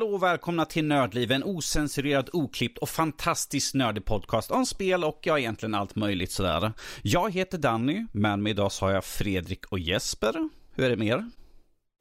[0.00, 5.18] Hallå och välkomna till Nördliv, en osensurerad, oklippt och fantastiskt nördig podcast om spel och
[5.22, 6.72] ja, egentligen allt möjligt sådär.
[7.02, 10.48] Jag heter Danny, men med idag så har jag Fredrik och Jesper.
[10.74, 11.30] Hur är det med er?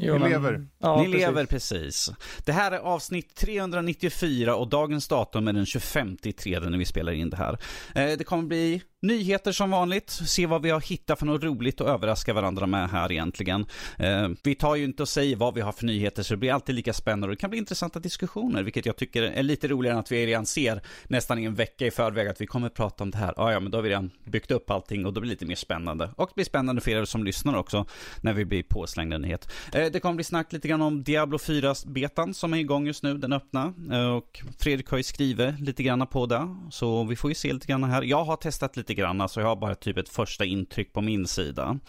[0.01, 0.67] Jo, Vi men- lever.
[0.77, 1.19] Ja, Ni precis.
[1.21, 2.11] lever precis.
[2.45, 7.11] Det här är avsnitt 394 och dagens datum är den 25 tredje när vi spelar
[7.11, 7.57] in det här.
[7.95, 11.81] Eh, Det kommer bli nyheter som vanligt, se vad vi har hittat för något roligt
[11.81, 13.65] och överraska varandra med här egentligen.
[13.97, 16.53] Eh, Vi tar ju inte och säger vad vi har för nyheter så det blir
[16.53, 19.93] alltid lika spännande och det kan bli intressanta diskussioner, vilket jag tycker är lite roligare
[19.93, 23.03] än att vi redan ser nästan i en vecka i förväg att vi kommer prata
[23.03, 23.33] om det här.
[23.37, 25.45] Ja, ja, men då har vi redan byggt upp allting och då blir det lite
[25.45, 26.09] mer spännande.
[26.15, 27.85] Och det blir spännande för er som lyssnar också
[28.21, 29.51] när vi blir påslängda nyhet.
[29.73, 33.17] Eh, Det kommer bli snack lite grann om Diablo 4-betan som är igång just nu,
[33.17, 33.73] den öppna.
[33.91, 37.53] Eh, Och Fredrik har ju skrivit lite grann på det, så vi får ju se
[37.53, 38.01] lite grann här.
[38.01, 41.27] Jag har testat lite grann, så jag har bara typ ett första intryck på min
[41.27, 41.79] sida.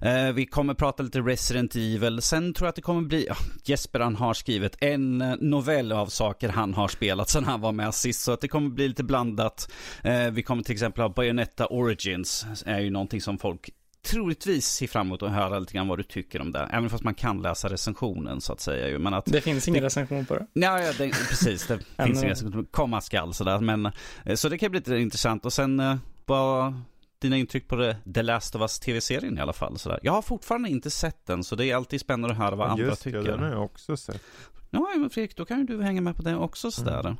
[0.00, 2.22] Eh, vi kommer prata lite Resident Evil.
[2.22, 3.26] Sen tror jag att det kommer bli...
[3.28, 7.60] ja, Jesper han har skrivit en eh, novell av saker han har spelat sen han
[7.60, 8.20] var med sist.
[8.20, 9.72] Så att det kommer bli lite blandat.
[10.02, 12.46] Eh, vi kommer till exempel ha Bayonetta Origins.
[12.66, 13.70] är ju någonting som folk
[14.02, 16.68] troligtvis ser fram emot att höra lite grann vad du tycker om det.
[16.72, 18.98] Även fast man kan läsa recensionen så att säga.
[18.98, 20.46] Men att Det finns ingen recension på det.
[20.52, 21.66] Ja, ja det, precis.
[21.66, 23.60] Det finns inga som komma skall sådär.
[23.60, 23.86] Men,
[24.24, 25.44] eh, så det kan bli lite intressant.
[25.46, 25.96] Och sen eh,
[26.28, 26.74] vad
[27.20, 29.78] dina intryck på det, The Last of Us tv-serien i alla fall.
[29.78, 30.00] Sådär.
[30.02, 32.84] Jag har fortfarande inte sett den, så det är alltid spännande att höra vad andra
[32.84, 33.18] Just tycker.
[33.18, 34.22] det, den har jag också sett.
[34.70, 37.00] Ja, men Fredrik, då kan ju du hänga med på det också sådär.
[37.00, 37.16] Mm.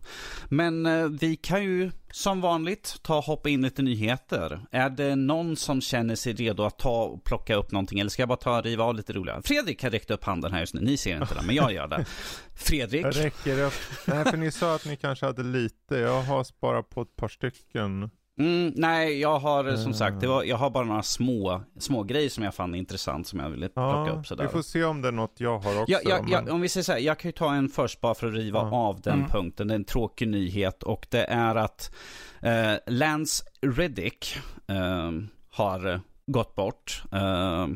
[0.48, 4.61] Men eh, vi kan ju som vanligt ta och hoppa in lite nyheter.
[4.70, 8.01] Är det någon som känner sig redo att ta och plocka upp någonting?
[8.01, 9.42] Eller ska jag bara ta och riva av lite roligare?
[9.42, 10.81] Fredrik har räckt upp handen här just nu.
[10.81, 12.05] Ni ser inte det, men jag gör det.
[12.55, 13.05] Fredrik?
[13.05, 13.74] Jag räcker upp.
[14.07, 15.97] Nej, för ni sa att ni kanske hade lite.
[15.97, 18.11] Jag har sparat på ett par stycken.
[18.38, 19.96] Mm, nej, jag har eh, som Eh.
[19.96, 23.38] sagt, det var, jag har bara några små, små grejer som jag fann intressant som
[23.40, 24.44] jag ville plocka Ja, upp sådär.
[24.44, 25.92] vi får se om det är något jag har också.
[25.92, 28.00] Ja, ja, ja, men- om vi säger så här, jag kan ju ta en först
[28.00, 28.76] bara för att riva Ja.
[28.76, 29.30] av den Mm.
[29.30, 29.68] punkten.
[29.68, 31.94] Det är en tråkig nyhet och det är att
[32.42, 35.10] eh, Lance Reddick eh,
[35.50, 37.02] har eh, gått bort.
[37.12, 37.66] Eh,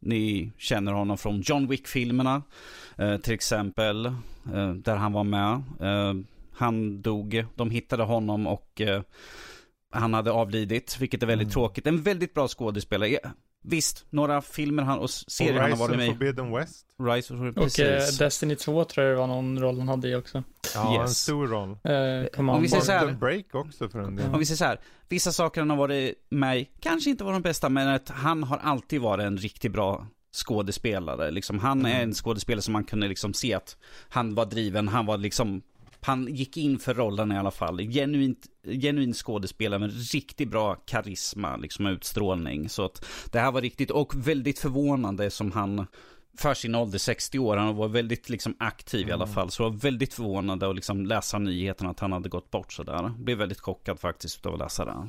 [0.00, 2.42] ni känner honom från John Wick-filmerna
[2.96, 4.06] eh, till exempel,
[4.54, 5.52] eh, där han var med.
[5.80, 6.14] Eh,
[6.56, 9.02] han dog, de hittade honom och eh,
[9.92, 11.52] han hade avlidit, vilket är väldigt Mm.
[11.52, 11.86] tråkigt.
[11.86, 13.18] En väldigt bra skådespelare.
[13.64, 16.10] Visst, några filmer han, och serier och han har Rise varit of med i.
[16.10, 16.86] Forbidden West.
[17.02, 20.14] Rise of Och eh, Destiny 2 tror jag det var någon roll han hade i
[20.14, 20.42] också.
[20.74, 21.18] Ja, en Yes.
[21.18, 21.70] stor roll.
[21.70, 24.26] Eh, Command Om vi säger så här- Break också för en del.
[24.32, 27.32] Om vi säger så här, vissa saker han har varit med i, kanske inte var
[27.32, 31.30] de bästa, men att han har alltid varit en riktigt bra skådespelare.
[31.30, 32.02] Liksom, han är Mm.
[32.02, 33.76] en skådespelare som man kunde liksom se att
[34.08, 35.62] han var driven, han var liksom,
[36.04, 37.78] han gick in för rollen i alla fall.
[37.80, 42.68] Genuint, genuin skådespelare med riktigt bra karisma, liksom utstrålning.
[42.68, 45.86] Så att det här var riktigt, och väldigt förvånande som han
[46.38, 49.34] för sin ålder, 60 år, han var väldigt liksom aktiv i alla Mm.
[49.34, 49.50] fall.
[49.50, 53.08] Så det var väldigt förvånande att liksom läsa nyheten att han hade gått bort sådär.
[53.18, 55.08] Blev väldigt chockad faktiskt av att läsa det.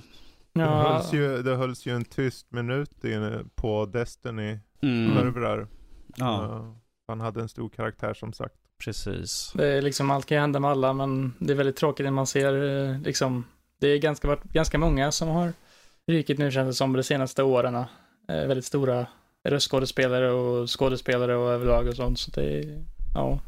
[0.54, 5.14] Det, Ja, hölls ju, det hölls ju en tyst minut inne på Destiny Mm.
[5.16, 5.68] servrar.
[6.16, 6.76] Ja,
[7.08, 8.56] Han hade en stor karaktär som sagt.
[8.78, 9.52] Precis.
[9.56, 12.12] det är liksom, allt kan ju hända med alla, men det är väldigt tråkigt när
[12.12, 13.46] man ser eh, liksom,
[13.80, 15.54] det är ganska, varit ganska många som har
[16.08, 17.76] rykit nu känns det som de senaste åren.
[17.76, 17.86] Eh,
[18.28, 19.08] väldigt stora
[19.50, 22.84] röstskådespelare och skådespelare och överlag och sånt, så det är,
[23.16, 23.40] ja,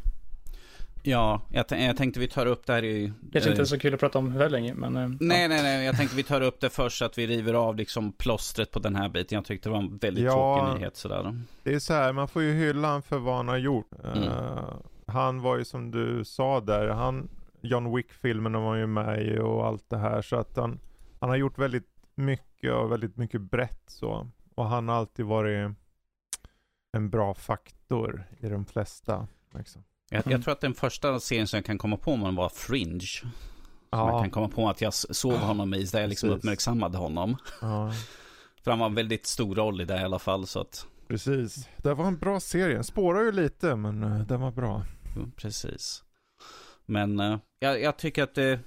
[1.07, 3.13] Ja, jag, jag tänkte vi tar upp det här i...
[3.31, 5.85] kanske inte eh, så kul att prata om hur länge, men eh, Nej, nej, nej.
[5.85, 8.79] Jag tänkte vi tar upp det först så att vi river av liksom plåstret på
[8.79, 9.35] den här biten.
[9.35, 10.57] Jag tyckte det var en väldigt Ja.
[10.59, 11.41] tråkig nyhet sådär.
[11.63, 13.87] Det är så här, man får ju hylla han för vad han har gjort.
[14.03, 14.23] Mm.
[14.23, 14.63] Eh,
[15.15, 17.29] han var ju som du sa där, han,
[17.61, 20.21] John Wick-filmerna var ju med i och allt det här.
[20.21, 20.79] Så att han,
[21.19, 24.27] han har gjort väldigt mycket och väldigt mycket brett så.
[24.55, 25.71] Och han har alltid varit
[26.91, 29.27] en bra faktor i de flesta.
[29.53, 29.83] Liksom.
[30.09, 32.99] Jag, jag tror att den första serien som jag kan komma på man var Fringe.
[32.99, 33.31] Som
[33.89, 36.43] jag kan komma på att jag såg honom i, där jag liksom Precis.
[36.43, 37.37] uppmärksammade honom.
[37.61, 37.91] ja,
[38.63, 40.87] För han var en väldigt stor roll i det i alla fall, så att...
[41.07, 41.69] precis.
[41.77, 42.75] Det var en bra serie.
[42.75, 44.83] Den spårar ju lite men uh, den var bra.
[45.35, 46.03] Precis.
[46.85, 48.59] Men eh, jag, jag tycker att det,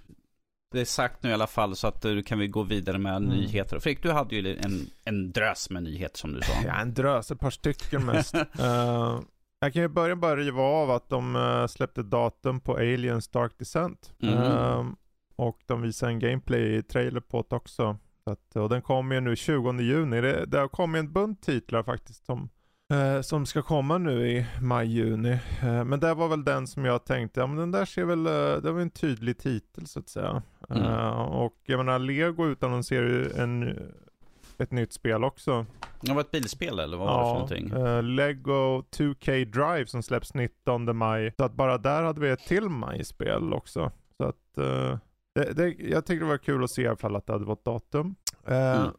[0.72, 3.16] det är sagt nu i alla fall så att nu kan vi gå vidare med
[3.16, 3.28] Mm.
[3.28, 3.78] nyheter.
[3.78, 6.52] Fredrik, du hade ju en, en drös med nyheter som du sa.
[6.66, 8.34] Ja, en drös, ett par stycken mest.
[8.60, 9.20] Eh,
[9.60, 13.58] jag kan ju börja bara riva av att de eh, släppte datum på Aliens Dark
[13.58, 14.12] Descent.
[14.18, 14.32] Mhm.
[14.34, 14.84] Eh,
[15.36, 17.98] och de visar en gameplay-trailer på det också.
[18.24, 20.20] Så att, och den kommer ju nu 20 juni.
[20.20, 22.48] Det, det har kommit en bunt titlar faktiskt som,
[22.93, 25.38] eh, som ska komma nu i maj-juni.
[25.62, 28.26] Eh, men det var väl den som jag tänkte, ja men den där ser väl,
[28.26, 30.43] eh, det var en tydlig titel så att säga.
[30.70, 30.82] Mm.
[30.82, 33.79] Eh, och jag menar Lego utannonserar ju en,
[34.58, 35.67] ett nytt spel också.
[36.00, 37.87] Det var ett bilspel eller vad var det för någonting?
[37.87, 41.32] eh, Lego 2K Drive som släpps 19 maj.
[41.38, 43.90] Så att bara där hade vi ett till maj-spel också.
[44.17, 44.99] Så att eh,
[45.35, 47.44] det, det, jag tyckte det var kul att se i alla fall att det hade
[47.44, 48.14] varit datum.
[48.46, 48.93] Eh, Mm.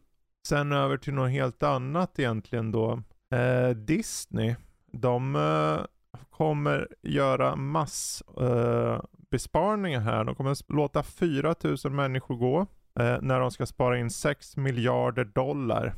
[0.48, 3.02] Sen över till något helt annat egentligen då.
[3.30, 4.54] Eh, Disney,
[4.92, 5.84] de eh,
[6.30, 9.00] kommer göra mass eh,
[10.00, 10.24] här.
[10.24, 12.60] De kommer låta 4000 människor gå.
[13.00, 15.94] Eh, när de ska spara in 6 miljarder dollar.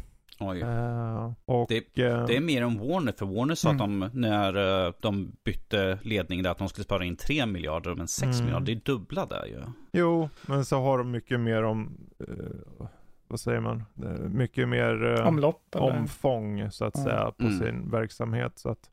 [0.63, 4.03] Eh, och, Det- Det är mer än Warner, för Warner sa Mm.
[4.03, 8.09] att de, när de bytte ledning där, att de skulle spara in 3 miljarder, men
[8.09, 8.45] 6 Mm.
[8.45, 9.61] miljarder, det är dubbla där ju.
[9.93, 11.97] Jo, men så har de mycket mer om,
[12.29, 12.87] eh,
[13.33, 15.99] vad säger man, Eh, mycket mer eh, Omlopp eller?
[15.99, 17.05] omfång så att Ja.
[17.05, 17.59] säga på Mm.
[17.59, 18.59] sin verksamhet.
[18.59, 18.91] Så att,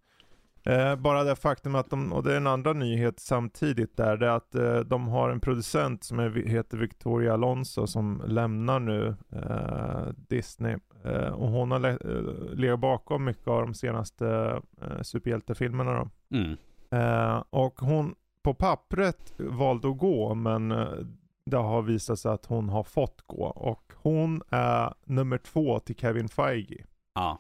[0.66, 4.28] eh, bara det faktum att de, och det är en andra nyhet samtidigt där, det
[4.28, 9.16] är att eh, de har en producent som är, heter Victoria Alonso som lämnar nu
[9.32, 10.78] eh, Disney.
[11.06, 14.28] Eh, och hon har le- eh, legat bakom mycket av de senaste
[14.82, 16.38] eh, superhjältefilmerna då.
[16.38, 16.58] Mm.
[16.92, 20.88] Eh, och hon på pappret valde att gå men eh,
[21.50, 23.44] det har visat sig att hon har fått gå.
[23.46, 26.86] Och hon är nummer två till Kevin Feige.
[27.16, 27.40] Ja.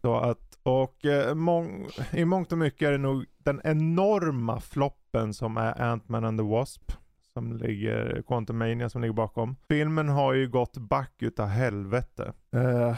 [0.00, 5.34] Så att, och eh, mång, i mångt och mycket är det nog den enorma floppen
[5.34, 6.92] som är Ant-Man and the Wasp.
[7.32, 9.56] Som ligger, Quantumania som ligger bakom.
[9.68, 12.32] Filmen har ju gått back utav helvete.
[12.52, 12.96] Eh,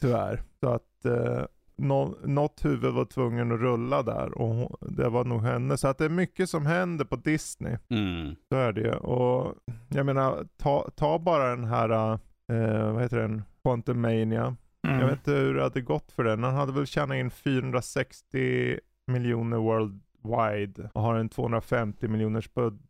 [0.00, 0.42] tyvärr.
[0.60, 1.44] Så att eh,
[1.76, 5.76] nå, något huvud var tvungen att rulla där och hon, det var nog henne.
[5.76, 7.76] Så att det är mycket som händer på Disney.
[7.88, 8.34] Mm.
[8.48, 8.96] Så är det.
[8.96, 9.54] Och
[9.88, 12.12] jag menar, ta, ta bara den här,
[12.52, 14.56] eh, vad heter den, Quantumania.
[14.86, 15.00] Mm.
[15.00, 16.44] Jag vet inte hur det hade gått för den.
[16.44, 22.80] Han hade väl tjänat in 460 miljoner worldwide och har en 250 miljoners budget.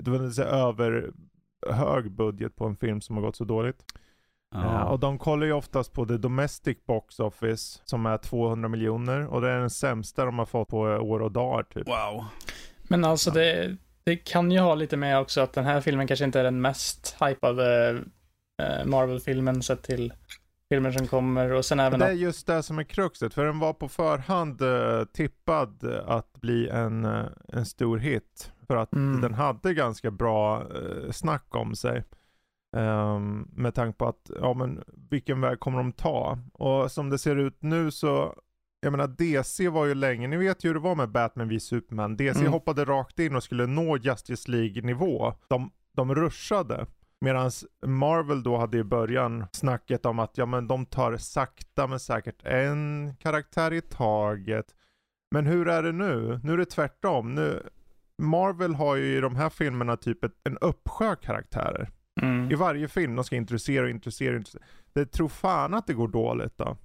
[0.00, 1.12] Det vill säga över
[1.66, 3.84] hög budget på en film som har gått så dåligt.
[4.54, 4.80] Ja.
[4.80, 9.26] Eh, och de kollar ju oftast på the domestic box office som är 200 miljoner
[9.26, 11.88] och det är den sämsta de har fått på år och dagar typ.
[11.88, 12.24] Wow.
[12.82, 16.24] Men alltså det, det kan ju ha lite med också att den här filmen kanske
[16.24, 17.90] inte är den mest hypade
[18.62, 20.12] eh, Marvel-filmen sett till
[20.68, 23.44] filmer som kommer och sen även Det är att, just det som är kruxet, för
[23.44, 27.04] den var på förhand eh, tippad att bli en,
[27.48, 28.52] en stor hit.
[28.66, 29.20] För att Mm.
[29.20, 30.62] den hade ganska bra
[31.10, 32.04] snack om sig.
[32.76, 36.38] Ehm, med tanke på att, ja men vilken väg kommer de ta?
[36.52, 38.34] Och som det ser ut nu så,
[38.80, 41.60] jag menar DC var ju länge, ni vet ju hur det var med Batman v
[41.60, 42.16] Superman.
[42.16, 42.52] DC Mm.
[42.52, 45.34] hoppade rakt in och skulle nå Justice League nivå.
[45.48, 46.86] De, de rushade.
[47.20, 47.50] Medan
[47.86, 52.44] Marvel då hade i början snacket om att ja men de tar sakta men säkert
[52.44, 54.66] en karaktär i taget.
[55.30, 56.40] Men hur är det nu?
[56.44, 57.34] Nu är det tvärtom.
[57.34, 57.62] Nu,
[58.22, 61.90] Marvel har ju i de här filmerna typ ett, en uppsjö karaktärer.
[62.22, 62.50] Mm.
[62.52, 64.64] I varje film de ska introducera och introducera introducera.
[64.94, 66.76] Det tror fan att det går dåligt då.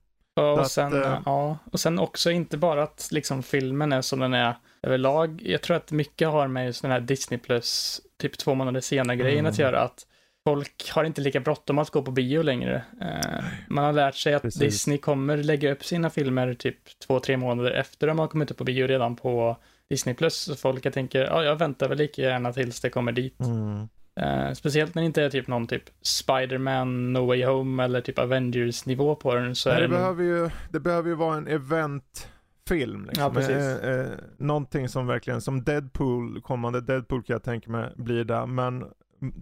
[0.41, 4.19] Och att, sen, eh, ja, och sen också inte bara att liksom filmen är som
[4.19, 5.41] den är överlag.
[5.45, 9.17] Jag tror att mycket har med just den här Disney plus typ två månader senare
[9.17, 9.49] grejen Mm.
[9.51, 9.79] att göra.
[9.79, 10.05] Att
[10.47, 12.83] folk har inte lika bråttom att gå på bio längre.
[13.01, 14.59] Eh, man har lärt sig att Precis.
[14.59, 18.57] Disney kommer lägga upp sina filmer typ två, tre månader efter de har kommit upp
[18.57, 19.57] på bio redan på
[19.89, 20.35] Disney plus.
[20.35, 23.39] Så folk jag tänker, ja, jag väntar väl lika gärna tills det kommer dit.
[23.39, 23.87] Mm.
[24.19, 28.19] Eh, speciellt när det inte är typ någon typ Spider-Man, No Way Home eller typ
[28.19, 29.55] Avengers-nivå på den.
[29.55, 33.05] Så Nej, det, behöver ju, det behöver ju vara en eventfilm.
[33.05, 33.23] Liksom.
[33.23, 33.55] Ja, precis.
[33.55, 34.07] Eh, eh,
[34.37, 38.45] någonting som verkligen, som Deadpool, kommande Deadpool kan jag tänka mig blir det.
[38.45, 38.85] Men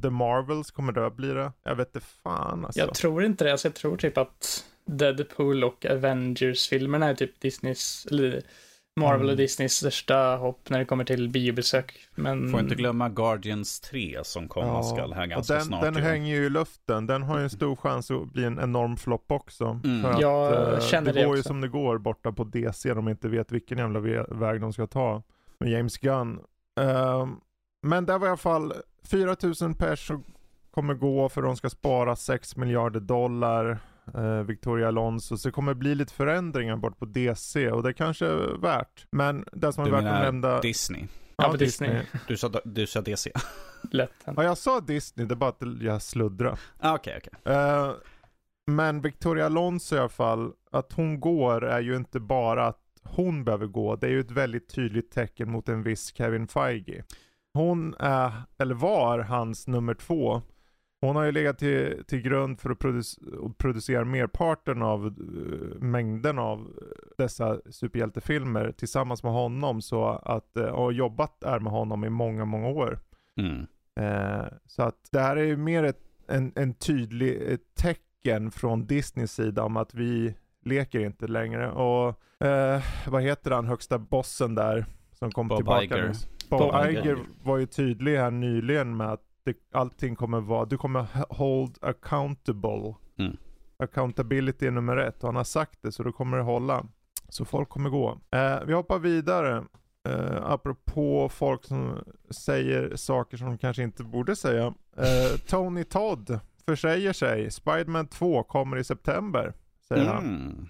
[0.02, 1.52] The Marvels, kommer det att bli det?
[1.64, 2.80] Jag vet inte fan alltså.
[2.80, 3.52] Jag tror inte det.
[3.52, 8.42] Alltså, jag tror typ att Deadpool och Avengers-filmerna är typ Disneys, eller
[8.96, 9.38] Marvel och Mm.
[9.38, 12.00] Disneys största hopp när det kommer till biobesök.
[12.16, 12.52] Men...
[12.52, 15.82] Får inte glömma Guardians 3 som komma skall här och ganska den, snart.
[15.82, 16.02] den ju.
[16.02, 17.08] hänger ju i luften.
[17.08, 19.80] Den har ju en stor chans att bli en enorm flopp också.
[19.84, 20.02] Mm.
[20.02, 21.48] För att, Jag eh, känner det det går ju också.
[21.48, 22.94] som det går borta på DC.
[22.94, 25.24] De inte vet vilken jävla väg de ska ta.
[25.60, 26.40] Med James Gunn.
[26.80, 27.36] Ehm,
[27.82, 28.74] men det var i alla fall
[29.04, 30.24] 4000 pers som
[30.72, 33.80] kommer gå för de ska spara 6 miljarder dollar.
[34.16, 35.38] Eh, Victoria Alonso.
[35.38, 39.06] Så det kommer bli lite förändringar bort på DC och det kanske är värt.
[39.12, 40.60] Men det som är Du värt att nämna...
[40.60, 41.08] Disney.
[41.38, 42.02] Ja, på Disney.
[42.28, 43.32] Du sa, du sa DC.
[43.92, 44.12] Lätt.
[44.26, 46.60] Ja, jag sa Disney, det är bara att jag sluddrar.
[46.80, 47.54] Ah, Okej, okej.
[47.54, 47.92] Eh,
[48.72, 53.44] men Victoria Alonso i alla fall, att hon går är ju inte bara att hon
[53.44, 53.96] behöver gå.
[53.96, 57.04] Det är ju ett väldigt tydligt tecken mot en viss Kevin Feige.
[57.54, 60.42] Hon är, eller var, hans nummer två.
[61.04, 66.40] Hon har ju legat till, till grund för att produc- producera merparten av uh, mängden
[66.40, 66.68] av
[67.18, 69.82] dessa superhjältefilmer tillsammans med honom.
[69.82, 73.00] Så att, uh, och jobbat är med honom i många, många år.
[73.38, 73.66] Mm.
[74.00, 78.86] Uh, så att det här är ju mer ett, en, en tydlig ett tecken från
[78.86, 81.72] Disneys sida om att vi leker inte längre.
[81.72, 82.20] Och
[83.08, 84.86] vad heter han, högsta bossen där?
[85.12, 86.08] Som kom Bob tillbaka Iger.
[86.08, 86.14] nu.
[86.50, 87.02] Bob, Bob Iger.
[87.02, 87.18] Iger.
[87.44, 92.96] var ju tydlig här nyligen med att det, allting kommer vara, du kommer hold accountable.
[93.18, 93.38] Mm.
[93.78, 96.86] Accountability är nummer ett och han har sagt det så då kommer det hålla.
[97.30, 98.20] Så folk kommer gå.
[98.32, 99.64] Eh, vi hoppar vidare.
[100.08, 104.74] Eh, apropå folk som säger saker som de kanske inte borde säga.
[104.98, 107.52] Eh, Tony Todd försäger sig.
[107.52, 109.54] Spiderman 2 kommer i september.
[109.88, 110.70] Säger han.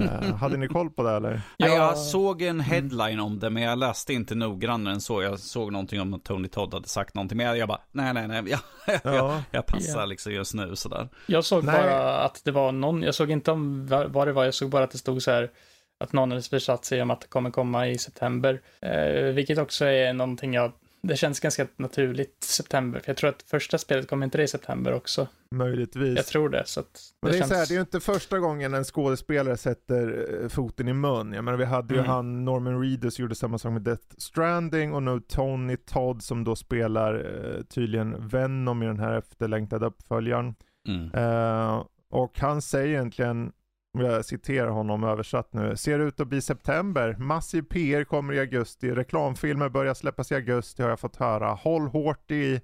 [0.00, 1.40] Eh, hade ni koll på det eller?
[1.56, 1.74] Ja, Ja.
[1.74, 5.22] jag såg en headline om det, men jag läste inte noggrannare än så.
[5.22, 8.14] Jag såg någonting om att Tony Todd hade sagt någonting, men jag, jag bara, nej,
[8.14, 8.60] nej, nej, jag,
[9.04, 9.42] jag, Ja.
[9.50, 10.04] jag passar Ja.
[10.06, 11.08] liksom just nu sådär.
[11.26, 11.74] Jag såg Nej.
[11.82, 14.70] bara att det var någon, jag såg inte om va- vad det var, jag såg
[14.70, 15.50] bara att det stod så här
[16.00, 18.60] att någon hade försatt sig om att det kommer komma i september.
[18.80, 20.72] Eh, vilket också är någonting jag,
[21.02, 24.48] det känns ganska naturligt september, för jag tror att första spelet kommer inte det i
[24.48, 25.28] september också.
[25.50, 26.16] Möjligtvis.
[26.16, 27.50] Jag tror det, så att Men det, är känns...
[27.50, 31.32] så här, det är ju inte första gången en skådespelare sätter eh, foten i mun.
[31.32, 32.10] Jag menar vi hade ju Mm.
[32.10, 36.56] han Norman Reedus gjorde samma sak med Death Stranding och nu Tony Todd som då
[36.56, 40.54] spelar eh, tydligen Venom i den här efterlängtade uppföljaren.
[40.88, 41.10] Mm.
[41.14, 43.52] Eh, och han säger egentligen,
[43.92, 48.90] jag citerar honom översatt nu, ser ut att bli september, massiv PR kommer i augusti,
[48.90, 51.48] reklamfilmer börjar släppas i augusti har jag fått höra.
[51.54, 52.60] Håll hårt i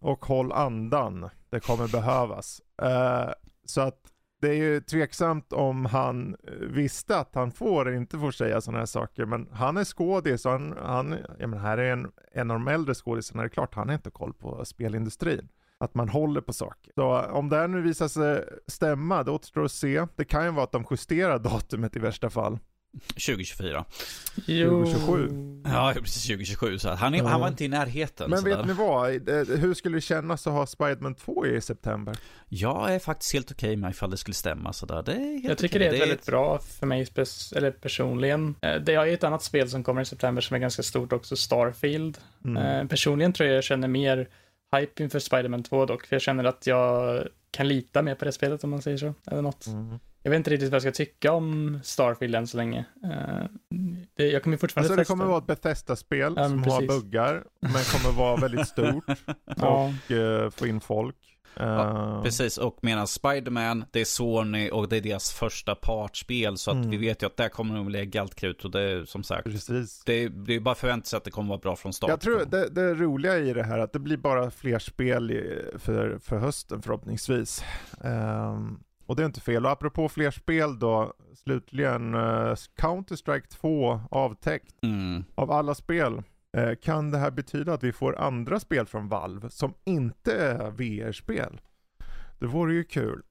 [0.00, 2.60] och håll andan, det kommer behövas.
[2.82, 3.32] Uh,
[3.64, 4.00] så att
[4.40, 8.78] det är ju tveksamt om han eh, visste att han får inte får säga sådana
[8.78, 12.50] här saker, men han är skådis och han, han jag menar, här är en, en
[12.50, 15.48] av de äldre skådisarna, det är klart han har inte koll på spelindustrin
[15.80, 16.92] att man håller på saker.
[16.94, 20.06] Så om det här nu visar sig stämma, det återstår att se.
[20.16, 22.58] Det kan ju vara att de justerar datumet i värsta fall.
[23.08, 23.84] 2024.
[24.46, 24.84] Jo.
[24.84, 25.62] 2027.
[25.64, 26.78] Ja, precis 2027.
[26.78, 27.26] Så han, är, Ja.
[27.28, 28.30] han var inte i närheten.
[28.30, 29.28] Men vet ni vad?
[29.28, 32.16] Eh, Hur skulle det kännas att ha Spiderman 2 i september?
[32.48, 35.02] Jag är faktiskt helt okej med ifall det skulle stämma sådär.
[35.02, 35.90] Det är helt Jag tycker okej.
[35.90, 37.06] det är väldigt bra för mig
[37.56, 38.54] eller personligen.
[38.62, 41.36] Eh, Det är ett annat spel som kommer i september som är ganska stort också,
[41.36, 42.18] Starfield.
[42.44, 42.56] Mm.
[42.82, 44.28] Eh, Personligen tror jag jag känner mer
[44.76, 48.32] hype inför Spider-Man 2 dock, för jag känner att jag kan lita mer på det
[48.32, 49.66] spelet om man säger så, eller något.
[49.66, 49.98] Mm.
[50.22, 52.84] Jag vet inte riktigt vad jag ska tycka om Starfield än så länge.
[53.04, 53.44] Eh,
[54.14, 55.12] det, jag kommer fortfarande Alltså det testa.
[55.12, 57.02] kommer vara ett Bethesda-spel Ja, som men har precis.
[57.02, 59.04] buggar, men kommer vara väldigt stort
[59.56, 61.16] Ja, och eh, få in folk.
[61.60, 66.58] Eh, Precis, och medan Spider-Man, det är Sony och det är deras första partspel.
[66.58, 66.90] Så att Mm.
[66.90, 68.64] vi vet ju att där kommer de lägga allt krut.
[68.64, 70.02] Och det är som sagt, Precis.
[70.06, 72.10] det är, det är bara förväntat sig att det kommer vara bra från start.
[72.10, 75.28] Jag tror det, det roliga i det här är att det blir bara fler spel
[75.78, 77.64] för, för hösten förhoppningsvis.
[78.04, 79.64] Ehm, och det är inte fel.
[79.66, 81.12] Och apropå fler spel då,
[81.44, 85.24] slutligen uh, Counter-Strike 2 avtäckt Mm.
[85.34, 86.22] av alla spel.
[86.56, 90.70] Eh, kan det här betyda att vi får andra spel från Valve som inte är
[90.70, 91.60] VR-spel?
[92.38, 93.22] Det vore ju kul.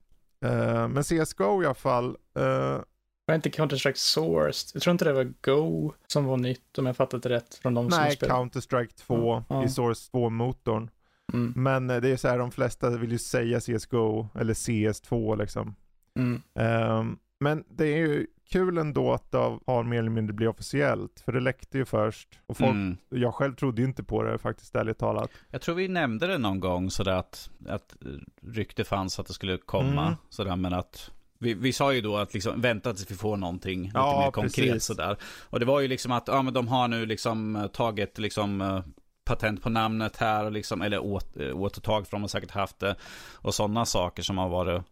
[0.44, 2.78] Eh, men CSGO i alla fall, eh,
[3.26, 4.70] var inte Counter-Strike Source?
[4.74, 7.74] Jag tror inte det var Go som var nytt om jag fattat det rätt från
[7.74, 8.16] de som nej.
[8.20, 9.64] Counter-Strike 2 Ja, ja.
[9.64, 10.90] i Source 2-motorn.
[11.32, 15.38] Mm, Men eh, det är så här, de flesta vill ju säga CSGO eller CS2
[15.38, 15.74] liksom.
[16.18, 16.42] mm.
[16.54, 21.20] Ehm, men det är ju kul ändå att det har mer eller mindre blivit officiellt.
[21.24, 22.28] För det läckte ju först.
[22.46, 22.96] Och folk, Mm.
[23.08, 25.30] jag själv trodde ju inte på det faktiskt, ärligt talat.
[25.50, 27.96] Jag tror vi nämnde det någon gång sådär att, att
[28.42, 30.02] rykte fanns att det skulle komma.
[30.06, 30.14] Mm.
[30.28, 33.82] Sådär, men att vi, vi sa ju då att liksom vänta tills vi får någonting
[33.82, 34.84] lite Ja, mer konkret precis.
[34.84, 35.16] sådär.
[35.50, 38.60] Och det var ju liksom att, ja men de har nu liksom eh, tagit liksom
[38.60, 38.80] eh,
[39.26, 42.78] patent på namnet här och liksom, eller åt, eh, återtag för de har säkert haft
[42.78, 42.96] det.
[43.34, 44.82] Och sådana saker som har varit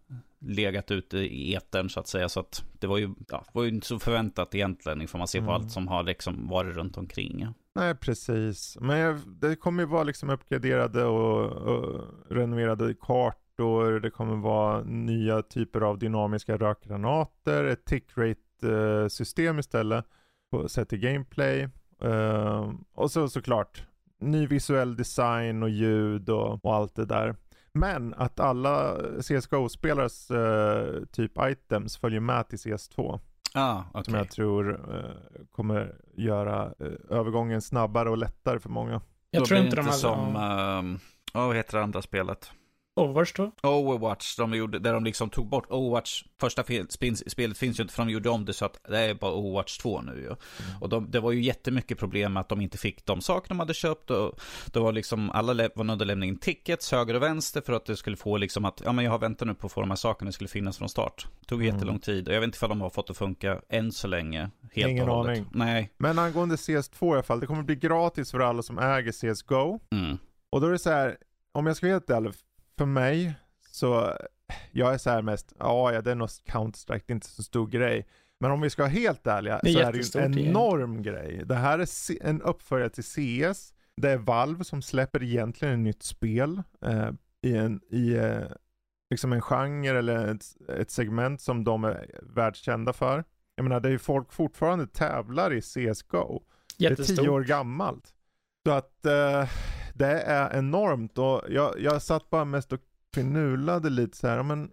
[0.46, 2.28] legat ute i etern så att säga.
[2.28, 5.38] Så att det var ju, ja, var ju inte så förväntat egentligen ifall man ser
[5.38, 5.54] på Mm.
[5.54, 7.46] allt som har liksom varit runt omkring.
[7.74, 8.76] Nej, precis.
[8.80, 14.00] Men jag, det kommer ju vara liksom uppgraderade och, och renoverade kartor.
[14.00, 17.64] Det kommer vara nya typer av dynamiska rökgranater.
[17.64, 18.72] Ett tick rate
[19.02, 20.04] eh, system istället.
[20.50, 21.68] På, sett i gameplay.
[22.02, 23.82] Ehm, och så såklart
[24.30, 27.36] ny visuell design och ljud och, och allt det där.
[27.72, 33.20] Men att alla CSGO-spelares eh, typ items följer med till CS2.
[33.54, 34.04] Ah, okej.
[34.04, 39.00] Som jag tror eh, kommer göra eh, övergången snabbare och lättare för många.
[39.30, 39.98] Jag Då tror blir inte det de hade...
[39.98, 40.78] som, ja.
[40.78, 40.98] ehm,
[41.32, 42.50] ja, vad heter det andra spelet?
[42.96, 43.52] Overwatch då?
[43.62, 47.82] Overwatch, de gjorde, där de liksom tog bort Overwatch, första fel, spins, spelet finns ju
[47.82, 50.26] inte för de gjorde om det så att det är bara Overwatch 2 nu ju.
[50.26, 50.38] Mm.
[50.80, 53.58] Och de, det var ju jättemycket problem med att de inte fick de saker de
[53.58, 57.60] hade köpt och det var liksom, alla var nödda lämna in tickets höger och vänster
[57.60, 59.72] för att det skulle få liksom att, ja men jag har väntat nu på att
[59.72, 61.26] få de här sakerna, det skulle finnas från start.
[61.40, 61.74] Det tog mm.
[61.74, 64.08] jättelång tid och jag vet inte ifall de har fått det att funka än så
[64.08, 64.50] länge.
[64.72, 65.46] Helt Ingen aning.
[65.52, 65.90] Nej.
[65.96, 69.80] Men angående CS2 i alla fall, det kommer bli gratis för alla som äger CSGO.
[69.92, 70.18] Mm.
[70.50, 71.16] Och då är det så här,
[71.52, 72.32] om jag ska vara helt ärlig,
[72.78, 73.34] för mig
[73.70, 74.16] så,
[74.72, 77.42] jag är så här mest, ja, ja det är nog Counter-Strike, det är inte så
[77.42, 78.06] stor grej.
[78.40, 81.02] Men om vi ska vara helt ärliga är så är det ju en enorm igen.
[81.02, 81.42] grej.
[81.46, 81.88] Det här är
[82.22, 83.74] en uppföljare till CS.
[83.96, 87.10] Det är Valve som släpper egentligen ett nytt spel eh,
[87.42, 88.42] i, en, i eh,
[89.10, 90.44] liksom en genre eller ett,
[90.78, 93.24] ett, segment som de är världskända för.
[93.56, 96.42] Jag menar, det är ju folk fortfarande tävlar i CSGO.
[96.78, 97.06] Jättestort.
[97.06, 98.14] Det är tio år gammalt.
[98.66, 99.48] Så att eh,
[99.94, 102.80] det är enormt och jag, jag satt bara mest och
[103.14, 104.70] finulade lite så här, men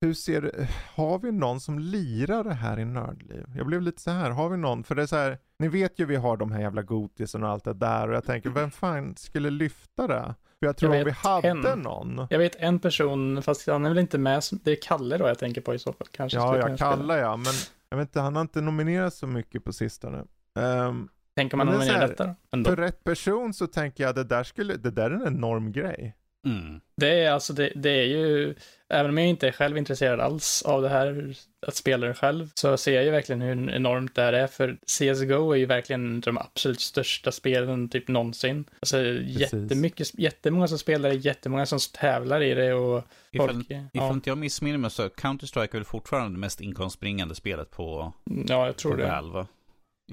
[0.00, 3.44] hur ser det, har vi någon som lirar det här i Nördliv?
[3.56, 4.84] Jag blev lite så här, har vi någon?
[4.84, 7.48] För det är så här, ni vet ju vi har de här jävla gotisen och
[7.48, 10.34] allt det där och jag tänker, vem fan skulle lyfta det?
[10.58, 12.26] För jag tror jag vi hade en, någon.
[12.30, 15.38] Jag vet en person, fast han är väl inte med, det är Kalle då jag
[15.38, 16.08] tänker på i så fall.
[16.10, 17.52] Kanske ja, ja, Kalle ja, men
[17.90, 20.24] jag vet inte, han har inte nominerats så mycket på sistone.
[20.54, 21.08] Um,
[21.40, 22.64] Tänker man nominera detta då?
[22.64, 26.16] För rätt person så tänker jag det där skulle, det där är en enorm grej.
[26.46, 26.80] Mm.
[26.96, 28.54] Det är alltså, det, det, är ju,
[28.88, 31.34] även om jag inte är själv intresserad alls av det här,
[31.66, 34.78] att spela det själv, så ser jag ju verkligen hur enormt det här är, för
[34.86, 38.64] CSGO är ju verkligen de absolut största spelen typ någonsin.
[38.80, 43.88] Alltså jättemycket, jättemånga som spelar det, jättemånga som tävlar i det och Ifall, folk, ifall
[43.92, 44.12] ja.
[44.12, 48.66] inte jag missminner mig så Counter-Strike är väl fortfarande det mest inkomstbringande spelet på Ja,
[48.66, 49.06] jag tror det.
[49.06, 49.46] Valve.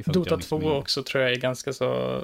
[0.06, 2.24] Dota 2 också tror jag är ganska så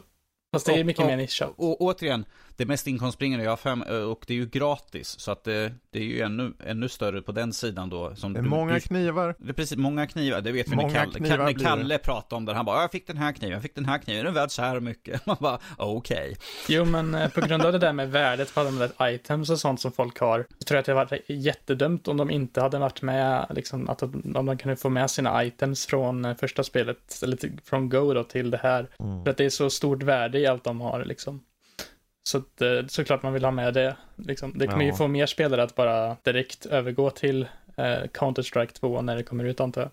[0.54, 1.54] Fast det är mycket och, mer nischat.
[1.56, 5.20] Och, och, återigen, det mest inkomstbringande jag har fem och det är ju gratis.
[5.20, 8.16] Så att det, det är ju ännu, ännu större på den sidan då.
[8.16, 9.36] Som det är många knivar.
[9.38, 10.42] Det är precis, många knivar.
[10.42, 12.54] Det vet vi många när Kalle, Kalle, Kalle pratade om det.
[12.54, 14.52] Han bara, jag fick den här kniven, jag fick den här kniven, den är värd
[14.52, 15.26] så här mycket.
[15.26, 16.18] Man bara, okej.
[16.18, 16.36] Okay.
[16.68, 19.50] Jo, men eh, på grund av det där med värdet på alla de där items
[19.50, 22.62] och sånt som folk har, så tror jag att det varit jättedömt om de inte
[22.62, 26.64] hade varit med, liksom, att om de kunde få med sina items från eh, första
[26.64, 28.90] spelet, eller från Go då till det här.
[29.00, 29.24] Mm.
[29.24, 31.42] För att det är så stort värde i allt de har liksom.
[32.24, 33.96] Så att, eh, såklart man vill ha med det.
[34.16, 34.52] Liksom.
[34.56, 34.92] Det kommer ja.
[34.92, 37.42] ju få mer spelare att bara direkt övergå till
[37.76, 37.84] eh,
[38.14, 39.92] Counter-Strike 2 när det kommer ut antar jag.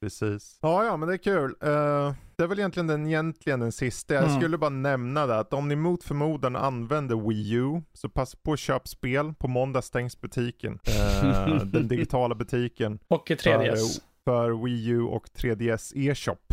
[0.00, 0.58] Precis.
[0.62, 1.50] Ja, ja, men det är kul.
[1.50, 4.14] Uh, det är väl egentligen den, egentligen den sista.
[4.14, 4.36] Jag mm.
[4.36, 8.52] skulle bara nämna det att om ni mot förmodan använder Wii U så passa på
[8.52, 9.34] att köpa spel.
[9.38, 10.78] På måndag stängs butiken.
[11.22, 12.98] Uh, den digitala butiken.
[13.08, 14.00] Och 3DS.
[14.24, 16.49] För, för Wii U och 3DS e-shop.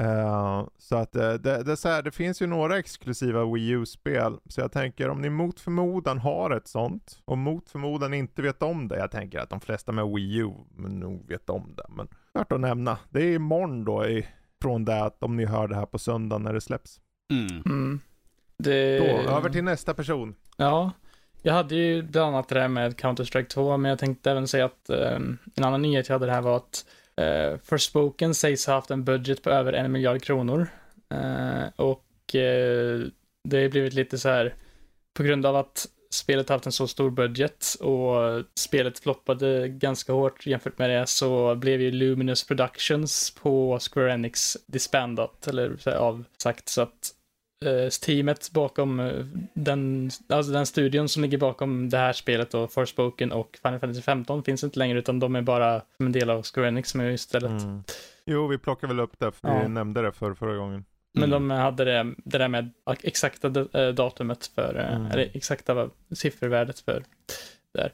[0.00, 3.68] Uh, så att uh, det, det, är så här, det finns ju några exklusiva Wii
[3.68, 4.38] U-spel.
[4.48, 8.62] Så jag tänker om ni mot förmodan har ett sånt och mot förmodan inte vet
[8.62, 8.98] om det.
[8.98, 11.86] Jag tänker att de flesta med Wii U nog vet om det.
[11.88, 12.98] Men värt att nämna.
[13.10, 14.26] Det är imorgon då i,
[14.62, 17.00] från det att om ni hör det här på söndag när det släpps.
[17.32, 17.62] Mm.
[17.66, 18.00] Mm.
[18.56, 18.98] Det...
[18.98, 20.34] Då, över till nästa person.
[20.56, 20.90] Ja,
[21.42, 24.64] jag hade ju bland annat det där med Counter-Strike 2, men jag tänkte även säga
[24.64, 26.84] att um, en annan nyhet jag hade det här var att
[27.20, 30.66] Uh, Forspoken sägs ha haft en budget på över en miljard kronor.
[31.14, 33.06] Uh, och uh,
[33.48, 34.54] det har blivit lite så här,
[35.14, 40.46] på grund av att spelet haft en så stor budget och spelet floppade ganska hårt
[40.46, 45.96] jämfört med det så blev ju Luminous Productions på Square Enix disbandat eller så här,
[45.96, 47.14] avsagt så att
[48.00, 53.32] teamet bakom eh, den, alltså den studion som ligger bakom det här spelet och Forspoken
[53.32, 56.42] och Final Fantasy 15 finns inte längre utan de är bara som en del av
[56.42, 57.62] Square Enix som är istället.
[57.62, 57.82] Mm.
[58.24, 59.62] Jo, vi plockar väl upp det, för ja.
[59.62, 60.84] vi nämnde det för förra gången.
[61.12, 61.48] Men mm.
[61.48, 62.70] de hade det, det där med
[63.02, 65.06] exakta eh, datumet för, mm.
[65.06, 67.04] eller exakta siffervärdet för
[67.74, 67.92] där.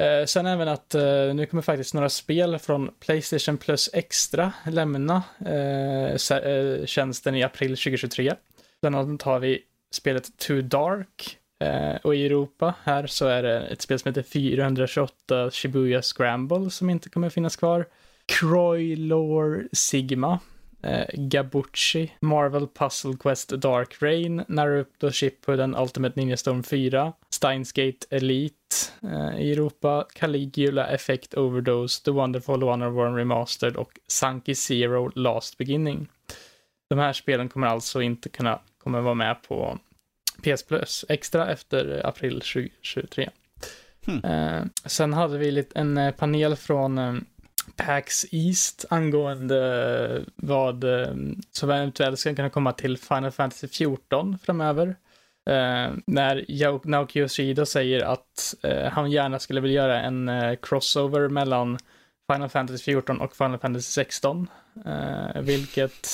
[0.00, 5.22] Eh, sen även att eh, nu kommer faktiskt några spel från Playstation Plus Extra lämna
[5.46, 6.16] eh,
[6.86, 8.34] tjänsten i april 2023.
[8.84, 11.38] Bland annat har vi spelet Too Dark.
[11.60, 16.70] Eh, och i Europa här så är det ett spel som heter 428 Shibuya Scramble
[16.70, 17.86] som inte kommer finnas kvar.
[18.26, 20.38] Croylore Sigma.
[20.82, 28.76] Eh, Gabucci, Marvel Puzzle Quest Dark Rain, Naruto Shippuden Ultimate Ninja Storm 4, Steinsgate Elite
[29.02, 35.10] eh, i Europa, Caligula Effect Overdose, The Wonderful One of One Remastered och Sunky Zero
[35.14, 36.08] Last Beginning.
[36.94, 39.78] De här spelen kommer alltså inte kunna kommer vara med på
[40.42, 43.30] PS Plus extra efter april 2023.
[44.06, 44.24] Hmm.
[44.24, 47.14] Eh, sen hade vi lite, en eh, panel från eh,
[47.76, 51.14] PAX East angående vad eh,
[51.50, 54.86] som eventuellt ska kunna komma till Final Fantasy 14 framöver.
[55.50, 61.28] Eh, när Naoki Yoshida säger att eh, han gärna skulle vilja göra en eh, crossover
[61.28, 61.78] mellan
[62.32, 64.48] Final Fantasy 14 och Final Fantasy 16.
[64.86, 66.08] Eh, vilket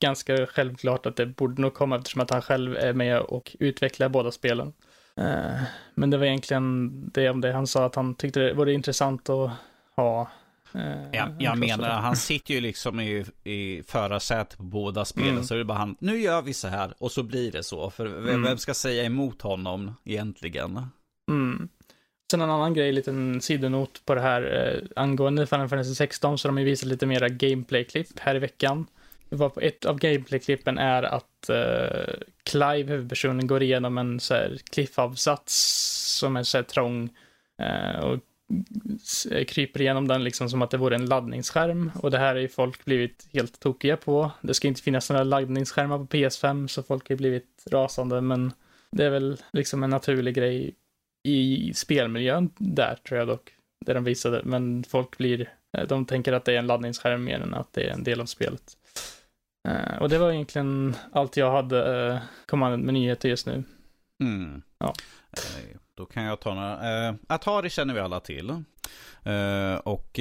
[0.00, 4.08] ganska självklart att det borde nog komma eftersom att han själv är med och utvecklar
[4.08, 4.72] båda spelen.
[5.16, 5.62] Eh,
[5.94, 7.52] men det var egentligen det om det.
[7.52, 9.50] Han sa att han tyckte det vore intressant att
[9.96, 10.30] ha.
[10.74, 10.80] eh,
[11.12, 15.30] Ja, en jag menar, han sitter ju liksom i, i förarsätet på båda spelen.
[15.30, 15.44] Mm.
[15.44, 17.90] Så det är bara han, nu gör vi så här och så blir det så.
[17.90, 18.42] För vem, Mm.
[18.42, 20.86] vem ska säga emot honom egentligen?
[21.30, 21.68] Mm.
[22.32, 26.48] Sen en annan grej, liten sidonot på det här eh, angående Final Fantasy 16 så
[26.48, 28.86] de har ju visat lite mera gameplay-klipp här i veckan.
[29.30, 35.54] På ett av gameplay-klippen är att eh, Clive, huvudpersonen, går igenom en så här cliffavsats
[36.18, 37.10] som är så här trång
[37.62, 38.18] eh, och
[39.30, 42.40] eh, kryper igenom den liksom som att det vore en laddningsskärm och det här har
[42.40, 44.30] ju folk blivit helt tokiga på.
[44.40, 48.52] Det ska inte finnas några laddningsskärmar på PS5 så folk har blivit rasande men
[48.90, 50.74] det är väl liksom en naturlig grej
[51.22, 53.54] i spelmiljön där tror jag dock,
[53.86, 57.40] det de visade, men folk blir, eh, de tänker att det är en laddningsskärm mer
[57.40, 58.76] än att det är en del av spelet.
[59.68, 62.20] Eh, och det var egentligen allt jag hade
[62.52, 63.64] uh, med nyheter just nu.
[64.22, 64.62] Mm.
[64.78, 64.94] Ja.
[65.94, 67.16] Då kan jag ta några.
[67.26, 68.50] Atari känner vi alla till.
[69.84, 70.20] Och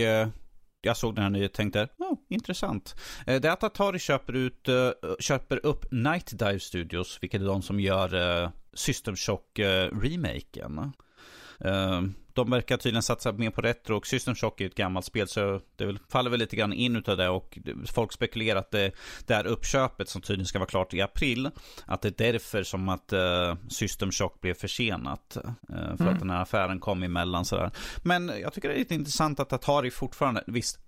[0.82, 2.96] jag såg den här nyheten och tänkte, oh, intressant.
[3.28, 7.46] Eh, det är att Atari köper, ut, eh, köper upp Night Dive Studios, vilket är
[7.46, 10.78] de som gör eh, System Shock-remaken.
[10.78, 10.90] Eh,
[11.66, 12.02] Eh,
[12.34, 15.62] de verkar tydligen satsa mer på retro och System Shock är ett gammalt spel så
[15.76, 18.92] det faller väl lite grann in utav det och folk spekulerar att det,
[19.26, 21.50] det här uppköpet som tydligen ska vara klart i april
[21.86, 25.38] att det är därför som att uh, System Shock blev försenat.
[25.38, 26.14] eh, för Mm.
[26.14, 27.72] att den här affären kom emellan sådär.
[28.04, 30.80] Men jag tycker det är lite intressant att Atari fortfarande, visst,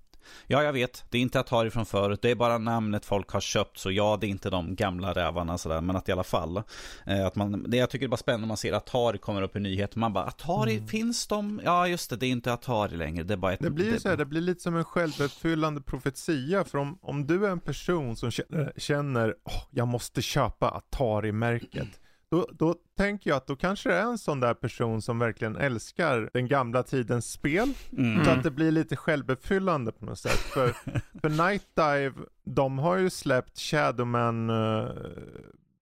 [0.48, 3.42] ja jag vet, det är inte Atari från förut, det är bara namnet folk har
[3.42, 6.58] köpt, så ja det är inte de gamla rävarna sådär, men att i alla fall.
[7.06, 9.42] eh, att man, det jag tycker det är bara spännande när man ser Atari kommer
[9.42, 11.62] upp i nyheter, man bara Atari, finns de?
[11.66, 13.60] Ja just det, det är inte Atari längre, det är bara ett...
[13.60, 16.64] Det blir ju så här, det blir lite som en självuppfyllande profetia.
[16.64, 21.88] För om, om du är en person som känner, känner "Åh, jag måste köpa Atari-märket.
[22.34, 25.56] Då, då tänker jag att då kanske det är en sån där person som verkligen
[25.56, 27.74] älskar den gamla tidens spel.
[27.98, 28.26] Mm.
[28.26, 30.32] Så att det blir lite självuppfyllande på något sätt.
[30.32, 30.68] För,
[31.22, 32.14] för Night Dive,
[32.46, 34.88] de har ju släppt Shadowman eh,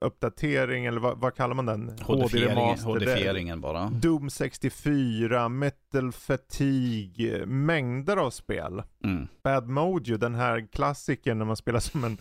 [0.06, 1.96] uppdatering, eller vad, vad kallar man den?
[2.02, 3.56] HD-remaster.
[3.56, 3.90] bara.
[3.90, 8.84] Doom 64, Metal Fatigue, mängder av spel.
[9.04, 9.28] Mm.
[9.44, 12.18] Bad Mojo, den här klassikern när man spelar som en,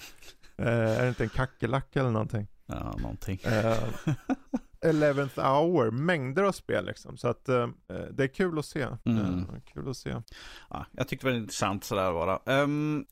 [0.57, 2.47] eh, är det inte en kackerlacka eller någonting?
[2.70, 3.40] Ja, någonting.
[3.44, 3.78] Eh,
[4.80, 7.16] 11th hour, mängder av spel liksom.
[7.16, 7.68] Så att eh,
[8.11, 8.87] det är kul att se.
[9.04, 9.38] Mm.
[9.38, 10.16] Eh, kul att se.
[10.70, 12.40] Ja, jag tyckte det var intressant sådär bara.
[12.46, 13.04] Ehm,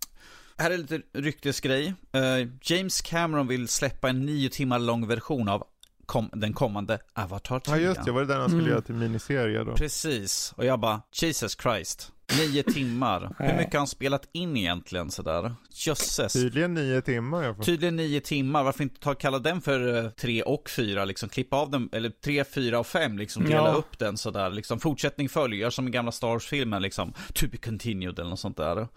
[0.57, 1.95] här är lite ryktesgrej.
[2.13, 5.65] Eh, James Cameron vill släppa en nio timmar lång version av
[6.09, 7.75] kom, den kommande Avatar 3.
[7.77, 8.71] Ja just det, var det den han skulle Mm.
[8.73, 9.75] göra till miniserie då?
[9.75, 12.13] Precis, och jag bara, Jesus Christ.
[12.39, 13.35] Nio timmar.
[13.39, 15.55] Hur mycket har han spelat in egentligen sådär?
[15.71, 16.33] Jösses.
[16.33, 17.43] Tydligen nio timmar.
[17.45, 17.63] Jag får...
[17.63, 21.57] Tydligen nio timmar, varför inte ta, kalla den för eh, tre och fyra, liksom klippa
[21.57, 23.73] av den, eller tre, fyra och fem, liksom dela Ja.
[23.75, 28.19] upp den sådär, liksom fortsättning följer, som i gamla Star Wars-filmer, liksom, to be continued
[28.19, 28.77] eller något sånt där.
[28.77, 28.89] Ja.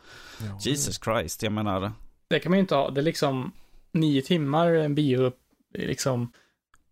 [0.62, 1.92] Jesus Christ, jag menar,
[2.30, 3.52] Det kan man ju inte ha, det är liksom
[3.94, 5.32] nio timmar en bio,
[5.78, 6.32] liksom,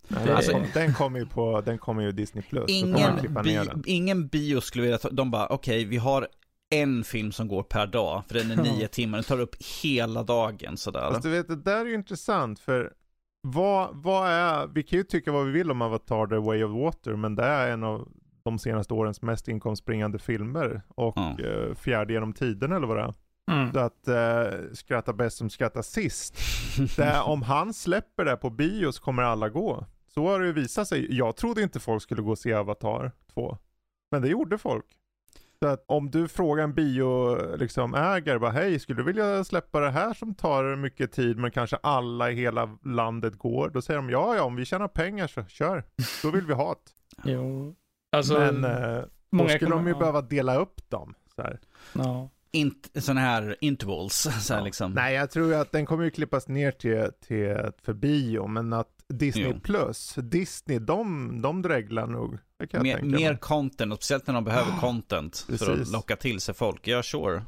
[0.10, 2.69] Det- alltså, den kommer ju på, den kommer ju Disney Plus.
[2.69, 3.84] Ingen, bi, den.
[3.86, 6.28] ingen bio skulle vilja ta, de bara, okej, vi har
[6.76, 10.24] en film som går per dag, för den är nio timmar, den tar upp hela
[10.24, 11.10] dagen sådär.
[11.12, 12.93] Fast du vet, det där är ju intressant för
[13.41, 16.72] vad, vad är, vi kan ju tycka vad vi vill om Avatar The Way of
[16.72, 18.08] Water, men det är en av
[18.43, 21.38] de senaste årens mest inkomstbringande filmer och Ja.
[21.39, 23.13] eh, fjärde genom tiden eller vad det är.
[23.52, 23.74] mm.
[23.74, 26.36] Så att eh, skratta bäst som skrattar sist.
[26.95, 29.86] Det är, om han släpper det på bio så kommer alla gå.
[30.13, 31.17] Så har det ju visat sig.
[31.17, 33.58] Jag trodde inte folk skulle gå och se Avatar 2.
[34.12, 34.86] Men det gjorde folk.
[35.62, 39.80] Så att om du frågar en bio, liksom, ägare, bara hej, skulle du vilja släppa
[39.80, 43.69] det här som tar mycket tid men kanske alla i hela landet går?
[43.69, 45.84] Då säger de ja, ja, om vi tjänar pengar så kör.
[46.24, 46.76] Då vill vi ha
[47.24, 47.32] det.
[47.32, 47.76] Jo.
[48.12, 50.00] Alltså, men eh, då skulle kommer- de ju ja.
[50.00, 51.13] behöva dela upp dem.
[51.36, 51.60] Så här.
[51.93, 52.30] ja.
[52.52, 54.65] Int, sådana här intervals, så här Ja.
[54.65, 54.91] liksom.
[54.91, 58.98] Nej, jag tror att den kommer ju klippas ner till, till för bio, men att
[59.13, 59.60] Disney Jo.
[59.60, 62.38] Plus, Disney, de, de dreglar nog.
[62.72, 66.39] Kan Mer, tänka mer content, och speciellt när de behöver content för att locka till
[66.39, 66.88] sig folk.
[66.88, 67.41] Ja, sure.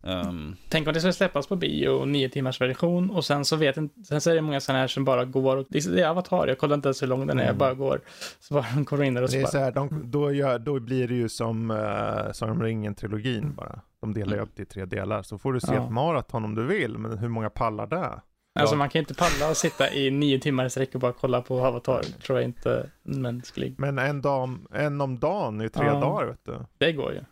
[0.00, 3.76] Um, Tänk om det skulle släppas på bio, nio timmars version och sen så vet
[3.76, 6.46] inte, sen så är det många sådana här som bara går och, det är Avatar,
[6.48, 7.58] jag kollar inte ens hur lång den är, jag Mm.
[7.58, 8.00] bara går.
[8.40, 10.32] Så bara de går in där och så Det är bara, så här, de, då,
[10.32, 13.80] gör, då blir det ju som uh, Sagan om ringen-trilogin bara.
[14.00, 15.22] De delar ju upp det i tre delar.
[15.22, 15.84] Så får du se Ja.
[15.84, 18.20] ett maraton om du vill, men hur många pallar det?
[18.60, 21.40] Alltså man kan inte palla och sitta i nio timmar i sträck och bara kolla
[21.42, 22.02] på Avatar.
[22.02, 23.74] tror jag inte mänsklig.
[23.78, 26.00] Men en, dag, en om dagen i tre Ja.
[26.00, 26.58] dagar vet du.
[26.78, 27.20] Det går ju.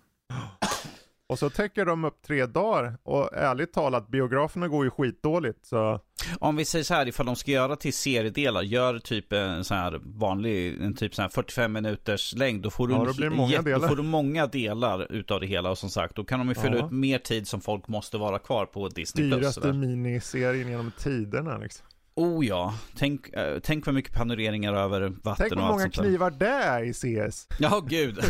[1.29, 6.01] Och så täcker de upp tre dagar och ärligt talat biograferna går ju skitdåligt så
[6.41, 9.77] Om vi säger så här, ifall de ska göra till seriedelar, gör typ en sån
[9.77, 13.51] här vanlig, en typ sån här 45 minuters längd, då får du, Ja, då många
[13.53, 13.81] jätte- delar.
[13.81, 16.55] Då får du många delar utav det hela och som sagt, då kan de ju
[16.55, 16.87] fylla Ja.
[16.87, 19.31] ut mer tid som folk måste vara kvar på Disney+.
[19.31, 21.87] Dyraste miniserien genom tiderna liksom.
[22.17, 25.83] Oh ja, tänk, eh, tänk vad mycket panoreringar över vatten Tänk och hur allt många
[25.83, 26.03] sånt där.
[26.03, 27.47] knivar det är i CS.
[27.59, 28.19] Ja, gud.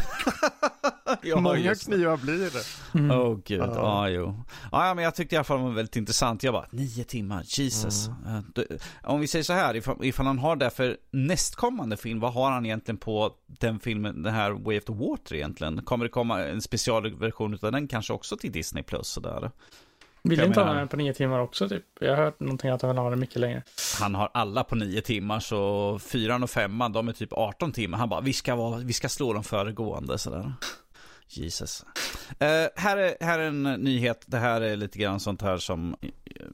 [1.30, 2.98] ja, många knivar blir det.
[2.98, 3.18] Mm.
[3.20, 4.08] Åh gud, ja, Ja.
[4.08, 4.42] jo.
[4.72, 6.42] Ja, ja, men jag tyckte i alla fall det var väldigt intressant.
[6.42, 8.08] Jag bara, nio timmar, Jesus.
[8.26, 8.44] Mm.
[8.56, 12.32] Eh, Om vi säger så här, ifall, ifall han har det för nästkommande film, vad
[12.32, 15.82] har han egentligen på den filmen, den här Way of the Water egentligen?
[15.82, 19.50] Kommer det komma en specialversion av den kanske också till Disney Plus sådär?
[20.28, 21.84] Vill Jag inte ha den på nio timmar också typ?
[22.00, 23.62] Jag har hört någonting att han vill ha den mycket längre.
[24.00, 27.98] Han har alla på nio timmar, så fyran och femman, de är typ 18 timmar.
[27.98, 30.52] Han bara, vi ska, vara, vi ska slå de föregående sådär.
[31.28, 31.84] Jesus.
[32.30, 35.96] Uh, här, är, här är en nyhet, det här är lite grann sånt här som...
[36.02, 36.46] Eh,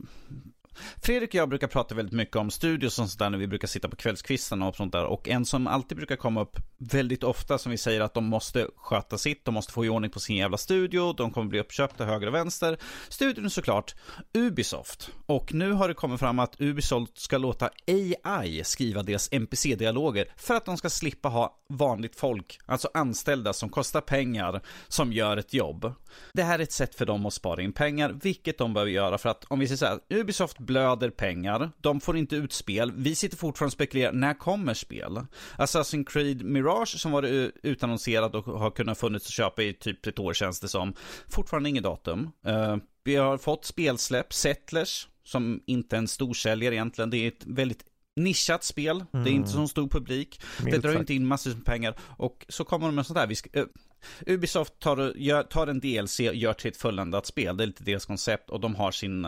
[1.02, 3.68] Fredrik och jag brukar prata väldigt mycket om studios och sånt där när vi brukar
[3.68, 5.04] sitta på kvällskvisten och sånt där.
[5.04, 8.66] Och en som alltid brukar komma upp väldigt ofta som vi säger att de måste
[8.76, 12.04] sköta sitt, de måste få i ordning på sin jävla studio, de kommer bli uppköpta
[12.04, 12.78] höger och vänster.
[13.08, 13.94] Studion är såklart
[14.34, 15.10] Ubisoft.
[15.26, 20.54] Och nu har det kommit fram att Ubisoft ska låta AI skriva deras NPC-dialoger för
[20.54, 25.54] att de ska slippa ha vanligt folk, alltså anställda som kostar pengar, som gör ett
[25.54, 25.92] jobb.
[26.32, 29.18] Det här är ett sätt för dem att spara in pengar, vilket de behöver göra
[29.18, 32.92] för att om vi säger så här, Ubisoft blöder pengar, de får inte ut spel,
[32.96, 35.20] vi sitter fortfarande och spekulerar, när kommer spel?
[35.56, 40.06] Assassin's Creed Mirage som var u- utannonserad och har kunnat funnits att köpa i typ
[40.06, 40.94] ett år känns det som,
[41.28, 42.30] fortfarande inget datum.
[42.46, 47.46] Eh, vi har fått spelsläpp, Settlers, som inte är en storsäljare egentligen, det är ett
[47.46, 47.84] väldigt
[48.16, 49.34] nischat spel, det är Mm.
[49.34, 51.00] inte så stor publik, det Milt drar ju sagt.
[51.00, 53.26] inte in massor med pengar och så kommer de med sånt här.
[53.26, 53.64] Vi ska, eh,
[54.26, 57.56] Ubisoft tar, och gör, tar en DLC och gör till ett fulländat spel.
[57.56, 59.26] Det är lite deras koncept och de har sin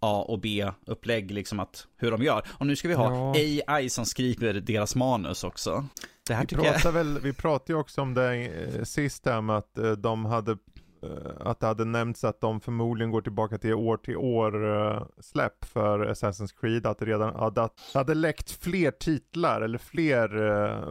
[0.00, 2.46] A och B-upplägg, liksom att hur de gör.
[2.52, 3.34] Och nu ska vi ha
[3.66, 5.86] AI som skriver deras manus också.
[6.26, 6.74] Det här Vi tycker jag...
[6.74, 10.24] pratar, väl, vi pratade ju också om det eh, sist där med att eh, de
[10.24, 11.08] hade eh,
[11.40, 15.98] att det hade nämnts att de förmodligen går tillbaka till år till år släpp för
[16.06, 16.86] Assassin's Creed.
[16.86, 20.28] Att det redan hade, att det hade läckt fler titlar eller fler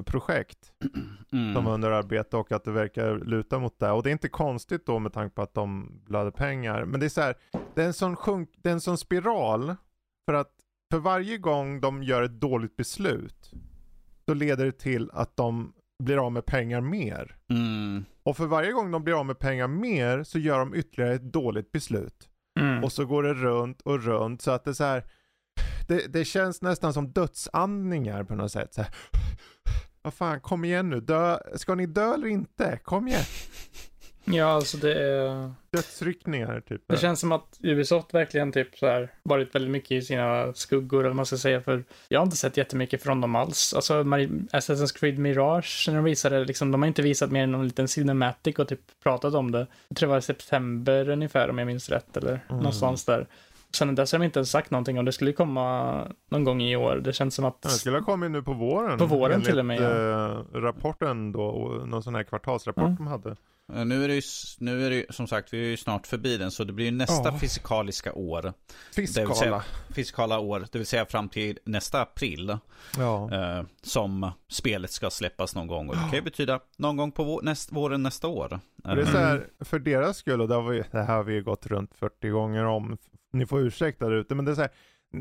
[0.04, 0.72] projekt
[1.30, 1.68] som var Mm.
[1.74, 3.92] under arbete och att det verkar luta mot det.
[3.92, 6.86] Och det är inte konstigt då med tanke på att de blöder pengar.
[6.86, 7.36] Men det är så här,
[7.76, 9.76] det är en sån, sjunk, det är en sån spiral
[10.26, 10.52] för att
[10.92, 13.52] för varje gång de gör ett dåligt beslut
[14.30, 17.36] så leder det till att de blir av med pengar mer.
[17.50, 18.06] Mm.
[18.24, 21.34] Och för varje gång de blir av med pengar mer så gör de ytterligare ett
[21.34, 22.30] dåligt beslut.
[22.60, 22.84] Mm.
[22.84, 25.04] Och så går det runt och runt så att det är så här.
[25.88, 28.74] Det, det känns nästan som dödsandningar på något sätt.
[28.74, 28.96] Så här.
[30.02, 31.00] Vad fan, kom igen nu.
[31.00, 31.40] Dö.
[31.56, 32.80] Ska ni dö eller inte?
[32.84, 33.24] Kom igen.
[34.26, 35.52] Ja, alltså det är...
[35.72, 36.82] Dödsryckningar typ.
[36.88, 41.00] Det känns som att Ubisoft verkligen typ så här varit väldigt mycket i sina skuggor,
[41.00, 43.74] eller vad man ska säga, för jag har inte sett jättemycket från dem alls.
[43.74, 47.66] Alltså Assassin's Creed Mirage, när de visade liksom, de har inte visat mer än någon
[47.68, 49.68] liten cinematic och typ pratat om det.
[49.88, 52.58] Jag tror det var i september ungefär, om jag minns rätt, eller Mm.
[52.58, 53.28] någonstans där.
[53.76, 56.76] Sen dess har de inte ens sagt någonting om det skulle komma någon gång i
[56.76, 56.96] år.
[57.04, 57.62] Det känns som att...
[57.62, 58.98] Det skulle ha kommit nu på våren.
[58.98, 60.30] På våren till och med, ja.
[60.30, 62.96] eh, rapporten då, någon sån här kvartalsrapport Mm.
[62.96, 63.36] de hade.
[63.74, 64.22] Eh, Nu är det ju,
[64.60, 66.86] nu är det ju, som sagt, vi är ju snart förbi den, så det blir
[66.86, 67.40] ju nästa Ja.
[67.40, 68.54] fysikaliska år.
[68.96, 69.36] Fiskala.
[69.36, 72.58] säga- Fiskala år, det vill säga fram till nästa april.
[72.98, 73.34] Ja.
[73.34, 75.90] eh, som spelet ska släppas någon gång.
[75.90, 78.60] Och det kan ju betyda någon gång på vår, näst, våren nästa år.
[78.76, 81.24] Det är Eh, så här, för deras skull, och det, har vi, det här har
[81.24, 82.98] vi gått runt 40 gånger om,
[83.34, 84.72] ni får ursäkta där ute, men det är så här,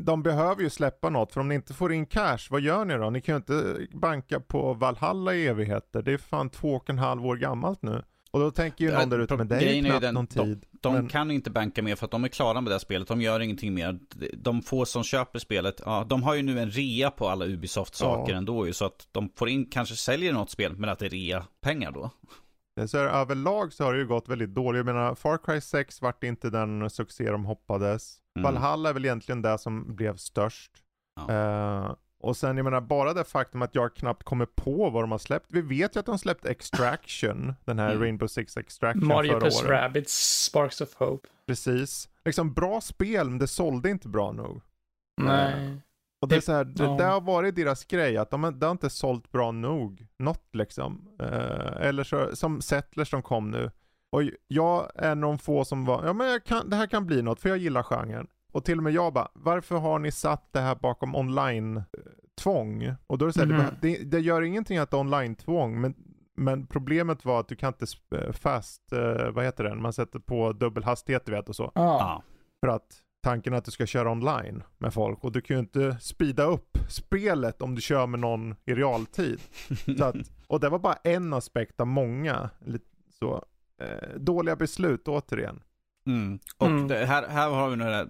[0.03, 2.93] de behöver ju släppa något, för om ni inte får in cash, vad gör ni
[2.93, 3.09] då?
[3.09, 6.97] Ni kan ju inte banka på Valhalla i evigheter, det är fan två och en
[6.99, 8.03] halv år gammalt nu.
[8.35, 10.13] Och då tänker ju någon där ute, men det är ju grejen är knappt den-
[10.13, 10.65] någon tid.
[10.71, 13.07] De men, kan inte banka mer för att de är klara med det här spelet.
[13.07, 13.99] De gör ingenting mer.
[14.33, 18.31] De få som köper spelet, ja, de har ju nu en rea på alla Ubisoft-saker
[18.31, 18.37] Ja.
[18.37, 18.73] ändå ju.
[18.73, 22.09] Så att de får in, kanske säljer något spel, men att det är rea-pengar då.
[22.87, 24.79] så här, överlag så har det ju gått väldigt dåligt.
[24.79, 28.17] Jag menar, Far Cry 6 vart inte den succé de hoppades.
[28.39, 28.43] Mm.
[28.43, 30.71] Valhalla är väl egentligen det som blev störst.
[31.27, 31.33] Ja.
[31.33, 31.95] Eh,
[32.25, 35.17] och sen jag menar bara det faktum att jag knappt kommer på vad de har
[35.17, 35.45] släppt.
[35.49, 38.01] Vi vet ju att de släppt Extraction, den här Mm.
[38.01, 39.71] Rainbow Six Extraction Mario förra plus året.
[39.71, 41.27] Rabbids Sparks of Hope.
[41.47, 42.09] Precis.
[42.25, 44.61] Liksom bra spel, men det sålde inte bra nog.
[45.21, 45.81] Nej.
[46.21, 46.95] Och det är så här, det, ja.
[46.97, 50.07] det har varit deras grej, att de, det har inte sålt bra nog.
[50.19, 51.09] Något liksom.
[51.19, 53.71] Eh, eller så, som Settlers som kom nu.
[54.11, 57.21] Och jag är någon få som var, ja men jag kan, det här kan bli
[57.21, 58.27] något, för jag gillar genren.
[58.55, 62.93] Och till och med jag bara, varför har ni satt det här bakom online-tvång?
[63.07, 63.65] Och då är det så här, Mhm.
[63.81, 65.93] det, det, gör ingenting att det är online-tvång, men,
[66.35, 70.19] men problemet var att du kan inte sp- fast, eh, vad heter det, man sätter
[70.19, 71.71] på dubbel hastighet du vet och så.
[71.75, 71.81] Ja.
[71.99, 72.23] Ja.
[72.65, 75.59] För att tanken är att du ska köra online med folk och du kan ju
[75.59, 79.39] inte speeda upp spelet om du kör med någon i realtid.
[79.97, 80.15] Så att,
[80.47, 82.49] och det var bara en aspekt av många.
[82.65, 82.85] Lite
[83.19, 83.43] Så,
[83.81, 85.61] eh, dåliga beslut återigen.
[86.07, 86.39] Mm.
[86.57, 86.87] Och Mm.
[86.87, 88.05] Det, här, här har vi några,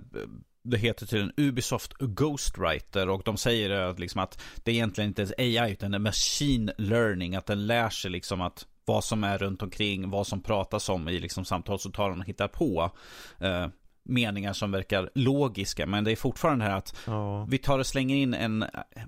[0.64, 5.08] det heter till en Ubisoft Ghostwriter och de säger att, liksom att det är egentligen
[5.08, 9.24] inte AI utan det är machine learning, att den lär sig liksom att vad som
[9.24, 12.48] är runt omkring, vad som pratas om i liksom samtal så tar den och hittar
[12.48, 12.92] på
[13.40, 13.68] eh,
[14.04, 15.86] meningar som verkar logiska.
[15.86, 17.46] Men det är fortfarande här att Ja.
[17.46, 18.66] vi tar och slänger in en,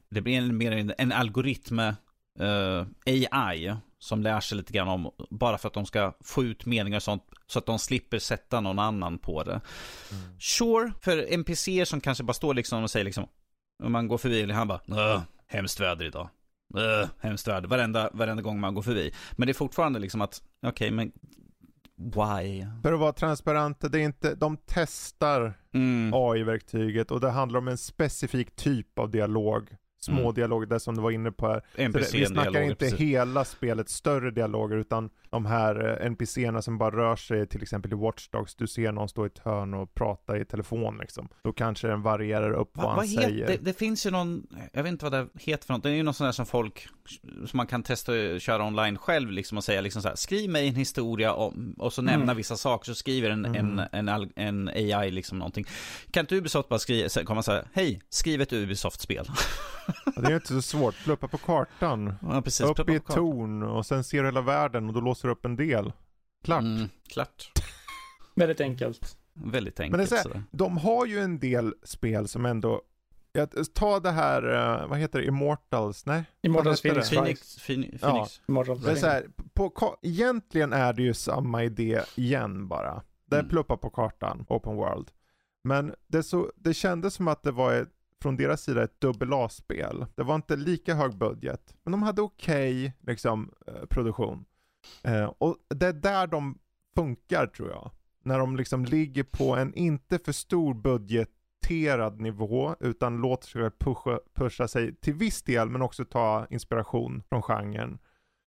[0.09, 2.85] det blir mer en, en algoritm, eh,
[3.31, 6.97] AI, som lär sig lite grann om, bara för att de ska få ut meningar
[6.97, 9.61] och sånt, så att de slipper sätta någon annan på det.
[10.39, 13.27] Sure, för NPCer som kanske bara står liksom och säger liksom,
[13.83, 16.29] om man går förbi, han bara, "Åh, hemskt väder idag.
[16.73, 19.13] Åh, hemskt väder, varenda, varenda gång man går förbi.
[19.31, 21.11] Men det är fortfarande liksom att, okej, men
[21.95, 22.65] why?
[22.83, 26.11] För att vara transparent, det är inte, de testar Mm.
[26.13, 29.69] AI-verktyget och det handlar om en specifik typ av dialog.
[29.99, 30.33] Små Mm.
[30.33, 31.61] dialoger, det som du var inne på här.
[31.75, 32.99] Så NPC vi snackar inte precis.
[32.99, 37.91] hela spelets större dialoger utan de här eh, NPCerna som bara rör sig till exempel
[37.91, 38.55] i Watch Dogs.
[38.55, 41.29] Du ser någon stå i ett hörn och prata i telefon liksom.
[41.43, 43.47] Då kanske den varierar upp vad Va, han vad säger.
[43.47, 45.93] det, det finns ju någon, jag vet inte vad det heter för något, det är
[45.93, 46.87] ju något sånt där som folk,
[47.45, 50.49] som man kan testa att köra online själv liksom och säga liksom så här, skriv
[50.49, 52.37] mig en historia om, och så nämna Mm.
[52.37, 53.79] vissa saker, så skriver en, Mm.
[53.91, 55.65] en, en, en AI liksom någonting.
[56.11, 59.25] Kan inte Ubisoft bara skriva, så- komma och säga, hej, skriv ett Ubisoft-spel.
[60.05, 60.95] Ja, Det är ju inte så svårt.
[61.03, 62.13] Pluppa på kartan.
[62.21, 62.61] ja, precis.
[62.65, 63.23] upp Pluppa i på ett kartan.
[63.23, 65.93] torn och sen ser du hela världen och då låser du upp en del.
[66.43, 66.61] Klart.
[66.61, 67.51] Mm, klart.
[68.35, 69.17] Väldigt enkelt.
[69.33, 70.43] Väldigt Men det är enkelt så här.
[70.51, 72.81] De har ju en del spel som ändå,
[73.73, 76.05] ta det här, eh, vad heter det, Immortals?
[76.05, 76.23] Nej?
[76.41, 77.09] Immortals Phoenix.
[77.09, 78.27] Phoenix, Phoenix, Ja.
[78.47, 83.03] Immortals Det är så här, på, egentligen är det ju samma idé igen bara.
[83.25, 83.49] Det är Mm.
[83.49, 85.11] pluppa på kartan, open world.
[85.63, 87.89] Men det, så, det kändes som att det var ett,
[88.21, 90.05] från deras sida ett dubbel A-spel.
[90.15, 94.45] Det var inte lika hög budget, men de hade okej liksom, eh, produktion.
[95.03, 96.57] Eh, och det är där de
[96.95, 97.91] funkar tror jag.
[98.23, 104.19] När de liksom ligger på en inte för stor budgeterad nivå, utan låter sig pusha,
[104.35, 107.99] pusha sig till viss del, men också ta inspiration från genren.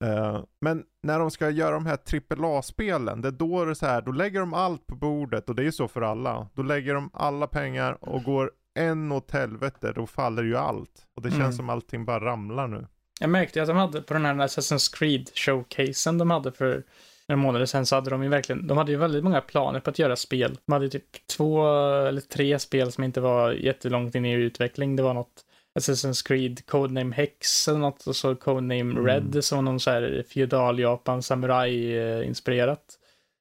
[0.05, 3.87] Uh, men när de ska göra de här AAA-spelen, det är då det är så
[3.87, 6.49] här, då lägger de allt på bordet och det är ju så för alla.
[6.55, 11.07] Då lägger de alla pengar och går en åt helvete, då faller ju allt.
[11.17, 11.53] Och det känns Mm.
[11.53, 12.87] som allting bara ramlar nu.
[13.21, 16.83] Jag märkte att de hade på den här Assassin's Creed showcasen de hade för
[17.29, 19.91] några månader sedan så hade de ju verkligen, de hade ju väldigt många planer på
[19.91, 20.59] att göra spel.
[20.67, 21.67] De hade typ två
[22.07, 24.97] eller tre spel som inte var jättelångt in i utveckling.
[24.97, 25.45] Det var något
[25.79, 29.07] Assassin's Creed Codename Hex eller något och så Codename Mm.
[29.07, 32.85] Red som var någon så här feudal Japan samurai eh, inspirerat.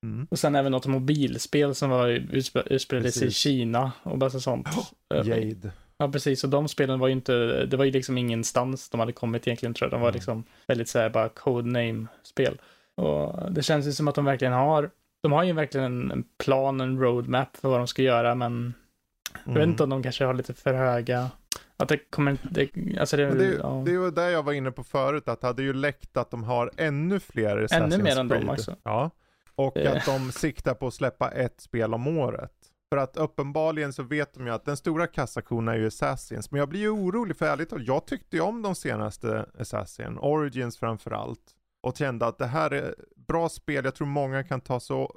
[0.06, 0.28] Mm.
[0.32, 3.32] Och sen även något mobilspel som var utsp- utspelades i.
[3.32, 4.68] Kina och bara sånt.
[5.14, 5.72] Eh, Jade.
[5.98, 6.44] Ja, precis.
[6.44, 9.74] Och de spelen var ju inte, det var ju liksom ingenstans de hade kommit egentligen
[9.74, 9.92] tror jag.
[9.92, 10.16] De var Mm.
[10.16, 12.58] liksom väldigt såhär bara codename-spel.
[12.96, 14.90] Och det känns ju som att de verkligen har,
[15.24, 18.74] de har ju verkligen en, plan, en roadmap för vad de ska göra, men
[19.46, 19.70] jag vet Mm.
[19.70, 21.30] inte om de kanske har lite för höga,
[21.78, 23.84] att det kommer det, alltså det, det, ja.
[23.86, 26.44] det var det jag var inne på förut, att det hade ju läckt att de
[26.44, 28.76] har ännu fler Assassin's Ännu mer än dem också.
[28.84, 29.12] Ja.
[29.60, 29.98] Och Eh.
[29.98, 32.52] att de siktar på att släppa ett spel om året.
[32.94, 36.52] För att uppenbarligen så vet de ju att den stora kassakon är ju Assassins.
[36.52, 40.18] Men jag blir ju orolig för ärligt talat, jag tyckte ju om de senaste Assassin,
[40.18, 41.56] Origins framförallt.
[41.88, 42.96] Och kände att det här är
[43.28, 45.16] bra spel, jag tror många kan ta, så,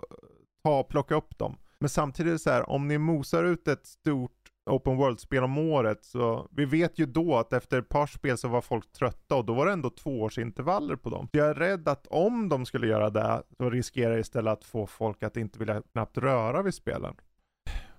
[0.65, 1.59] ta och plocka upp dem.
[1.79, 6.49] Men samtidigt så här, om ni mosar ut ett stort open world-spel om året så
[6.51, 9.55] vi vet ju då att efter ett par spel så var folk trötta och då
[9.55, 11.29] var det ändå tvåårsintervaller på dem.
[11.33, 14.87] Jag är rädd att om de skulle göra det så riskerar jag istället att få
[14.87, 17.15] folk att inte vilja knappt röra vid spelen.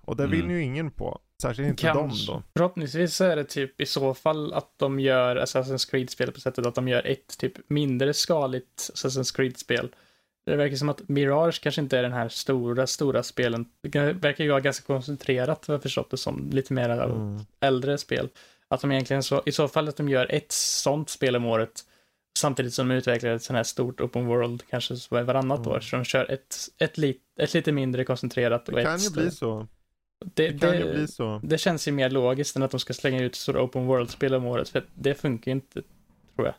[0.06, 0.50] Och det Mm.
[0.50, 1.20] ju ingen på.
[1.42, 2.26] Särskilt inte Kanske.
[2.26, 2.42] de då.
[2.56, 6.66] Förhoppningsvis så är det typ i så fall att de gör Assassin's Creed-spel på sättet
[6.66, 9.94] att de gör ett typ mindre skaligt Assassin's Creed-spel.
[10.46, 13.66] Det verkar som att Mirage kanske inte är den här stora, stora spelen.
[13.82, 16.50] Det verkar ju vara ganska koncentrerat, vad jag förstått det som.
[16.52, 17.38] Lite mer Mm.
[17.60, 18.28] äldre spel.
[18.68, 21.80] Att de egentligen så, i så fall att de gör ett sånt spel om året
[22.38, 25.70] samtidigt som de utvecklar ett sånt här stort open world, kanske så varannat Mm.
[25.72, 25.80] år.
[25.80, 29.04] Så de kör ett, ett, lit, ett lite mindre koncentrerat och Det ett kan ju
[29.04, 29.22] större.
[29.22, 29.66] bli så.
[30.34, 31.40] Det, Det kan det- ju bli så.
[31.44, 34.44] det känns ju mer logiskt än att de ska slänga ut stora open world-spel om
[34.44, 35.82] året, för det funkar ju inte,
[36.36, 36.54] tror jag.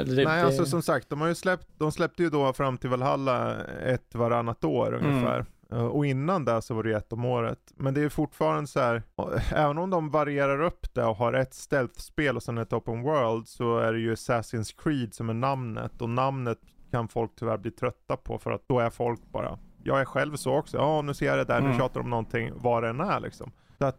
[0.00, 2.52] Eh, Det, Nej, det, alltså som sagt, de har ju släppt, de släppte ju då
[2.52, 5.10] fram till Valhalla ett varannat år Mm.
[5.10, 5.44] ungefär.
[5.72, 7.58] Eh, Och innan det så var det ett om året.
[7.76, 11.32] Men det är fortfarande så här, eh, även om de varierar upp det och har
[11.32, 15.34] ett stealth-spel och sen ett open world så är det ju Assassin's Creed som är
[15.34, 16.02] namnet.
[16.02, 16.58] Och namnet
[16.90, 20.36] kan folk tyvärr bli trötta på för att då är folk bara, jag är själv
[20.36, 21.78] så också, ja nu ser jag det där, nu Mm.
[21.78, 23.52] tjatar de om någonting, vad det än är liksom.
[23.78, 23.98] Så att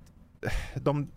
[0.76, 1.08] de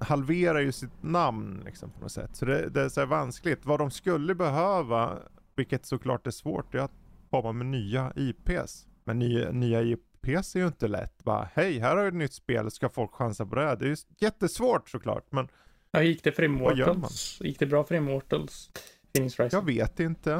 [0.00, 2.36] halverar ju sitt namn liksom på något sätt.
[2.36, 3.66] Så det, det är så vanskligt.
[3.66, 5.18] Vad de skulle behöva,
[5.56, 6.92] vilket såklart är svårt, är att
[7.30, 8.86] komma med nya IPs.
[9.04, 11.24] Men nya, nya IPs är ju inte lätt.
[11.24, 13.76] Bara, hej, här har du ett nytt spel, ska folk chansa på det?
[13.76, 15.48] Det är ju jättesvårt såklart, men
[15.92, 16.42] Ja, gick det för?
[16.42, 17.38] Immortals?
[17.40, 18.70] Gick det bra för Immortals?
[19.12, 19.58] Phoenix Rising?
[19.58, 20.32] jag vet inte.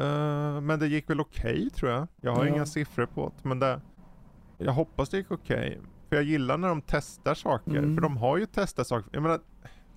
[0.00, 2.06] Eh, men det gick väl okej tror jag.
[2.20, 2.54] Jag har Ja.
[2.54, 3.80] inga siffror på det, men det,
[4.58, 5.80] jag hoppas det gick okej.
[6.12, 7.94] För jag gillar när de testar saker, Mm.
[7.96, 9.10] för de har ju testat saker.
[9.12, 9.40] Jag menar,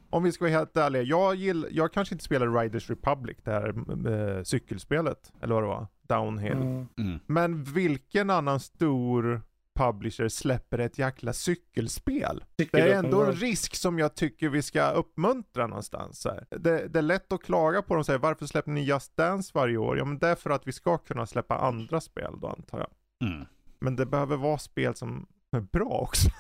[0.10, 3.52] om vi ska vara helt ärliga, jag, gill, jag kanske inte spelar Riders Republic, det
[3.52, 6.52] här cykelspelet, eller vad det var, Downhill.
[6.52, 6.88] Mm.
[6.98, 7.20] Mm.
[7.26, 9.42] Men vilken annan stor
[9.74, 12.44] publisher släpper ett jäkla cykelspel?
[12.56, 16.28] Det är Cykel ändå en risk som jag tycker vi ska uppmuntra någonstans.
[16.50, 19.52] Det, det är lätt att klaga på dem och säga varför släpper ni Just Dance
[19.54, 19.98] varje år?
[19.98, 23.30] Ja men det är för att vi ska kunna släppa andra spel då antar jag.
[23.30, 23.46] Mm.
[23.80, 26.30] Men det behöver vara spel som men bra också.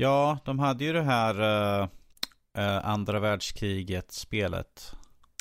[0.00, 1.88] Ja, de hade ju det här uh,
[2.58, 4.94] uh, andra världskriget-spelet.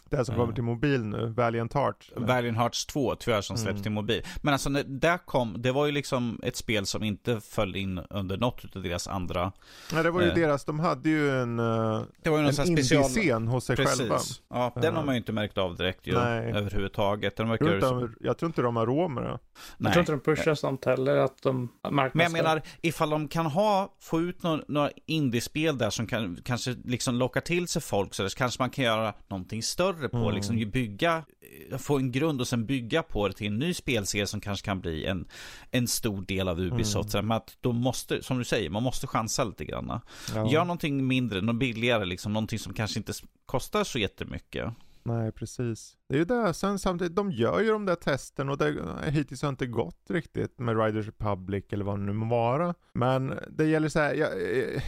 [0.10, 0.42] Det som Ja.
[0.42, 2.12] kommer till mobil nu, Valiant Hearts.
[2.16, 2.28] eller?
[2.28, 3.84] Valiant Hearts 2 tyvärr som släpps Mm.
[3.84, 4.24] till mobil.
[4.42, 7.98] Men alltså när det kom, det var ju liksom ett spel som inte föll in
[8.10, 9.52] under något av deras andra.
[9.94, 10.36] Nej det var ju Eh.
[10.36, 13.02] deras, de hade ju en, uh, Det var ju någon en här special...
[13.04, 14.16] indie-scen hos sig själva.
[14.16, 14.42] Precis.
[14.50, 16.52] Ja, den har man ju inte märkt av direkt ju, Nej.
[16.52, 17.36] överhuvudtaget.
[17.36, 19.30] Den Jag tror, inte de, jag tror inte de har råd med det.
[19.30, 19.40] Jag
[19.78, 19.94] Nej.
[19.94, 22.18] tror inte de pushar sånt heller, att de marknadsför.
[22.18, 26.38] Men jag menar, ifall de kan ha, få ut några, några indiespel där som kan,
[26.44, 29.97] kanske liksom lockar till sig folk så, där, så kanske man kan göra någonting större
[30.10, 30.36] på, Mm.
[30.36, 31.24] liksom bygga,
[31.72, 34.66] eh, få en grund och sen bygga på det till en ny spelserie som kanske
[34.66, 35.28] kan bli en,
[35.72, 37.14] en stor del av Ubisoft.
[37.14, 37.28] Mm.
[37.28, 40.00] Men att de måste, som du säger, man måste chansa lite grann.
[40.36, 40.52] Ja.
[40.52, 43.14] Gör någonting mindre, något billigare, liksom, någonting som kanske inte
[43.46, 44.74] kostar så jättemycket.
[45.04, 45.96] Nej, precis.
[46.10, 46.54] Det är ju det.
[46.54, 48.76] Sen samtidigt, de gör ju de där testen och det
[49.08, 52.74] hittills har inte gått riktigt med Riders Republic eller vad det nu må vara.
[52.94, 54.30] Men det gäller så här, jag,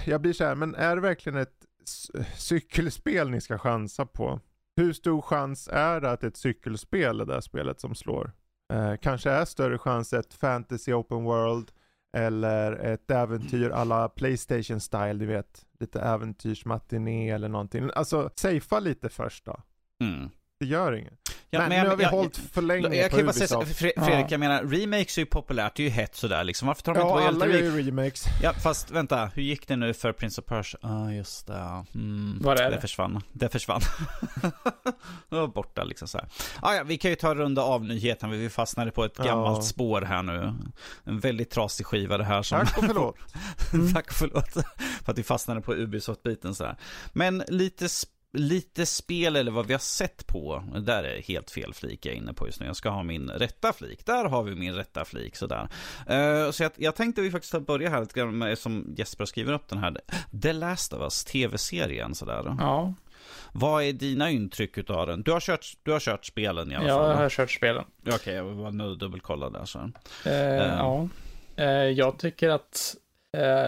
[0.05, 1.65] jag blir så här, men är det verkligen ett
[2.37, 4.39] cykelspel ni ska chansa på?
[4.79, 8.31] Hur stor chans är det att ett cykelspel är det där spelet som slår?
[8.73, 11.71] Eh, kanske är större chans ett fantasy open world
[12.17, 15.65] eller ett äventyr alla Playstation style, du vet.
[15.79, 17.89] Lite äventyrsmatiné eller någonting.
[17.95, 19.61] Alltså, safea lite först då.
[20.03, 20.29] Mm.
[20.59, 21.13] Det gör inget.
[21.51, 23.33] Ja, men, men nu har vi jag- hållit för länge Jag på kan ju bara
[23.33, 23.77] säga, Ubisoft.
[23.79, 24.27] Fredrik, Ja.
[24.29, 26.67] jag menar, remakes är ju populärt, det är ju hett sådär liksom.
[26.67, 28.23] Varför tar de inte Ja, bara alla gör ju remakes.
[28.43, 30.79] Ja, fast vänta, hur gick det nu för Prince of Persia?
[30.83, 31.85] Ja, ah, just det.
[31.95, 32.75] Mm, Var är det?
[32.75, 32.81] det?
[32.81, 33.21] försvann.
[33.33, 33.81] Det försvann.
[35.29, 36.27] det var borta liksom så här.
[36.61, 39.23] Ah, ja, vi kan ju ta en runda av nyheten, vi fastnade på ett Ja.
[39.23, 40.53] gammalt spår här nu.
[41.03, 42.59] En väldigt trasig skiva det här som...
[42.59, 43.15] Tack och förlåt.
[43.93, 44.51] Tack och förlåt.
[45.03, 46.75] för att vi fastnade på Ubisoft-biten sådär.
[47.13, 50.63] Men lite, sp- lite spel eller vad vi har sett på.
[50.79, 52.65] Där är helt fel flik jag är inne på just nu.
[52.65, 54.05] Jag ska ha min rätta flik.
[54.05, 55.69] Där har vi min rätta flik sådär.
[56.09, 59.53] Uh, så jag, jag tänkte vi faktiskt börja här lite grann med, som Jesper skriver
[59.53, 59.97] upp den här.
[60.41, 62.55] The Last of Us, tv-serien sådär.
[62.59, 62.93] Ja,
[63.51, 65.21] Vad är dina intryck utav den?
[65.21, 66.97] Du har kört, du har kört spelen i alla fall?
[66.97, 67.15] jag va?
[67.15, 67.83] har kört spelen.
[68.11, 69.79] Okej, jag var att dubbelkolla där så.
[70.25, 70.75] Eh, Eh.
[70.77, 71.07] Ja.
[71.95, 72.95] Jag tycker att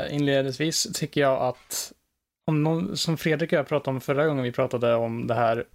[0.09, 1.93] inledningsvis tycker jag att
[2.47, 5.65] om någon, som Fredrik och jag pratade om förra gången vi pratade om det här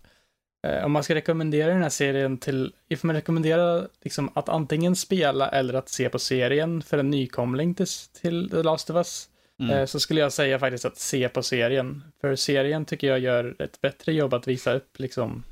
[0.67, 4.97] eh, om man ska rekommendera den här serien till, ifall man rekommenderar liksom att antingen
[4.97, 7.87] spela eller att se på serien för en nykomling till,
[8.21, 9.29] till The Last of Us,
[9.61, 9.71] Mm.
[9.79, 12.05] eh, så skulle jag säga faktiskt att se på serien.
[12.21, 15.43] För serien tycker jag gör ett bättre jobb att visa upp liksom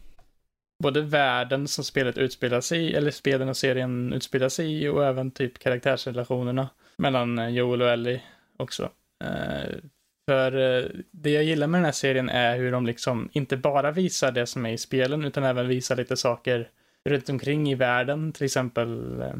[0.83, 5.05] både världen som spelet utspelar sig i, eller spelen och serien utspelar sig i, och
[5.07, 8.23] även typ karaktärsrelationerna mellan eh, Joel och Ellie
[8.57, 8.91] också.
[9.25, 9.75] Eh,
[10.27, 13.91] för eh, det jag gillar med den här serien är hur de liksom inte bara
[13.91, 16.69] visar det som är i spelen, utan även visar lite saker
[17.05, 19.35] runt omkring i världen, till exempel eh,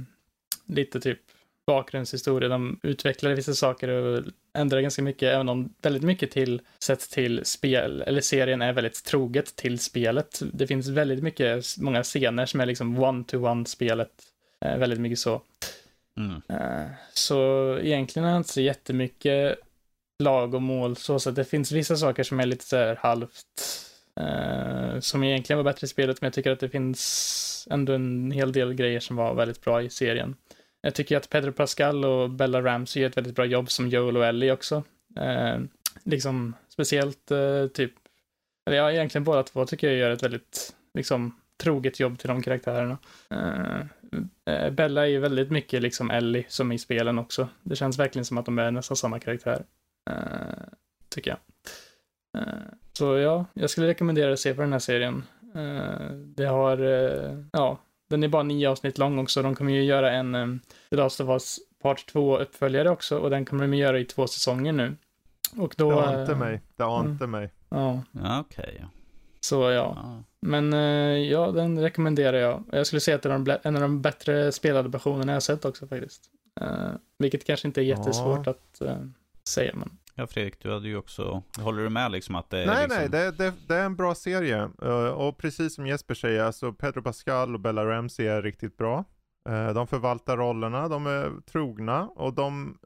[0.67, 1.19] lite typ
[1.67, 2.49] bakgrundshistoria.
[2.49, 4.25] De utvecklar vissa saker och
[4.55, 9.05] ändrar ganska mycket, även om väldigt mycket till sett till spel, eller serien är väldigt
[9.05, 10.43] troget till spelet.
[10.53, 14.11] Det finns väldigt mycket, många scener som är liksom one-to-one spelet.
[14.65, 15.43] Eh, väldigt mycket så.
[16.17, 16.43] Mm.
[16.49, 19.59] Eh, Så egentligen är det inte så jättemycket
[20.19, 22.97] lag och mål så, så att det finns vissa saker som är lite så här
[22.97, 23.47] halvt,
[24.21, 28.31] eh, som egentligen var bättre i spelet, men jag tycker att det finns ändå en
[28.31, 30.37] hel del grejer som var väldigt bra i serien.
[30.81, 34.17] Jag tycker att Pedro Pascal och Bella Ramsey gör ett väldigt bra jobb som Joel
[34.17, 34.83] och Ellie också.
[35.17, 35.59] Eh,
[36.05, 37.93] liksom speciellt eh, typ,
[38.67, 42.43] eller ja, egentligen båda två tycker jag gör ett väldigt, liksom, troget jobb till de
[42.43, 42.99] karaktärerna.
[43.35, 47.49] Uh, Bella är ju väldigt mycket liksom Ellie som i spelen också.
[47.63, 49.65] Det känns verkligen som att de är nästan samma karaktär.
[50.11, 50.65] Uh,
[51.09, 51.39] tycker jag.
[52.43, 55.23] Uh, så ja, jag skulle rekommendera att se på den här serien.
[55.57, 56.79] Uh, det har,
[57.53, 57.79] ja,
[58.11, 59.43] den är bara nio avsnitt lång också.
[59.43, 63.31] De kommer ju göra en um, The Last of Us Part 2 uppföljare också och
[63.31, 64.97] den kommer de göra i två säsonger nu.
[65.57, 65.91] Och då...
[65.91, 66.61] Det ante mig.
[66.77, 67.51] Det ante mm, mig.
[67.69, 68.03] Ja.
[68.13, 68.75] ja Okej.
[68.77, 68.87] Okay.
[69.41, 69.93] Så ja.
[69.97, 70.23] ja.
[70.41, 70.73] Men
[71.29, 72.65] ja, den rekommenderar jag.
[72.73, 75.87] Jag skulle säga att det är en av de bättre spelade versionerna jag sett också
[75.87, 76.31] faktiskt.
[76.61, 78.51] Uh, vilket kanske inte är jättesvårt ja.
[78.53, 79.07] att uh,
[79.49, 79.99] säga, men.
[80.15, 83.01] Ja, Fredrik, du hade ju också, håller du med liksom att det är Nej, liksom...
[83.01, 84.71] nej, det, det, det, är en bra serie.
[84.85, 89.05] Uh, och precis som Jesper säger, alltså Pedro Pascal och Bella Ramsey är riktigt bra.
[89.75, 92.79] de förvaltar rollerna, de är trogna och de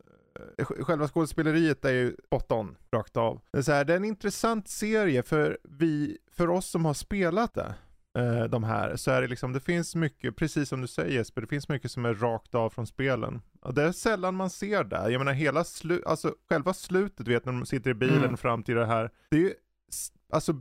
[0.58, 3.40] själva skådespeleriet är ju spot on, rakt av.
[3.52, 6.94] Det är, så här, det är en intressant serie för vi, för oss som har
[6.94, 7.74] spelat det.
[8.18, 11.40] Eh, de här, så är det liksom, det finns mycket, precis som du säger Jesper,
[11.40, 13.42] det finns mycket som är rakt av från spelen.
[13.60, 15.10] Och det är sällan man ser det.
[15.10, 18.36] Jag menar hela slu, alltså själva slutet, vet när de sitter i bilen mm.
[18.36, 19.10] fram till det här.
[19.30, 19.54] Det är ju,
[20.32, 20.52] alltså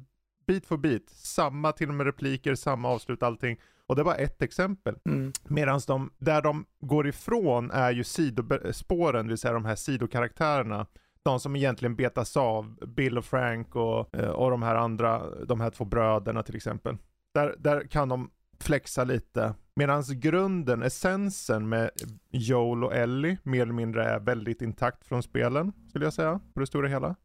[0.48, 3.58] bit för bit, samma till och med repliker, samma avslut, allting.
[3.88, 4.96] Och det var ett exempel.
[5.06, 5.32] Mm.
[5.44, 10.86] Medan de, där de går ifrån är ju sidospåren, det vill säga de här sidokaraktärerna.
[11.24, 15.62] De som egentligen betas av, Bill och Frank och, eh, och de här andra, de
[15.62, 16.98] här två bröderna till exempel.
[17.34, 19.54] Där, där kan de flexa lite.
[19.78, 21.90] Medan grunden, essensen med
[22.32, 26.60] Joel och Ellie mer eller mindre är väldigt intakt från spelen, skulle jag säga, på
[26.60, 27.16] det stora hela.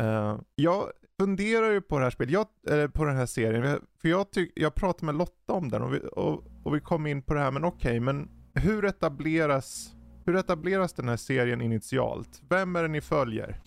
[0.00, 0.90] Uh, jag
[1.20, 2.46] funderar ju på det här spelet, jag,
[2.82, 5.94] äh, på den här serien, för jag, tyck, jag pratade med Lotta om den och
[5.94, 9.94] vi, och, och vi kom in på det här, men okej, okay, men hur etableras,
[10.26, 12.42] hur etableras den här serien initialt?
[12.48, 13.60] Vem är det ni följer?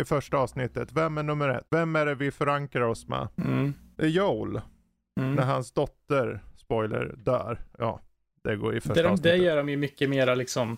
[0.00, 1.66] I första avsnittet, vem är nummer ett?
[1.70, 3.28] Vem är det vi förankrar oss med?
[3.36, 3.74] Mm.
[3.96, 4.60] Det är Joel.
[5.20, 5.34] Mm.
[5.34, 6.42] När hans dotter,
[6.72, 7.58] spoiler, dör.
[7.78, 8.00] Ja,
[8.44, 9.22] det går i första det.
[9.22, 10.76] Det gör de ju mycket mera liksom,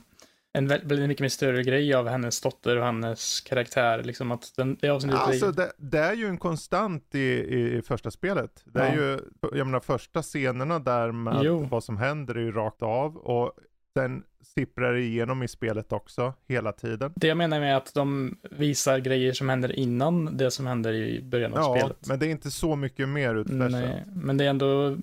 [0.52, 4.02] en väldigt mycket mer större grej av hennes dotter och hennes karaktär.
[4.02, 8.10] Liksom att den, det avsnittet alltså, det, det, är ju en konstant i, i, första
[8.10, 8.62] spelet.
[8.64, 8.84] Det ja.
[8.84, 9.20] är ju,
[9.58, 11.68] jag menar första scenerna där med jo.
[11.70, 13.52] vad som händer är ju rakt av och
[13.94, 17.12] den sipprar igenom i spelet också hela tiden.
[17.16, 21.22] Det jag menar med att de visar grejer som händer innan det som händer i
[21.22, 21.96] början av ja, spelet.
[22.00, 23.70] Ja, men det är inte så mycket mer utfärsat.
[23.70, 24.96] Nej, men det är ändå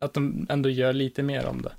[0.00, 1.72] att de ändå gör lite mer om det.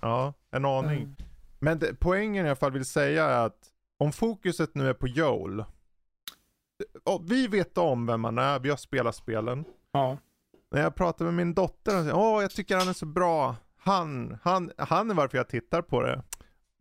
[0.00, 1.02] Ja, en aning.
[1.02, 1.16] Mm.
[1.58, 5.08] Men det, poängen i alla fall vill säga är att om fokuset nu är på
[5.08, 5.64] Joel.
[7.04, 9.64] Och vi vet om vem han är, vi har spelat spelen.
[9.92, 10.18] Ja.
[10.70, 13.56] När jag pratar med min dotter, och säger, åh jag tycker han är så bra.
[13.76, 16.22] Han, han, han är varför jag tittar på det.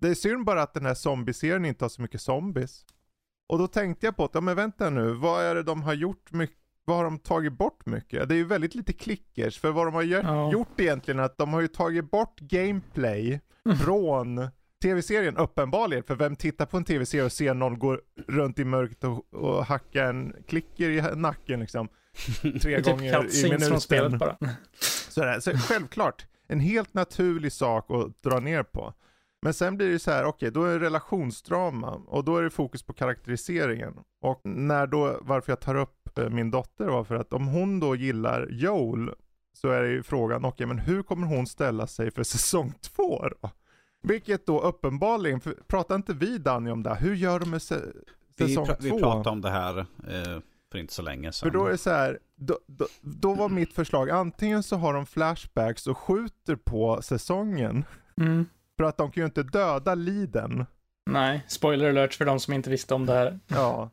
[0.02, 2.86] Det är synd bara att den här zombieserien inte har så mycket zombies.
[3.48, 5.94] Och då tänkte jag på att, ja men vänta nu, vad är det de har
[5.94, 8.30] gjort mycket, vad har de tagit bort mycket?
[8.30, 10.52] Det är ju väldigt lite klickers, för vad de har ja.
[10.52, 13.42] gjort egentligen är att de har ju tagit bort gameplay
[13.84, 14.48] från
[14.82, 19.04] tv-serien uppenbarligen, för vem tittar på en tv-serie och ser någon gå runt i mörkt
[19.04, 21.88] och, och hacka en klicker i nacken liksom.
[22.42, 23.82] Tre typ gånger i minuten.
[23.82, 24.38] från bara.
[25.10, 25.40] Sådär.
[25.40, 28.94] Så självklart, en helt naturlig sak att dra ner på.
[29.44, 32.44] Men sen blir det så här, okej, okay, då är det relationsdrama och då är
[32.44, 33.94] det fokus på karaktäriseringen.
[34.22, 37.80] Och när då, varför jag tar upp eh, min dotter var för att om hon
[37.80, 39.12] då gillar Joel
[39.54, 42.74] så är det ju frågan, okej, okay, men hur kommer hon ställa sig för säsong
[42.82, 43.50] två då?
[44.04, 46.96] Vilket då uppenbarligen, för, pratar inte vi Danny om det?
[46.96, 47.76] Hur gör de med se,
[48.38, 48.96] säsong vi, två?
[48.96, 50.40] Vi pratade om det här eh,
[50.72, 51.52] för inte så länge sedan.
[51.52, 54.94] För då är det så här, då, då, då, var mitt förslag, antingen så har
[54.94, 57.86] de flashbacks och skjuter på säsongen.
[58.18, 58.46] Mm.
[58.78, 60.66] För att de kan ju inte döda Liden.
[61.06, 63.40] Nej, spoiler alert för de som inte visste om det här.
[63.48, 63.90] Ja.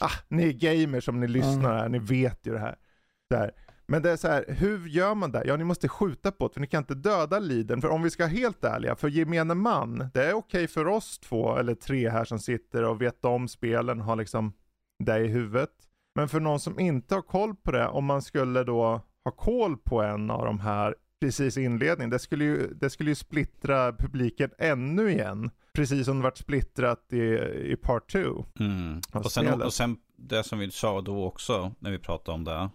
[0.00, 2.76] Ah, ni är gamers som ni lyssnar här, ni vet ju det här.
[3.30, 3.52] Där.
[3.86, 5.42] Men det är så här, hur gör man det?
[5.46, 7.80] Ja, ni måste skjuta på det, för ni kan inte döda Liden.
[7.80, 11.18] För om vi ska vara helt ärliga, för gemene man, det är okej för oss
[11.18, 14.52] två eller tre här som sitter och vet om spelen, har liksom
[15.04, 15.70] det i huvudet.
[16.14, 18.82] Men för någon som inte har koll på det, om man skulle då
[19.24, 23.10] ha koll på en av de här precis i inledningen, det skulle ju, det skulle
[23.10, 25.50] ju splittra publiken ännu igen.
[25.72, 27.22] Precis som det vart splittrat i,
[27.72, 28.18] i part 2.
[28.60, 29.00] Mm.
[29.12, 32.70] Och, sen, och sen det som vi sa då också när vi pratade om det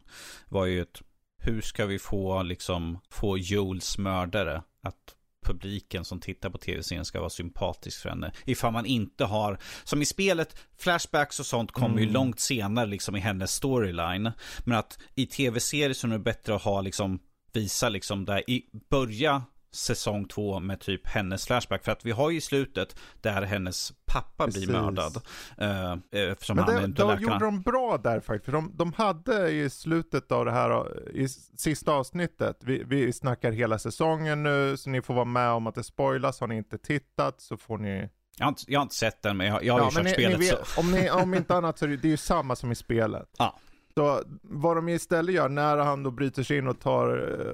[0.50, 1.02] var ju ett
[1.38, 5.16] hur ska vi få liksom få Joels mördare att
[5.46, 8.32] publiken som tittar på tv-serien ska vara sympatisk för henne.
[8.46, 12.04] Ifall man inte har, som i spelet, flashbacks och sånt kommer mm.
[12.04, 14.32] ju långt senare liksom i hennes storyline.
[14.66, 17.20] Men att i tv-serier så är det bättre att ha liksom,
[17.56, 19.44] visa liksom där, i, börja
[19.76, 21.84] säsong två med typ hennes flashback.
[21.84, 24.68] För att vi har ju slutet där hennes pappa Precis.
[24.68, 25.22] blir mördad.
[25.62, 25.98] Uh,
[26.32, 27.34] eftersom Men han det, är inte då läkaren.
[27.34, 28.46] gjorde de bra där faktiskt.
[28.46, 30.86] För de, de hade i slutet av det här,
[31.16, 31.28] i
[31.58, 35.76] sista avsnittet, vi, vi snackar hela säsongen nu, så ni får vara med om att
[35.76, 36.40] det spoilas.
[36.40, 38.10] Har ni inte tittat så får ni...
[38.38, 40.04] Jag har, inte, jag har inte sett den, men jag, jag har ju men kört
[40.04, 42.18] ni, spelet ni vet, om, ni, om inte annat så är det, det är ju
[42.18, 43.30] samma som i spelet.
[43.38, 43.60] Ja.
[43.98, 47.08] Så vad de istället gör, när han då bryter sig in och, tar,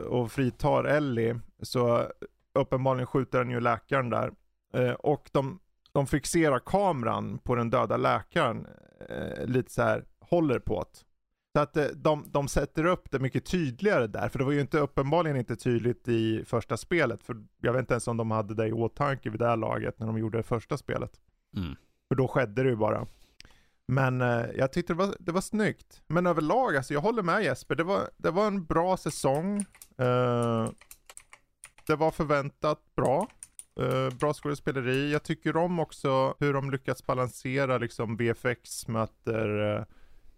[0.07, 2.07] och fritar Ellie, så
[2.53, 4.31] uppenbarligen skjuter han ju läkaren där.
[4.73, 5.59] Eh, och de,
[5.91, 8.67] de fixerar kameran på den döda läkaren,
[9.09, 10.99] eh, lite så här håller på det.
[11.53, 14.61] Så att eh, de, de sätter upp det mycket tydligare där, för det var ju
[14.61, 18.53] inte uppenbarligen inte tydligt i första spelet, för jag vet inte ens om de hade
[18.53, 21.11] det i åtanke vid det här laget när de gjorde det första spelet.
[21.57, 21.75] Mm.
[22.07, 23.07] För då skedde det ju bara.
[23.91, 26.01] Men eh, jag tyckte det var, det var snyggt.
[26.07, 29.65] Men överlag, alltså jag håller med Jesper, det var, det var en bra säsong.
[29.97, 30.69] Eh,
[31.87, 33.27] det var förväntat bra.
[33.79, 35.11] Eh, bra skådespeleri.
[35.11, 39.83] Jag tycker om också hur de lyckats balansera liksom VFX möter eh,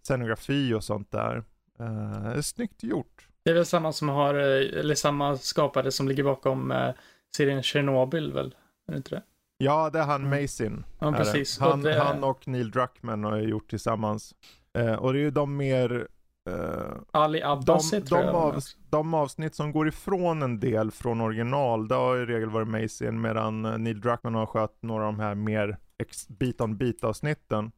[0.01, 1.43] scenografi och sånt där.
[1.79, 3.27] Eh, det är snyggt gjort.
[3.43, 6.91] Det är väl samma som har, eh, eller samma skapare som ligger bakom eh,
[7.35, 8.55] serien Chernobyl väl?
[8.87, 9.23] Är det inte det?
[9.63, 10.41] Ja, det är han Mm.
[10.41, 10.85] Mason.
[10.99, 11.59] Ja, precis.
[11.59, 14.35] Han, Och det- han och Neil Druckmann har gjort tillsammans.
[14.77, 16.07] Eh, och det är ju de mer
[16.49, 18.35] eh, Ali de, Abbasi tror de, jag.
[18.35, 18.59] av,
[18.89, 23.21] de avsnitt som går ifrån en del från original, det har i regel varit Mason
[23.21, 27.03] medan eh, Neil Druckmann har skött några av de här mer ex- bit on bit
[27.03, 27.71] avsnitten.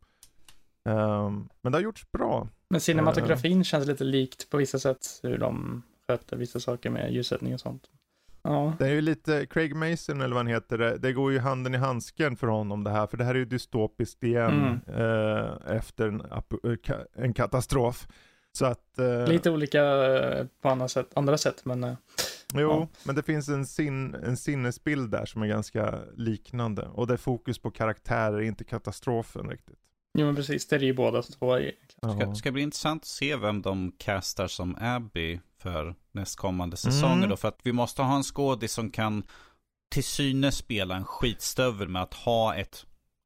[0.89, 2.47] Ehm, men det har gjorts bra.
[2.69, 7.53] Men cinematografin känns lite likt på vissa sätt, hur de sköter vissa saker med ljussättning
[7.53, 7.83] och sånt.
[8.46, 11.39] Ja, Det är ju lite, Craig Mason eller vad han heter, det, det går ju
[11.39, 15.76] handen i handsken för honom det här, för det här är ju dystopiskt igen eh,
[15.78, 18.08] efter en, eh, en katastrof.
[18.52, 19.00] Så att...
[19.00, 19.84] eh, lite olika
[20.18, 21.93] eh, på andra sätt, andra sätt men eh,
[22.54, 22.88] Jo, Ja.
[23.04, 26.88] men det finns en, sin, en sinnesbild där som är ganska liknande.
[26.88, 29.80] Och det är fokus på karaktärer, inte katastrofen riktigt.
[30.18, 31.58] jo men precis, det är ju båda två.
[32.20, 37.30] Ska, ska bli intressant att se vem de castar som Abby för nästkommande säsonger Mm.
[37.30, 37.38] då.
[37.38, 39.24] För att vi måste ha en skådis som kan
[39.91, 42.86] till synes spela en skitstövel med att ha ett,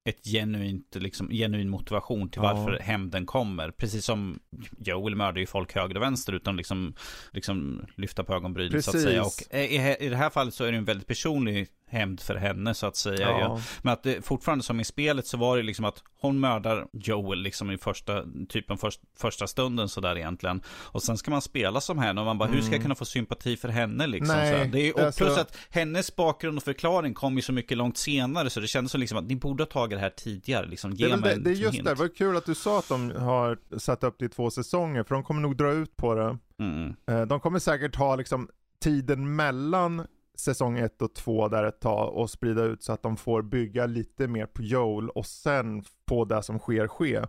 [0.09, 2.53] ett genuint, liksom, genuin motivation till Ja.
[2.53, 3.71] varför hämnden kommer.
[3.71, 4.39] Precis som
[4.77, 6.93] Joel mördar ju folk höger och vänster utan liksom,
[7.31, 9.23] liksom lyfta på ögonbrynen så att säga.
[9.23, 12.73] Och i, i det här fallet så är det en väldigt personlig hämnd för henne
[12.73, 13.29] så att säga.
[13.29, 13.59] Ja.
[13.81, 17.39] Men att det, fortfarande som i spelet så var det liksom att hon mördar Joel
[17.41, 20.61] liksom i första, typen först, första stunden sådär egentligen.
[20.67, 22.81] Och sen ska man spela som henne och man bara, hur ska jag Mm.
[22.81, 24.35] kunna få sympati för henne liksom?
[24.37, 27.77] Nej, det är, och alltså- plus att hennes bakgrund och förklaring kom ju så mycket
[27.77, 30.65] långt senare så det kändes som liksom att ni borde ha tagit det här tidigare.
[30.67, 31.85] Liksom, Det ge väl mig det, det är just hint.
[31.85, 34.51] det, det var kul att du sa att de har satt upp det i två
[34.51, 36.37] säsonger, för de kommer nog dra ut på det.
[36.59, 36.95] Mm.
[37.11, 38.49] Eh, De kommer säkert ha liksom
[38.83, 40.07] tiden mellan
[40.39, 43.85] säsong 1 och 2 där ett tag och sprida ut så att de får bygga
[43.85, 47.21] lite mer på Joel och sen få det som sker ske.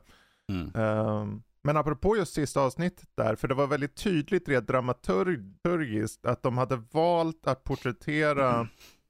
[0.48, 0.72] Mm.
[0.74, 6.42] Ehm, men apropå just sista avsnittet där, för det var väldigt tydligt rent dramaturgiskt att
[6.42, 8.68] de hade valt att porträttera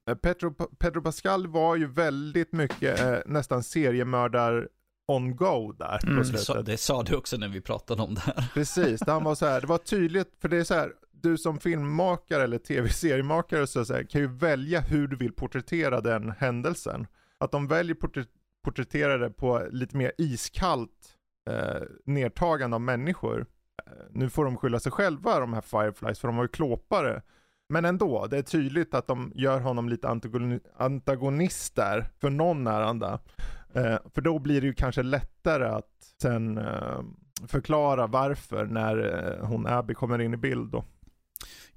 [0.09, 4.68] eh, Pedro, Pedro Pascal var ju väldigt mycket eh, nästan seriemördar
[5.09, 6.44] on go där på Mm, slutet.
[6.46, 8.51] Så, det sa du också när vi pratade om det här.
[8.55, 10.92] Precis, han var så här, det var tydligt, för det är så här,
[11.22, 16.30] du som filmmakare eller tv-seriemakare så, så kan ju välja hur du vill porträttera den
[16.38, 17.06] händelsen.
[17.38, 18.26] Att de väljer porträ-
[18.64, 21.16] porträttera det på lite mer iskallt
[21.50, 23.46] eh, nedtagande av människor.
[23.86, 27.22] Eh, nu får de skylla sig själva de här Fireflies, för de var ju klåpare.
[27.68, 32.66] Men ändå, det är tydligt att de gör honom lite antagoni- antagonist där, för någon
[32.66, 33.18] är han där.
[33.74, 35.90] Eh, för då blir det ju kanske lättare att
[36.22, 37.00] sen eh,
[37.46, 38.96] förklara varför när
[39.38, 40.84] eh, hon Abby kommer in i bild då.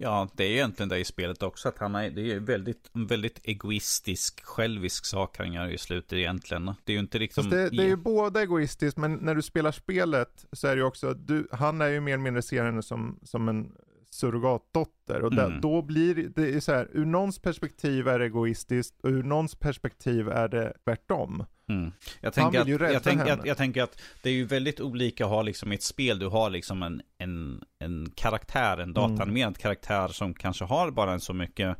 [0.03, 1.69] Ja, det är egentligen det i spelet också.
[1.69, 6.13] Att han är, det är väldigt, en väldigt egoistisk, självisk sak han gör i slutet
[6.13, 6.65] egentligen.
[6.65, 7.49] Det är ju inte liksom...
[7.49, 10.85] Det, det är ju både egoistiskt, men när du spelar spelet så är det ju
[10.85, 13.71] också, du, han är ju mer eller mindre ser henne som, som en
[14.09, 15.21] surrogatdotter.
[15.21, 15.61] Och där, Mm.
[15.61, 20.29] då blir det- så här, ur någons perspektiv är det egoistiskt och ur någons perspektiv
[20.29, 21.45] är det tvärtom.
[21.69, 21.91] Mm.
[22.21, 25.31] Jag, tänker att, jag, tänk, jag, jag tänker att det är ju väldigt olika att
[25.31, 30.33] ha liksom ett spel, du har liksom en, en, en karaktär, en datanimerad karaktär som
[30.33, 31.77] kanske har bara en så mycket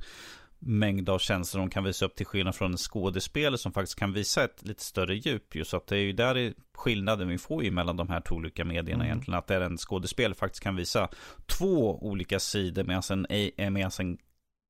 [0.65, 4.13] mängd av känslor de kan visa upp till skillnad från en skådespelare som faktiskt kan
[4.13, 5.65] visa ett lite större djup ju.
[5.65, 8.35] Så att det är ju där är skillnaden vi får ju mellan de här två
[8.35, 9.07] olika medierna Mm.
[9.07, 9.37] egentligen.
[9.37, 11.09] Att där en skådespelare faktiskt kan visa
[11.45, 14.17] två olika sidor medan en, medan en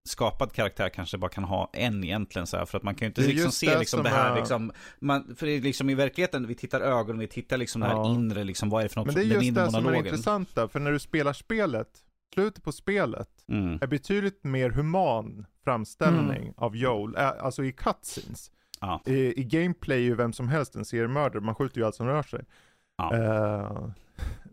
[0.10, 2.66] skapad karaktär kanske bara kan ha en egentligen så här.
[2.66, 5.36] För att man kan ju inte liksom se liksom som det här är- liksom man,
[5.36, 8.14] för det är liksom i verkligheten, vi tittar ögon, vi tittar liksom det här Ja.
[8.14, 10.06] inre, liksom vad är det för något, Men det är just det som är monologen.
[10.06, 11.88] intressant där, för när du spelar spelet
[12.34, 13.78] slutet på spelet Mm.
[13.82, 16.54] är betydligt mer human framställning Mm.
[16.58, 18.52] av Joel, alltså i cutscenes.
[18.82, 19.02] Ja.
[19.06, 22.08] I, I gameplay är ju vem som helst en seriemördare, man skjuter ju allt som
[22.08, 22.46] rör sig.
[22.98, 23.12] Ja.
[23.18, 23.90] Uh,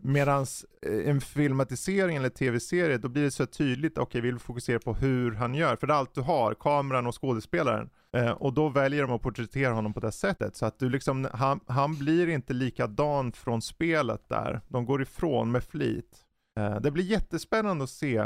[0.01, 4.79] medans eh, en filmatisering eller tv-serie, då blir det så tydligt, okej vi vill fokusera
[4.79, 5.75] på hur han gör.
[5.75, 7.89] För det är allt du har, kameran och skådespelaren.
[8.13, 10.55] Eh, och då väljer de att porträttera honom på det sättet.
[10.55, 14.61] Så att du liksom, han, han blir inte likadan från spelet där.
[14.67, 16.25] De går ifrån med flit.
[16.57, 18.17] Eh, det blir jättespännande att se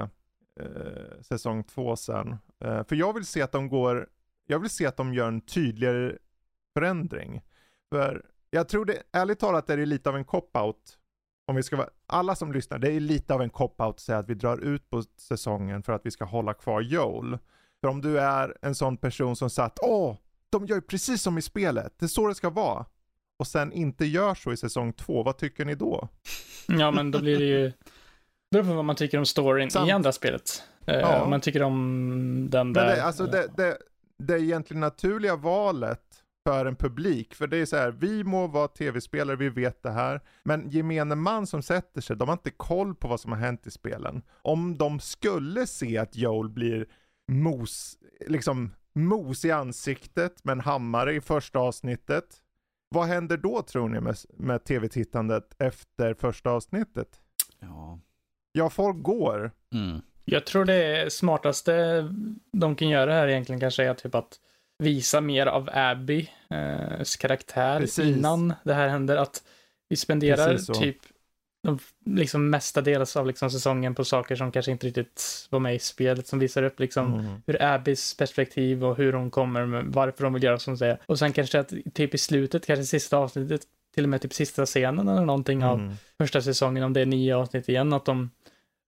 [0.60, 2.36] eh, säsong två sen.
[2.60, 4.08] Eh, för jag vill se att de går,
[4.48, 6.18] jag vill se att de gör en tydligare
[6.74, 7.42] förändring.
[7.90, 10.98] För jag tror det, ärligt talat är det lite av en cop-out.
[11.48, 14.18] Om vi ska vara, alla som lyssnar, det är lite av en cop-out att säga
[14.18, 17.38] att vi drar ut på säsongen för att vi ska hålla kvar Joel.
[17.82, 20.16] För om du är en sån person som satt, åh,
[20.50, 22.86] de gör ju precis som i spelet, det är så det ska vara.
[23.38, 26.10] Och sen inte gör så i säsong två, vad tycker ni då?
[26.68, 27.72] Ja, men då blir det ju...
[28.50, 29.90] Det beror på vad man tycker om storyn Sant.
[29.90, 30.64] i andra spelet.
[30.86, 31.22] Eh, Ja.
[31.22, 32.96] Om man tycker om den Men där...
[32.96, 33.78] det, alltså det, det,
[34.18, 36.15] det är egentligen naturliga valet
[36.48, 37.34] för en publik.
[37.34, 40.22] För det är så här, vi må vara tv-spelare, vi vet det här.
[40.44, 43.68] Men gemene man som sätter sig, de har inte koll på vad som har hänt
[43.68, 44.22] i spelen.
[44.42, 46.86] Om de skulle se att Joel blir
[47.28, 52.26] mos, liksom mos i ansiktet med en hammare i första avsnittet.
[52.90, 57.22] Vad händer då tror ni med, med tv-tittandet efter första avsnittet?
[57.60, 58.00] Ja.
[58.52, 59.52] Ja, folk går.
[59.74, 60.02] Mm.
[60.26, 62.02] Jag tror det smartaste
[62.52, 64.40] de kan göra här egentligen kanske är typ att
[64.78, 68.06] visa mer av Abbys karaktär Precis.
[68.18, 69.18] innan det här händer.
[69.18, 69.44] Att
[69.90, 70.98] vi spenderar typ
[71.64, 75.80] de liksom mestadels av liksom säsongen på saker som kanske inte riktigt var med i
[75.80, 77.42] spelet som visar upp liksom Mm.
[77.48, 80.98] hur Abbys perspektiv och hur hon kommer med varför de vill göra som säger.
[81.06, 83.62] Och sen kanske att typ i slutet, kanske sista avsnittet,
[83.96, 85.94] till och med typ sista scenen eller någonting av Mm.
[86.18, 88.30] första säsongen, om det är nio avsnitt igen, att de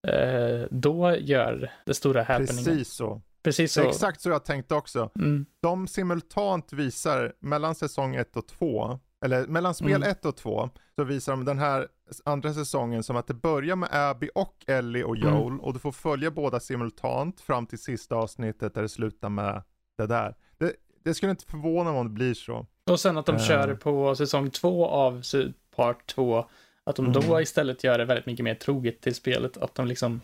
[0.07, 2.65] eh, då gör det stora happeningen.
[2.65, 3.21] Precis så.
[3.47, 3.85] Precis Det så.
[3.85, 5.09] är exakt så jag tänkte också.
[5.19, 5.45] Mm.
[5.61, 10.09] de simultant visar mellan säsong 1 och 2, eller mellan spel Mm.
[10.09, 11.87] 1 och 2, så visar de den här
[12.25, 15.29] andra säsongen som att det börjar med Abby och Ellie och Mm.
[15.29, 19.63] Joel och du får följa båda simultant fram till sista avsnittet där det slutar med
[19.97, 20.35] det där.
[20.57, 20.73] Det,
[21.03, 22.65] det skulle inte förvåna mig om det blir så.
[22.89, 23.41] Och sen att de Eh.
[23.41, 26.45] kör på säsong två av se- part två,
[26.83, 27.41] att de då Mm.
[27.41, 30.21] istället gör det väldigt mycket mer troget till spelet, att de liksom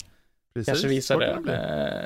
[0.55, 0.67] Precis.
[0.67, 1.53] kanske visar det.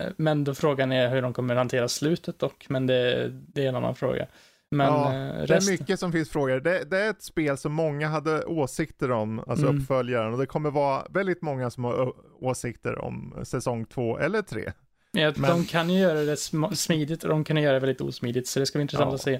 [0.08, 3.70] Eh, Men då frågan är hur de kommer hantera slutet dock, men det, det är
[3.70, 4.28] en annan fråga.
[4.72, 6.60] Men Ja, eh, Det är resten, mycket som finns frågor.
[6.60, 9.82] Det, det är ett spel som många hade åsikter om, alltså Mm.
[9.82, 14.72] uppföljaren, och det kommer vara väldigt många som har åsikter om säsong 2 eller 3.
[15.12, 18.02] ja, men- de kan ju göra det sm- smidigt och de kan göra det väldigt
[18.02, 19.16] osmidigt, så det ska bli intressant Ja.
[19.16, 19.40] att se.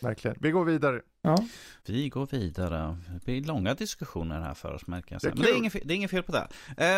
[0.00, 0.36] Verkligen.
[0.40, 1.00] Vi går vidare.
[1.22, 1.36] Ja.
[1.86, 2.98] Vi går vidare.
[3.14, 5.20] Det blir långa diskussioner här för oss märker jag.
[5.22, 5.32] Det är.
[5.34, 6.48] Men det är, inget, fel- det är inget fel på det.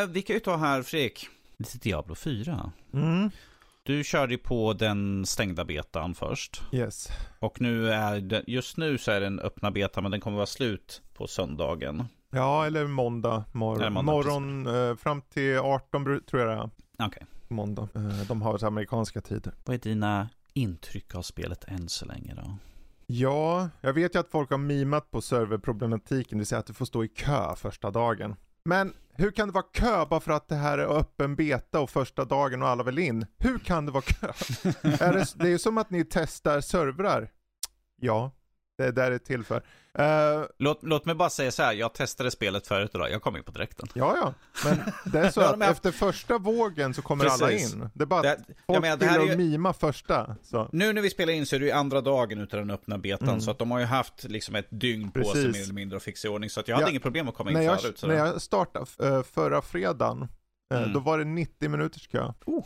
[0.00, 2.72] Eh, vi kan ju ta här, Fredrik, lite Diablo 4.
[2.94, 3.30] Mm.
[3.82, 6.62] Du körde ju på den stängda betan först.
[6.72, 7.08] Yes.
[7.38, 10.46] Och nu är det, just nu så är den öppna beta, men den kommer vara
[10.46, 12.04] slut på söndagen.
[12.30, 13.80] Ja, eller måndag morgon.
[13.80, 17.06] Eller måndag, morgon eh, fram till 18 bru- tror jag det är.
[17.06, 17.22] Okej.
[17.48, 17.88] Måndag.
[17.94, 19.54] Eh, de har så amerikanska tider.
[19.64, 22.56] Vad är dina intryck av spelet än så länge då?
[23.12, 26.72] Ja, jag vet ju att folk har mimat på serverproblematiken, det vill säga att du
[26.72, 28.36] får stå i kö första dagen.
[28.64, 31.90] Men hur kan det vara kö bara för att det här är öppen beta och
[31.90, 33.26] första dagen och alla vill in?
[33.38, 34.26] Hur kan det vara kö?
[34.82, 37.30] är det, det är ju som att ni testar servrar.
[37.96, 38.32] Ja,
[38.80, 39.62] det är där det är till för.
[39.98, 43.36] Eh, Låt, låt mig bara säga så här, jag testade spelet förut idag, jag kom
[43.36, 43.88] in på direkten.
[43.94, 44.78] ja, ja, men
[45.12, 47.74] det är så att efter första vågen så kommer alla Precis.
[47.74, 47.88] in.
[47.94, 49.38] Det är bara att Det, folk menar, det här vill är ju...
[49.38, 50.36] mima första.
[50.42, 50.68] Så.
[50.72, 53.28] nu när vi spelar in så är det ju andra dagen utav den öppna betan,
[53.28, 53.40] Mm.
[53.40, 55.52] så att de har ju haft liksom ett dygn på sig Precis.
[55.56, 57.34] mer eller mindre att fixa i ordning, så att jag hade Ja, inget problem att
[57.34, 57.98] komma in När jag, förut.
[57.98, 60.28] Så när jag startade eh, förra fredagen,
[60.74, 60.92] eh, Mm.
[60.92, 62.32] då var det 90 minuters kö.
[62.46, 62.64] Oh.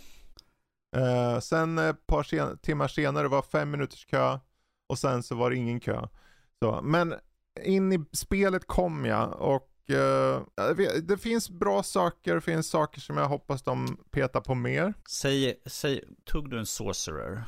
[1.40, 4.38] Sen ett par sen- timmar senare var fem minuters kö
[4.87, 6.07] och sen så var det ingen kö.
[6.62, 7.14] Så, men
[7.64, 9.70] in i spelet kom jag och
[10.76, 14.95] vet- det finns bra saker, det finns saker som jag hoppas de petar på mer.
[15.09, 17.45] Säg, säg, tog du en sorcerer?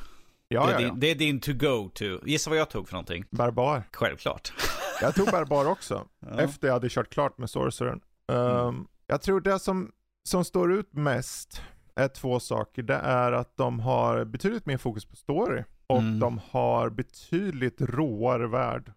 [0.47, 0.89] Ja, det, ja, är ja.
[0.89, 2.05] din, det är din to go to.
[2.25, 3.25] Gissa vad jag tog för någonting?
[3.29, 3.83] Barbar.
[3.93, 4.53] Självklart.
[5.01, 6.07] Jag tog barbar också.
[6.19, 6.39] Ja.
[6.41, 8.01] efter jag hade kört klart med Sorcerern.
[8.27, 9.91] Um, Jag tror det som,
[10.29, 11.61] som står ut mest
[11.95, 12.83] är två saker.
[12.83, 16.19] Det är att de har betydligt mer fokus på story och Mm.
[16.19, 18.91] de har betydligt råare värld.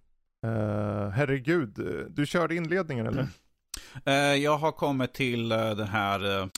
[0.46, 1.78] Uh, herregud,
[2.10, 3.26] du körde inledningen eller?
[4.04, 6.48] Eh, jag har kommit till eh, den här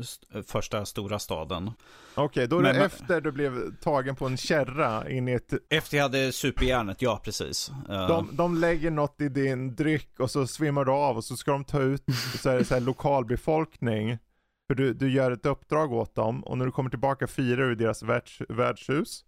[0.00, 1.70] st- första stora staden.
[2.14, 5.52] Okej, då är Men- det efter du blev tagen på en kärra in i ett...
[5.70, 7.70] Efter jag hade superhjärnet, ja precis.
[7.88, 11.52] De, de lägger något i din dryck och så svimmar du av och så ska
[11.52, 12.02] de ta ut
[12.42, 14.18] så är det så här lokalbefolkning
[14.66, 17.74] För du, du gör ett uppdrag åt dem och när du kommer tillbaka firar du
[17.74, 19.24] deras värds, värdshus.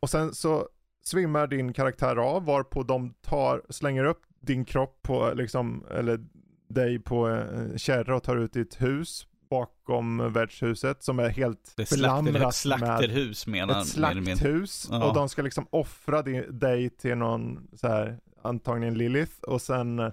[0.00, 0.68] Och sen så
[1.04, 6.20] svimmar din karaktär av varpå de tar, slänger upp din kropp på, liksom, eller
[6.68, 11.82] dig på en kärra och tar ut ditt hus bakom värdshuset som är helt Det
[11.82, 15.08] är slakter, belamrat ett slakterhus menar ett slakthus Ja.
[15.08, 19.98] och de ska liksom offra di- dig till någon så här antagligen Lilith och sen
[19.98, 20.12] eh,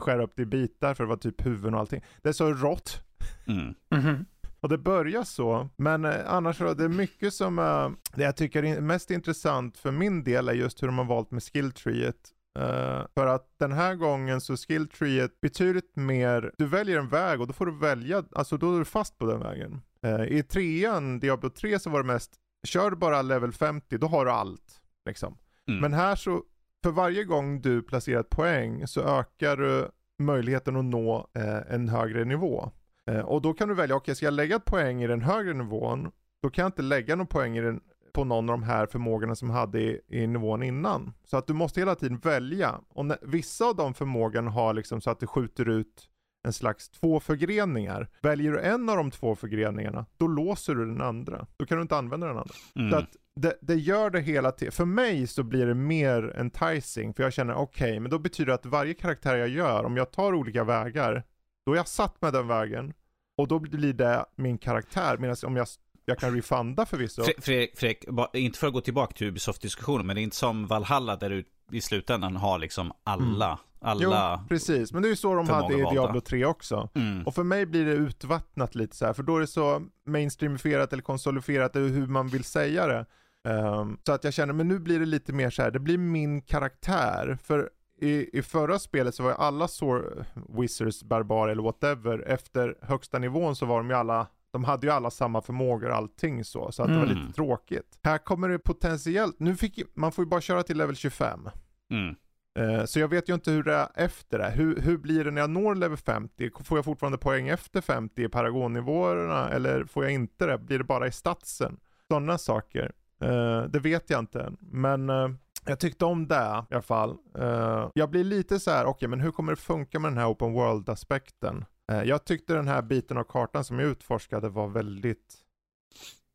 [0.00, 2.02] skära upp det i bitar för det var typ huvuden och allting.
[2.22, 3.02] Det är så rått
[3.46, 3.74] Mm.
[3.90, 4.24] Mhm.
[4.60, 8.36] och det börjar så, men eh, annars så det är mycket som, eh, det jag
[8.36, 12.32] tycker är mest intressant för min del är just hur de har valt med skilltreet.
[12.58, 17.46] Uh, för att den här gången så skilltreet betydligt mer, du väljer en väg och
[17.46, 19.80] då får du välja, alltså då är du fast på den vägen.
[20.02, 22.32] Eh, I trean, Diablo 3 så var det mest,
[22.66, 24.80] kör du bara level 50 då har du allt.
[25.06, 25.38] Liksom.
[25.68, 25.80] Mm.
[25.80, 26.42] Men här så,
[26.84, 31.88] för varje gång du placerar ett poäng så ökar du möjligheten att nå eh, en
[31.88, 32.70] högre nivå.
[33.06, 35.54] Eh, och då kan du välja, okej ska jag lägga ett poäng i den högre
[35.54, 36.10] nivån,
[36.42, 37.80] då kan jag inte lägga någon poäng i den,
[38.12, 41.12] på någon av de här förmågorna som jag hade i, i nivån innan.
[41.24, 42.80] Så att du måste hela tiden välja.
[42.88, 46.08] Och när, vissa av de förmågorna har liksom så att det skjuter ut
[46.46, 48.08] en slags två förgreningar.
[48.22, 51.46] Väljer du en av de två förgreningarna, då låser du den andra.
[51.56, 52.54] Då kan du inte använda den andra.
[52.76, 52.90] Mm.
[52.90, 54.72] Så att det, det gör det hela tiden.
[54.72, 57.14] För mig så blir det mer enticing.
[57.14, 60.10] För jag känner, okej, men då betyder det att varje karaktär jag gör, om jag
[60.10, 61.24] tar olika vägar,
[61.66, 62.92] då är jag satt med den vägen.
[63.38, 65.16] Och då blir det min karaktär.
[65.18, 65.66] Medan om jag,
[66.04, 67.22] jag kan refunda förvisso.
[67.22, 70.66] Fre- Fredrik, Fredrik, inte för att gå tillbaka till Ubisoft-diskussionen, men det är inte som
[70.66, 74.38] Valhalla där du i slutändan har liksom alla, alla.
[74.40, 74.92] Jo, precis.
[74.92, 75.76] Men det är ju så de hade i.
[75.76, 76.88] Diablo 3 också.
[76.94, 77.26] Mm.
[77.26, 80.92] Och för mig blir det utvattnat lite så här, för då är det så mainstreamifierat
[80.92, 83.06] eller konsolifierat, eller hur man vill säga det.
[83.48, 85.98] Ehm, så att jag känner, men nu blir det lite mer så här, det blir
[85.98, 87.38] min karaktär.
[87.42, 87.70] För
[88.00, 90.24] i, i förra spelet så var ju alla Sor
[90.58, 94.92] Wizards, barbarer eller whatever, efter högsta nivån så var de ju alla de hade ju
[94.92, 97.16] alla samma förmågor och allting så, så att det var Mm.
[97.18, 97.98] lite tråkigt.
[98.02, 101.48] Här kommer det potentiellt, nu fick man får ju bara köra till level 25.
[101.90, 102.14] Mm.
[102.58, 104.50] Eh, Så jag vet ju inte hur det är efter det.
[104.50, 106.50] Hur, hur blir det när jag når level 50?
[106.64, 110.58] Får jag fortfarande poäng efter 50 i paragonnivåerna eller får jag inte det?
[110.58, 111.76] Blir det bara i statsen?
[112.08, 112.92] Sådana saker.
[113.20, 114.52] Eh, det vet jag inte.
[114.60, 115.28] Men eh,
[115.66, 117.16] jag tyckte om det i alla fall.
[117.38, 120.30] Eh, jag blir lite så här, okej men hur kommer det funka med den här
[120.30, 121.64] open world aspekten?
[121.92, 125.34] Eh, jag tyckte den här biten av kartan som jag utforskade var väldigt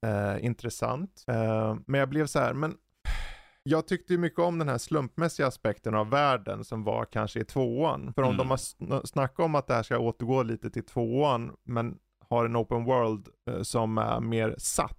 [0.05, 1.23] eh, intressant.
[1.85, 2.75] Men jag blev så här, men
[3.63, 7.45] jag tyckte ju mycket om den här slumpmässiga aspekten av världen som var kanske i
[7.45, 8.13] tvåan.
[8.13, 8.37] För om Mm.
[8.37, 11.97] de har sn- snackat om att det här ska återgå lite till tvåan, men
[12.29, 13.27] har en open world
[13.61, 14.97] som är mer satt,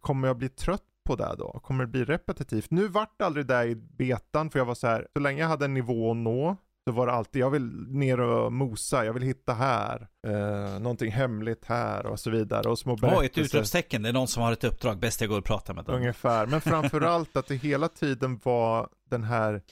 [0.00, 1.60] kommer jag bli trött på det då?
[1.62, 2.70] Kommer det bli repetitivt?
[2.70, 5.48] Nu vart det aldrig det i betan, för jag var så här, så länge jag
[5.48, 9.12] hade en nivå att nå, så var det alltid, jag vill ner och mosa, jag
[9.12, 12.68] vill hitta här, eh, någonting hemligt här och så vidare.
[12.68, 13.42] Och små Åh, ett berättelser.
[13.42, 14.02] utropstecken.
[14.02, 14.98] Det är någon som har ett uppdrag.
[14.98, 15.94] Bäst jag går och pratar med den.
[15.94, 19.62] Ungefär, men framförallt att det hela tiden var den här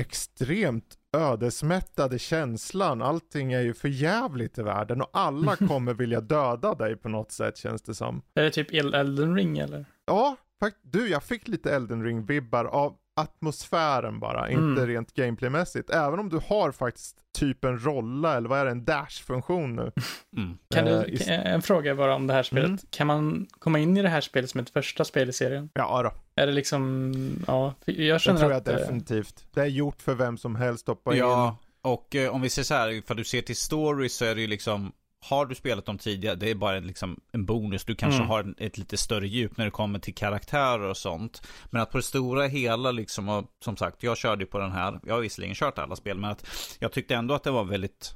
[0.00, 3.02] extremt ödesmättade känslan.
[3.02, 7.32] Allting är ju för jävligt i världen och alla kommer vilja döda dig på något
[7.32, 8.22] sätt känns det som.
[8.34, 9.84] Är det typ El- Elden Ring eller?
[10.06, 10.36] Ja,
[10.82, 14.86] du jag fick lite Elden Ring-vibbar av atmosfären bara, inte Mm.
[14.86, 15.90] rent gameplaymässigt.
[15.90, 19.92] Även om du har faktiskt typ en rolla, eller vad är det, en dash-funktion nu.
[20.36, 20.58] Mm.
[20.74, 22.66] Kan Eh, du, i- kan- en fråga bara om det här spelet.
[22.66, 22.78] Mm.
[22.90, 25.70] Kan man komma in i det här spelet som ett första spel i serien?
[25.74, 26.12] Ja då,
[26.42, 27.12] Är det liksom,
[27.46, 28.68] ja, för jag det känner tror jag att...
[28.68, 29.44] eh, definitivt.
[29.54, 31.18] Det är gjort för vem som helst, stoppa in.
[31.18, 34.34] Ja, och eh, om vi ser så här, ifall du ser till story så är
[34.34, 34.92] det ju liksom
[35.28, 37.84] har du spelat dem tidigare, det är bara liksom en bonus.
[37.84, 38.28] Du kanske Mm.
[38.30, 41.42] har ett lite större djup när det kommer till karaktärer och sånt.
[41.70, 45.00] Men att på det stora hela liksom, och som sagt, jag körde på den här.
[45.06, 46.46] Jag har visserligen kört alla spel, men att
[46.78, 48.14] jag tyckte ändå att det var väldigt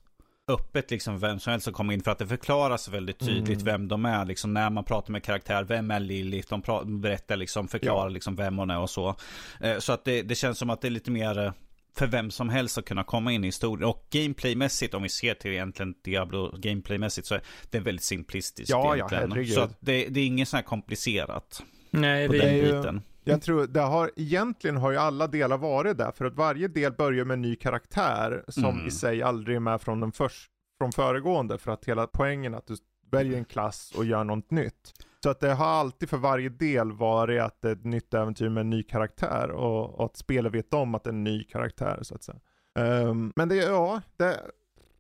[0.49, 3.65] öppet liksom vem som helst som kom in för att det förklaras väldigt tydligt Mm.
[3.65, 7.69] vem de är liksom när man pratar med karaktär, vem är Lilith, de berättar liksom,
[7.69, 8.09] förklarar Ja.
[8.09, 9.17] liksom vem hon är och så.
[9.61, 11.53] Eh, så att det, det känns som att det är lite mer eh,
[11.99, 13.89] för vem som helst att kunna komma in i historien.
[13.89, 17.41] Och gameplaymässigt, om vi ser till egentligen Diablo gameplaymässigt så är
[17.71, 19.33] det väldigt simplistiskt Ja, ja, egentligen.
[19.33, 19.55] herregud.
[19.55, 22.63] så att det, det är inget sånt här komplicerat Nej, på det den är ju-
[22.77, 23.03] biten.
[23.27, 26.93] Jag tror, det har, egentligen har ju alla delar varit där, för att varje del
[26.93, 28.87] börjar med en ny karaktär som Mm.
[28.87, 32.59] i sig aldrig är med från den först, från föregående, för att hela poängen är
[32.59, 32.77] att du
[33.11, 34.93] väljer en klass och gör något nytt.
[35.25, 38.49] Så att det har alltid för varje del varit att det är ett nytt äventyr
[38.49, 41.45] med en ny karaktär och, och att spelet vet om att det är en ny
[41.45, 42.39] karaktär så att säga.
[42.79, 44.41] Um, men det, ja, det,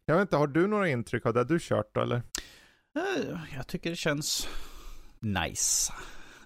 [0.07, 2.16] jag vet inte, har du några intryck av det du kört då, eller?
[2.97, 4.49] Eh, jag tycker det känns
[5.20, 5.93] nice.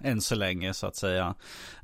[0.01, 1.35] Än så länge så att säga.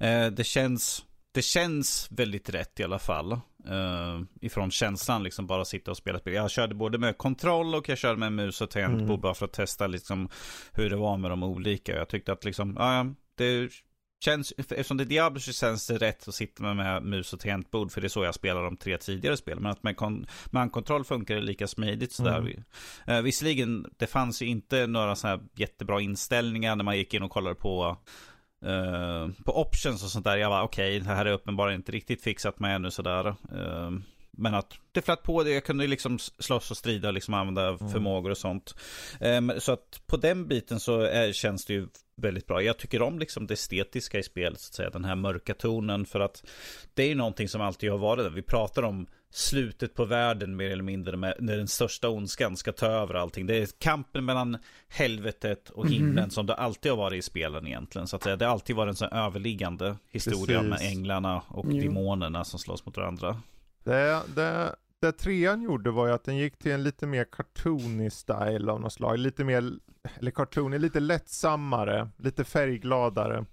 [0.00, 3.40] Eh, det känns, det känns väldigt rätt i alla fall.
[3.70, 6.34] Uh, ifrån känslan liksom bara sitta och spela spel.
[6.34, 9.20] Jag körde både med kontroll och jag körde med mus och tangentbord mm.
[9.20, 10.28] bara för att testa liksom
[10.72, 11.96] hur det var med de olika.
[11.96, 13.70] Jag tyckte att liksom, ja, det
[14.24, 17.40] känns, eftersom det är Diablo så känns det rätt att sitta med, med mus och
[17.40, 17.92] tangentbord.
[17.92, 19.62] För det är så jag spelar de tre tidigare spelen.
[19.62, 22.38] Men att med, kon, med handkontroll funkar det lika smidigt sådär.
[22.38, 22.64] Mm.
[23.08, 27.22] Uh, visserligen, det fanns ju inte några så här jättebra inställningar när man gick in
[27.22, 27.96] och kollade på
[28.66, 30.36] Uh, på options och sånt där.
[30.36, 33.26] Jag var okej, okay, det här är uppenbarligen inte riktigt fixat med ännu sådär.
[33.26, 33.90] Uh,
[34.36, 37.68] men att det flöt på det, jag kunde liksom slåss och strida och liksom använda
[37.68, 37.88] mm.
[37.88, 38.74] förmågor och sånt.
[39.20, 42.62] Um, så att på den biten så är, känns det ju väldigt bra.
[42.62, 44.90] Jag tycker om liksom det estetiska i spelet, så att säga.
[44.90, 46.06] Den här mörka tonen.
[46.06, 46.44] För att
[46.94, 48.30] det är ju någonting som alltid har varit där.
[48.30, 51.16] Vi pratar om slutet på världen mer eller mindre.
[51.16, 53.46] Med, när den största ondskan ska ta över allting.
[53.46, 54.58] Det är kampen mellan
[54.88, 56.30] helvetet och himlen mm.
[56.30, 58.06] som det alltid har varit i spelen egentligen.
[58.08, 58.22] Så att.
[58.22, 60.70] Det har alltid varit en sån överliggande historia Precis.
[60.70, 61.82] med änglarna och jo.
[61.82, 63.40] demonerna som slåss mot varandra.
[63.84, 68.10] Det, det, det trean gjorde var ju att den gick till en lite mer cartoony
[68.10, 69.18] style av något slag.
[69.18, 69.72] Lite mer,
[70.18, 73.44] eller cartoony, lite lättsammare, lite färggladare.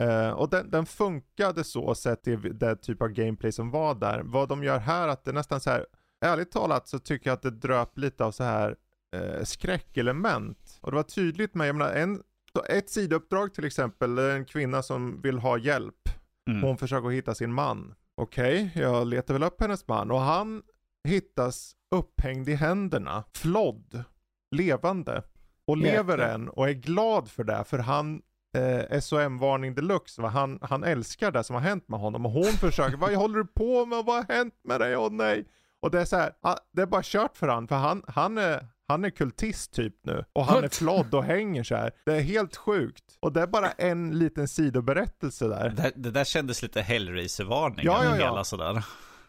[0.00, 4.22] Uh, och den, den funkade så sett till det typ av gameplay som var där.
[4.24, 5.86] Vad de gör här, att det nästan så här,
[6.20, 8.76] ärligt talat så tycker jag att det dröp lite av så här
[9.16, 10.78] uh, skräckelement.
[10.80, 12.22] Och det var tydligt med, jag menar, en,
[12.68, 16.08] ett sidouppdrag till exempel, en kvinna som vill ha hjälp.
[16.50, 16.62] Mm.
[16.62, 17.94] Hon försöker hitta sin man.
[18.14, 20.62] Okej, okay, jag letar väl upp hennes man och han
[21.08, 24.04] hittas upphängd i händerna, flodd,
[24.50, 25.22] levande.
[25.66, 28.22] Och lever än och är glad för det, för han
[28.54, 30.28] eh, SOM-varning deluxe, va?
[30.28, 33.46] Han, han älskar det som har hänt med honom och hon försöker, vad håller du
[33.46, 35.44] på med, vad har hänt med dig, åh nej.
[35.80, 38.38] Och det är så här, ah, det är bara kört för han, för han, han
[38.38, 41.92] är han är kultist typ nu och han är flodd och hänger så här.
[42.06, 43.04] Det är helt sjukt.
[43.20, 45.70] Och det är bara en liten sidoberättelse där.
[45.70, 47.86] Det, det där kändes lite Hellraiser-varning.
[47.86, 48.30] Ja, ja, ja.
[48.30, 48.84] Hela sådär.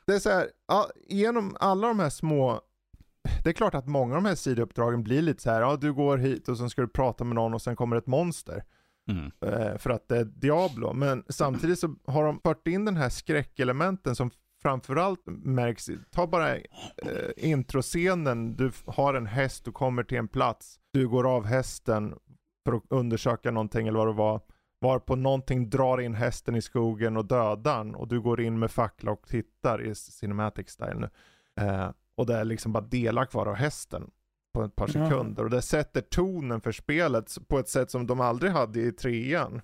[0.05, 2.61] Det är så här, ja, genom alla de här små
[3.43, 5.93] det är klart att många av de här sidouppdragen blir lite så här, ja du
[5.93, 8.63] går hit och sen ska du prata med någon och sen kommer ett monster.
[9.07, 9.31] Mm.
[9.41, 10.93] Eh, för att det är Diablo.
[10.93, 14.31] Men samtidigt så har de fört in den här skräckelementen som
[14.61, 16.63] framförallt märks, ta bara eh,
[17.37, 22.15] introscenen, du har en häst, du kommer till en plats, du går av hästen
[22.65, 24.41] för att undersöka någonting eller vad det var.
[24.79, 28.59] Var på någonting drar in hästen i skogen och dödar den och du går in
[28.59, 31.09] med fackla och tittar i cinematic style nu.
[31.65, 34.11] Eh, och det är liksom bara delar kvar av hästen
[34.55, 35.41] på ett par sekunder.
[35.41, 35.43] Ja.
[35.43, 39.61] Och det sätter tonen för spelet på ett sätt som de aldrig hade i trean.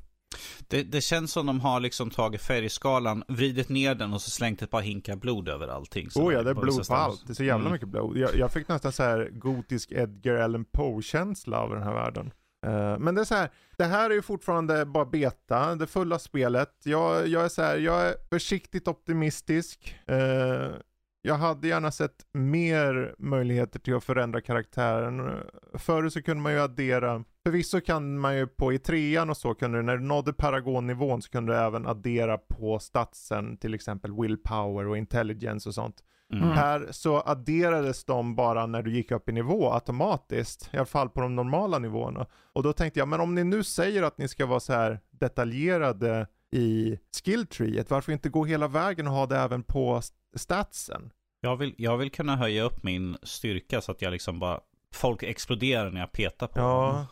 [0.67, 4.61] Det, det, känns som de har liksom tagit färgskalan, vridit ner den och så slängt
[4.61, 6.09] ett par hinkar blod över allting.
[6.15, 7.27] Oh ja, det är blod på allt.
[7.27, 7.71] Det är så jävla mm.
[7.71, 8.17] mycket blod.
[8.17, 12.31] Jag, jag, fick nästan så här gotisk Edgar Allan Poe-känsla av den här världen.
[12.67, 16.19] Uh, men det är så här, det här är ju fortfarande bara beta, det fulla
[16.19, 16.73] spelet.
[16.83, 19.95] Jag, jag är så här, jag är försiktigt optimistisk.
[20.11, 20.75] Uh,
[21.21, 25.39] jag hade gärna sett mer möjligheter till att förändra karaktären.
[25.73, 29.53] Förut så kunde man ju addera, förvisso kan man ju på i trean och så
[29.53, 34.21] kunde du, när du nådde paragonnivån så kunde du även addera på statsen, till exempel
[34.21, 36.03] willpower och intelligence och sånt.
[36.33, 36.49] Mm.
[36.49, 41.09] Här så adderades de bara när du gick upp i nivå automatiskt, i alla fall
[41.09, 42.25] på de normala nivåerna.
[42.53, 44.99] Och då tänkte jag, men om ni nu säger att ni ska vara så här
[45.11, 50.01] detaljerade i skilltreet, varför inte gå hela vägen och ha det även på
[50.35, 51.11] statsen.
[51.41, 54.59] Jag vill, jag vill kunna höja upp min styrka så att jag liksom bara
[54.93, 57.07] Folk exploderar när jag petar på ja.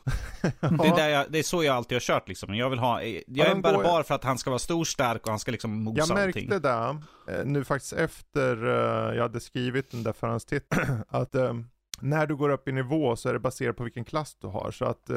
[0.95, 2.55] det, är jag, det är så jag alltid har kört liksom.
[2.55, 4.03] Jag vill ha, jag ja, är en barbar går...
[4.03, 6.61] för att han ska vara stor, stark och han ska liksom mosa Jag märkte allting.
[6.61, 11.53] det, eh, nu faktiskt efter uh, jag hade skrivit den där förhandstiteln, att uh,
[11.99, 14.71] när du går upp i nivå så är det baserat på vilken klass du har.
[14.71, 15.09] Så att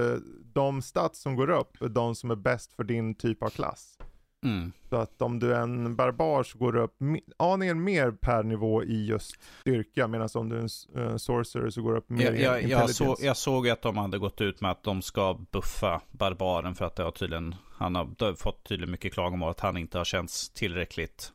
[0.55, 3.98] de stats som går upp är de som är bäst för din typ av klass.
[4.45, 4.72] Mm.
[4.88, 6.97] Så att om du är en barbar så går du upp
[7.36, 10.09] aningen mer per nivå i just styrka.
[10.09, 12.70] Medan om du är en uh, sorcerer så går du upp mer jag, jag, i
[12.70, 16.74] jag, så, jag såg att de hade gått ut med att de ska buffa barbaren
[16.74, 20.05] för att det har tydligen, han har fått tydligen mycket klagomål att han inte har
[20.05, 21.32] känts tillräckligt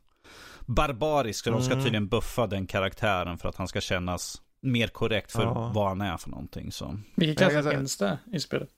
[0.66, 1.44] barbarisk.
[1.44, 1.60] Så mm.
[1.60, 1.84] de ska mm.
[1.84, 5.72] tydligen buffa den karaktären för att han ska kännas mer korrekt för ja.
[5.74, 6.72] vad han är för någonting.
[6.72, 6.98] Så.
[7.14, 8.68] Vilka klasser finns det i spelet?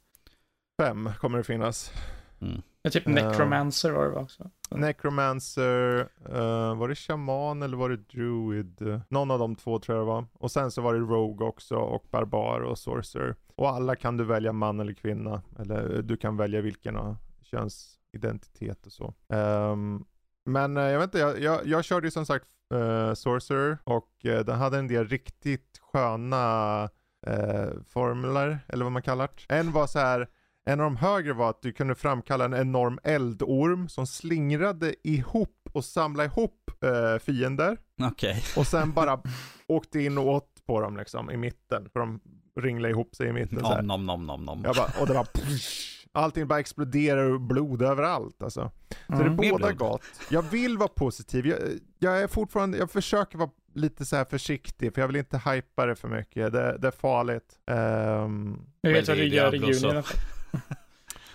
[0.83, 1.93] Fem kommer det finnas.
[2.41, 2.63] Mm.
[2.83, 4.51] Ja, typ Necromancer var det också.
[4.71, 5.99] Necromancer,
[6.33, 9.01] uh, var det Shaman eller var det Druid?
[9.09, 10.27] Någon av de två tror jag det var.
[10.33, 13.37] Och sen så var det Rogue också och Barbar och Sorcerer.
[13.57, 15.43] Och alla kan du välja man eller kvinna.
[15.59, 19.15] Eller du kan välja vilken och könsidentitet och så.
[19.29, 20.05] Um,
[20.45, 24.11] men uh, jag vet inte, jag, jag, jag körde ju som sagt uh, Sorcerer och
[24.25, 26.83] uh, den hade en del riktigt sköna
[27.29, 29.55] uh, formler, eller vad man kallar det.
[29.55, 30.29] En var så här
[30.65, 35.57] en av de högre var att du kunde framkalla en enorm eldorm som slingrade ihop
[35.73, 38.43] och samla ihop eh, fiender Okej.
[38.57, 39.21] och sen bara
[39.67, 41.89] åkte in och åt på dem liksom i mitten.
[41.93, 42.21] För de
[42.61, 43.83] ringlade ihop sig i mitten så.
[43.83, 44.63] Nom, nom, nom, nom, nom.
[44.65, 48.71] Jag bara, och det bara psh, Allting bara exploderar och blod överallt alltså.
[49.07, 49.37] Så Mm.
[49.37, 50.03] det är båda gott.
[50.31, 51.47] Jag vill vara positiv.
[51.47, 51.59] Jag,
[51.99, 55.87] jag är fortfarande, jag försöker vara lite så här försiktig för jag vill inte hypa
[55.87, 56.53] det för mycket.
[56.53, 57.59] Det, det är farligt.
[57.67, 60.21] Ehm, Jag vet vad du gör i juni i alla fall.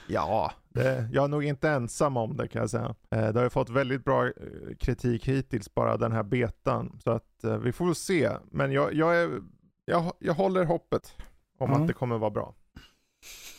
[0.08, 2.96] Ja, det, jag är nog inte ensam om det kan jag säga.
[3.12, 4.32] Eh, det har ju fått väldigt bra eh,
[4.80, 7.00] kritik hittills bara den här betan.
[7.04, 8.32] Så att eh, vi får väl se.
[8.52, 9.42] Men jag, jag, är,
[9.86, 11.18] jag, jag håller hoppet
[11.60, 11.82] om Mm.
[11.82, 12.56] att det kommer vara bra.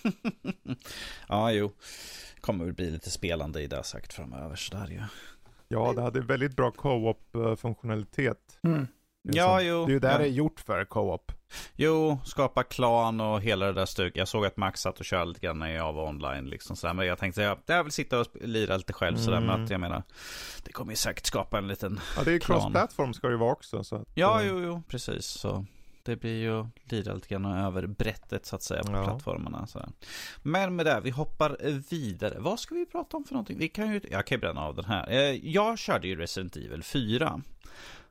[1.29, 1.73] ja, jo.
[2.41, 5.03] Kommer väl bli lite spelande i det säkert framöver sådär ju.
[5.69, 8.59] Ja, det hade väldigt bra co-op eh, funktionalitet.
[8.63, 8.87] Mm.
[9.33, 9.85] Ja, jo.
[9.87, 10.19] Det är ju där Ja.
[10.19, 11.33] det är gjort för co-op.
[11.77, 14.17] Jo, skapa klan och hela det där stycket.
[14.17, 16.95] Jag såg att Max satt och körde lite grann när jag var online liksom sådär.
[16.95, 19.41] Men jag tänkte, jag, jag vill sitta och lira lite själv sådär.
[19.41, 19.65] Men Mm.
[19.65, 20.03] att jag menar,
[20.65, 22.01] det kommer ju säkert skapa en liten...
[22.17, 23.85] Ja, det är ju cross-platform ska det ju vara också.
[23.85, 25.27] Så att, Ja, eh, jo, jo, precis.
[25.27, 25.65] Så
[26.03, 29.05] det blir ju lira lite grann över brättet så att säga på Ja.
[29.05, 29.67] plattformarna.
[29.67, 29.89] Sådär.
[30.43, 31.57] Men med det, vi hoppar
[31.91, 32.37] vidare.
[32.39, 33.59] Vad ska vi prata om för någonting?
[33.59, 35.11] Vi kan ju, jag kan ju bränna av den här.
[35.11, 37.41] Eh, Jag körde ju Resident Evil 4.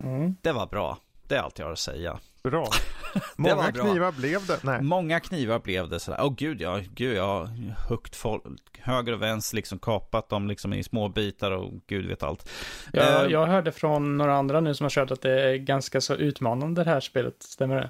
[0.03, 0.35] Mm.
[0.41, 0.97] Det var bra.
[1.27, 2.19] Det är allt jag har att säga.
[2.43, 2.67] Bra.
[3.35, 3.83] Många bra.
[3.83, 4.63] knivar blev det.
[4.63, 4.81] Nej.
[4.81, 6.19] Många knivar blev det sådär.
[6.23, 7.49] Åh gud, ja, gud, jag har
[7.89, 8.43] huggit folk
[8.79, 12.49] höger och vänster, liksom kapat dem liksom i små bitar och gud vet allt.
[12.93, 16.01] Jag, Eh, jag hörde från några andra nu som har kört att det är ganska
[16.01, 17.89] så utmanande det här spelet, stämmer det?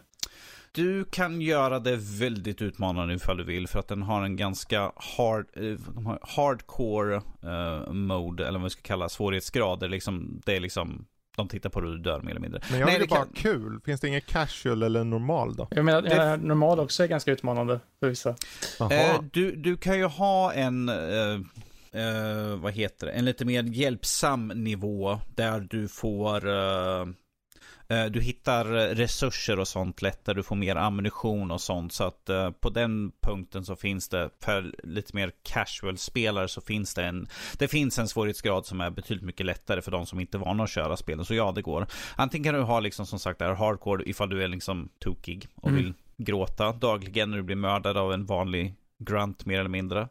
[0.72, 4.91] Du kan göra det väldigt utmanande ifall du vill för att den har en ganska
[4.95, 9.88] hard, eh, hardcore eh, mode, eller vad vi ska kalla svårighetsgrader.
[9.89, 12.61] Liksom, det är liksom, de tittar på och du dör mer eller mindre.
[12.69, 13.79] Men jag Nej, vill det bara kan- kul.
[13.86, 15.67] Finns det inget casual eller normal då?
[15.71, 18.29] Jag menar, Det- normal också är ganska utmanande för vissa.
[18.91, 21.33] Eh, du, du kan ju ha en, eh,
[22.01, 27.05] eh, vad heter det, en lite mer hjälpsam nivå där du får eh,
[27.88, 28.65] du hittar
[28.95, 31.93] resurser och sånt lättare, du får mer ammunition och sånt.
[31.93, 36.93] Så att eh, på den punkten så finns det, för lite mer casual-spelare så finns
[36.93, 37.27] det en,
[37.57, 40.63] det finns en svårighetsgrad som är betydligt mycket lättare för de som inte är vana
[40.63, 41.25] att köra spelen.
[41.25, 41.88] Så ja, det går.
[42.15, 45.69] Antingen kan du ha liksom som sagt där hardcore ifall du är liksom tokig och
[45.69, 45.83] Mm.
[45.83, 50.09] vill gråta dagligen när du blir mördad av en vanlig grunt mer eller mindre.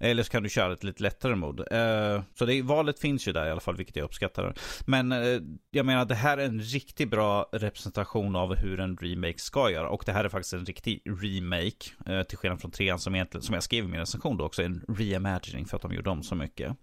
[0.00, 1.60] Eller så kan du köra ett lite lättare mod.
[1.60, 4.54] Eh, så det, valet finns ju där i alla fall, vilket jag uppskattar.
[4.86, 9.38] Men eh, jag menar, det här är en riktigt bra representation av hur en remake
[9.38, 9.88] ska göra.
[9.88, 11.90] Och det här är faktiskt en riktig remake.
[12.06, 14.62] Eh, till skillnad från trean som egentligen, som jag skrev i min recension då också,
[14.62, 16.76] en reimagining för att de gjorde om så mycket.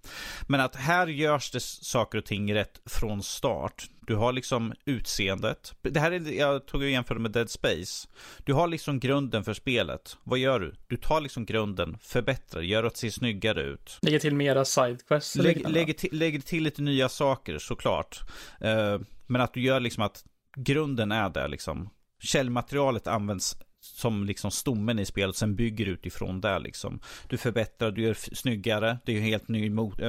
[0.48, 3.90] Men att här görs det saker och ting rätt från start.
[4.08, 5.74] Du har liksom utseendet.
[5.82, 8.08] Det här är, jag tog ju jämförde med Dead Space.
[8.44, 10.18] Du har liksom grunden för spelet.
[10.24, 10.74] Vad gör du?
[10.88, 13.98] Du tar liksom grunden, förbättrar, gör att det ser snyggare ut.
[14.02, 18.20] Lägger till mera sidequests och Lägg, lägger, till, lägger till lite nya saker såklart.
[18.62, 20.24] Eh, men att du gör liksom att
[20.56, 21.90] grunden är där liksom.
[22.20, 23.58] Källmaterialet används
[23.94, 27.00] som liksom stommen i spelet, sen bygger utifrån där liksom.
[27.30, 30.02] Du förbättrar, du gör snyggare, det är ju helt ny mot...
[30.02, 30.08] eh,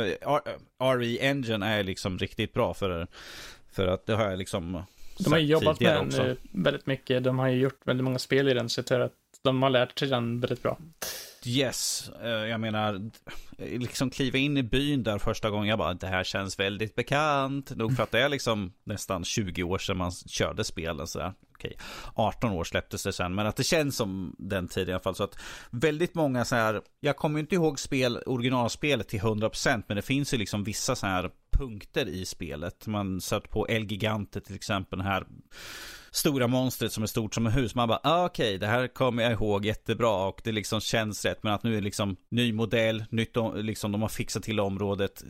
[0.99, 3.07] RE Engine är liksom riktigt bra för,
[3.77, 4.83] för att det har jag liksom
[5.19, 7.25] De har ju jobbat med den väldigt mycket.
[7.25, 9.13] De har ju gjort väldigt många spel i den, så jag tror att
[9.47, 10.79] de har lärt sig den väldigt bra.
[11.47, 13.11] Yes, eh, jag menar,
[13.59, 17.77] liksom kliva in i byn där första gången, jag bara, det här känns väldigt bekant.
[17.77, 21.33] Nog för att det är liksom nästan 20 år sedan man körde spelen sådär.
[21.55, 21.77] Okej,
[22.15, 25.15] 18 år släpptes det sen, men att det känns som den tiden i alla fall.
[25.15, 25.39] Så att
[25.71, 30.03] väldigt många så här, jag kommer ju inte ihåg spel, originalspelet till 100% men det
[30.03, 32.87] finns ju liksom vissa så här punkter i spelet.
[32.87, 35.27] Man satt på El Gigante till exempel, den här
[36.17, 37.75] stora monstret som är stort som ett hus.
[37.75, 41.43] Man bara, ah, okej, det här kommer jag ihåg jättebra och det liksom känns rätt.
[41.43, 45.25] Men att nu är liksom ny modell, nytt, om- liksom de har fixat till området.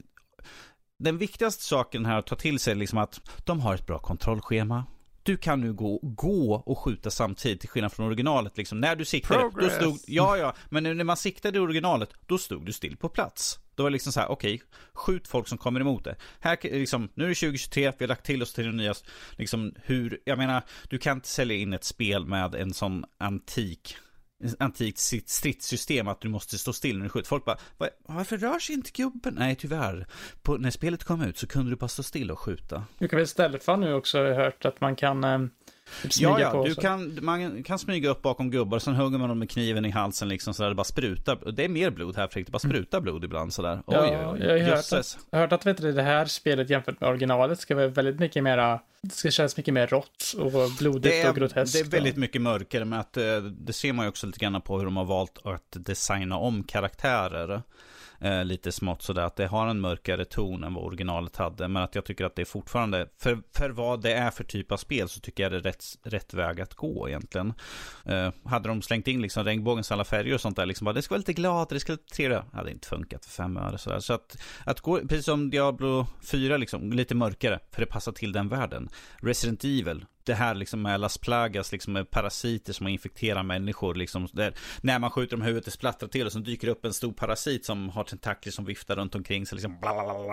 [0.98, 3.98] Den viktigaste saken här att ta till sig är liksom att de har ett bra
[3.98, 4.84] kontrollschema.
[5.22, 8.56] Du kan nu gå, gå och skjuta samtidigt till skillnad från originalet.
[8.56, 9.74] Liksom, när du siktade, då Progress.
[9.76, 13.58] stod, ja ja, men när man siktade i originalet, då stod du still på plats.
[13.76, 14.62] Då var det liksom så här, okej,
[14.92, 16.16] skjut folk som kommer emot det.
[16.40, 18.94] Här, liksom, nu är det 2023, vi har lagt till oss till det nya,
[19.36, 23.96] liksom hur, jag menar, du kan inte sälja in ett spel med en sån antik
[24.58, 24.98] antikt
[25.28, 27.28] stridssystem att du måste stå still när du skjuter.
[27.28, 27.56] Folk bara,
[28.02, 29.34] varför rör sig inte gubben?
[29.38, 30.06] Nej, tyvärr.
[30.42, 32.84] På, när spelet kom ut så kunde du bara stå still och skjuta.
[32.98, 35.38] Du kan väl stealtha nu också, har jag hört att man kan eh,
[36.02, 39.38] typ Ja, ja, du kan, man kan smyga upp bakom gubbar, sen hugger man dem
[39.38, 41.52] med kniven i halsen liksom sådär, det bara sprutar.
[41.52, 43.82] Det är mer blod här Fredrik, det bara sprutar blod ibland sådär.
[43.86, 44.12] Oj, Mm.
[44.12, 44.84] Ja, oj, jag har oj, hört.
[45.30, 48.18] Jag har hört att vet du, det här spelet jämfört med originalet ska vara väldigt
[48.18, 51.72] mycket mera, det ska kännas mycket mer rått och blodigt är, och groteskt.
[51.72, 54.60] det är väldigt mycket mörkare, men att, eh, det ser man ju också lite grann
[54.60, 57.62] på hur de har valt att designa om karaktärer.
[58.20, 61.68] Eh, lite smått sådär att det har en mörkare ton än vad originalet hade.
[61.68, 64.72] Men att jag tycker att det är fortfarande, för, för vad det är för typ
[64.72, 67.52] av spel så tycker jag det är rätt, rätt väg att gå egentligen.
[68.04, 71.02] Eh, hade de slängt in liksom regnbågens alla färger och sånt där, liksom bara, det
[71.02, 72.52] ska vara lite glad, det ska vara lite trevligt.
[72.52, 74.00] Hade inte funkat för fem öre sådär.
[74.00, 78.32] Så att, att gå, precis som Diablo 4 liksom, lite mörkare, för det passar till
[78.32, 78.88] den världen.
[79.16, 83.94] Resident Evil, det här liksom med Las Plagas, liksom med parasiter som infekterar människor.
[83.94, 86.84] Liksom, där, när man skjuter dem i huvudet, det splattrar till och så dyker upp
[86.84, 89.56] en stor parasit som har tentakler som viftar runt omkring sig.
[89.56, 89.80] Liksom,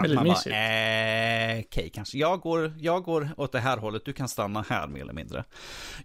[0.01, 0.45] Väldigt man mysigt.
[0.45, 2.17] bara, eh, okej okay, kanske.
[2.17, 5.43] Jag går, jag går åt det här hållet, du kan stanna här mer eller mindre.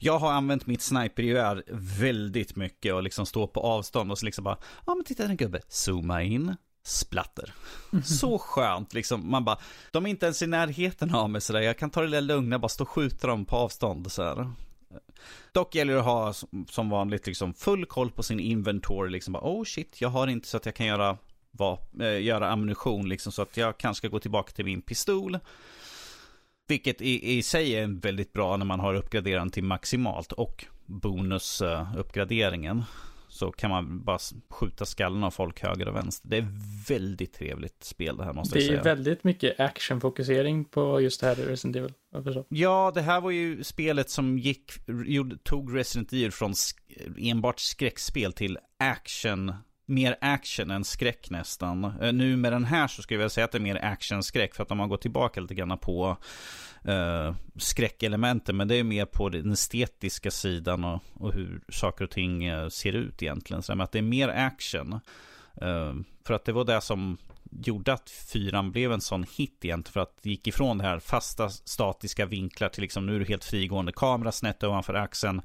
[0.01, 1.63] Jag har använt mitt snipergevär
[2.01, 5.37] väldigt mycket och liksom stå på avstånd och så liksom bara, ja men titta en
[5.37, 6.57] gubbe, zooma in,
[6.89, 7.55] splatter.
[8.05, 9.31] Så skönt liksom.
[9.31, 9.59] Man bara,
[9.91, 11.61] de är inte ens i närheten av mig sådär.
[11.61, 14.53] Jag kan ta det lite lugna, bara stå och skjuta dem på avstånd så här.
[15.53, 16.35] Dock gäller det att ha
[16.69, 19.11] som vanligt liksom full koll på sin inventory.
[19.11, 21.19] Liksom bara, oh shit, jag har inte så att jag kan göra,
[21.51, 23.33] va, äh, göra ammunition liksom.
[23.33, 25.39] Så att jag kanske ska gå tillbaka till min pistol.
[26.69, 32.85] Vilket i, i sig är väldigt bra när man har uppgraderat till maximalt och bonusuppgraderingen.
[33.29, 34.19] Så kan man bara
[34.51, 36.29] skjuta skallen av folk höger och vänster.
[36.29, 36.49] Det är
[36.89, 38.95] väldigt trevligt spel det här måste Det jag är säga.
[38.95, 41.93] väldigt mycket actionfokusering på just det här Resident Evil.
[42.49, 44.73] Ja, det här var ju spelet som gick,
[45.43, 46.53] tog Resident Evil från
[47.19, 49.55] enbart skräckspel till action,
[49.89, 51.85] mer action än skräck nästan.
[51.85, 54.63] Eh, nu med den här så skulle jag säga att det är mer action-skräck för
[54.63, 56.17] att om man går tillbaka lite grann på
[56.85, 62.11] eh, skräckelementen, men det är mer på den estetiska sidan och, och hur saker och
[62.11, 63.63] ting eh, ser ut egentligen.
[63.63, 64.93] Så att det är mer action.
[65.61, 65.95] Eh,
[66.27, 67.19] för att det var det som
[67.51, 69.93] gjorde att fyran blev en sån hit egentligen.
[69.93, 73.25] För att det gick ifrån det här fasta statiska vinklar till liksom nu är du
[73.25, 75.43] helt frigående kamera snett ovanför axeln.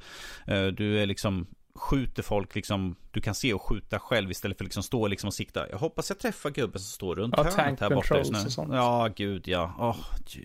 [0.47, 1.47] Eh, Du är liksom
[1.79, 5.33] skjuter folk liksom, du kan se och skjuta själv istället för liksom stå liksom och
[5.33, 5.69] sikta.
[5.69, 8.35] Jag hoppas jag träffar gubben som står runt Ja, hörnet här borta just nu.
[8.37, 8.73] controls och sånt.
[8.73, 9.73] Ja, gud ja.
[9.79, 9.97] Åh,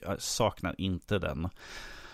[0.02, 1.48] jag saknar inte den,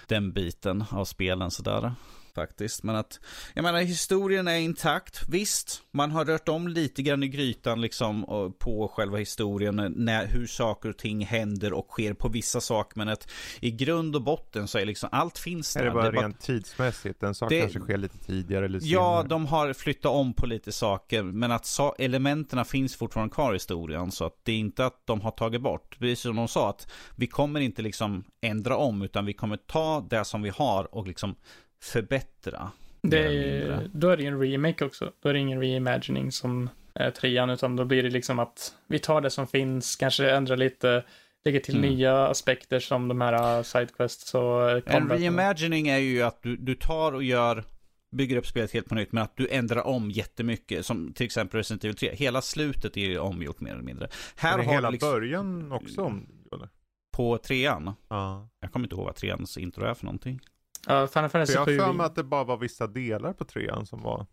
[0.07, 1.95] den biten av spelen sådär.
[2.35, 3.21] Faktiskt, men att
[3.55, 5.23] jag menar historien är intakt.
[5.29, 8.25] Visst, man har rört om lite grann i grytan liksom
[8.59, 12.99] på själva historien, när, hur saker och ting händer och sker på vissa saker.
[12.99, 13.29] Men att
[13.61, 15.81] i grund och botten så är liksom allt finns där.
[15.81, 17.23] Är det bara Det är rent tidsmässigt?
[17.23, 19.29] En sak Det- kanske sker lite tidigare eller Ja, senare.
[19.29, 23.55] de har flyttat om på lite saker, men att sa- elementen finns fortfarande kvar i
[23.57, 24.11] historien.
[24.13, 25.97] Så att det är inte att de har tagit bort.
[25.99, 30.07] Precis som de sa, att vi kommer inte liksom ändra om, utan vi kommer ta
[30.11, 31.35] det som vi har och liksom
[31.93, 32.71] förbättra.
[33.03, 35.13] Det är, då är det ju en remake också.
[35.23, 38.99] Då är det ingen reimagining som är trean, utan då blir det liksom att vi
[38.99, 41.05] tar det som finns, kanske ändrar lite,
[41.45, 41.91] lägger till Mm.
[41.91, 45.19] nya aspekter som de här uh, sidequests och En combat.
[45.21, 47.65] reimagining är ju att du, du tar och gör
[48.17, 50.87] bygger upp spelet helt på nytt, men att du ändrar om jättemycket.
[50.87, 52.15] Som till exempel Resident Evil 3.
[52.15, 54.09] Hela slutet är ju omgjort mer eller mindre.
[54.37, 56.69] Här Är har hela liksom, början också om, eller?
[57.17, 57.93] på trean.
[58.09, 58.49] Ja.
[58.61, 60.41] Jag kommer inte ihåg vad treans intro är för någonting.
[60.87, 61.79] Ja, Final För Fantasy jag har 7.
[61.79, 64.27] för mig att det bara var vissa delar på trean som var...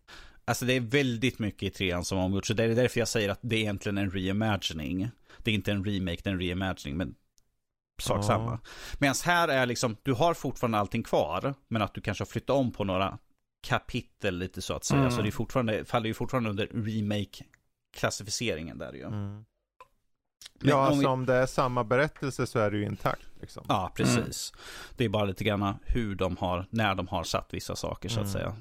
[0.44, 2.48] Alltså det är väldigt mycket i trean som har omgjorts.
[2.48, 5.10] Så det är därför jag säger att det är egentligen en reimagining.
[5.38, 6.96] Det är inte en remake, det är en reimagining.
[6.96, 7.14] Men
[8.02, 8.22] sak Ja.
[8.22, 8.58] samma.
[8.98, 11.54] Medan här är liksom, du har fortfarande allting kvar.
[11.68, 13.18] Men att du kanske har flyttat om på några
[13.66, 15.00] kapitel lite så att säga.
[15.00, 15.10] Mm.
[15.10, 19.02] Så det är fortfarande, faller ju fortfarande under remake-klassificeringen där ju.
[19.02, 19.44] Mm.
[20.58, 23.22] Men Ja, om alltså vi- om det är samma berättelse så är det ju intakt
[23.40, 23.64] liksom.
[23.68, 24.52] Ja, precis.
[24.96, 28.20] Det är bara lite grann hur de har, när de har satt vissa saker så
[28.20, 28.32] att Mm.
[28.32, 28.56] säga.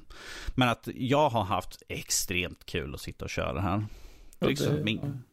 [0.55, 3.85] Men att jag har haft extremt kul att sitta och köra här.
[4.39, 5.23] Ja, Liksom, det- min,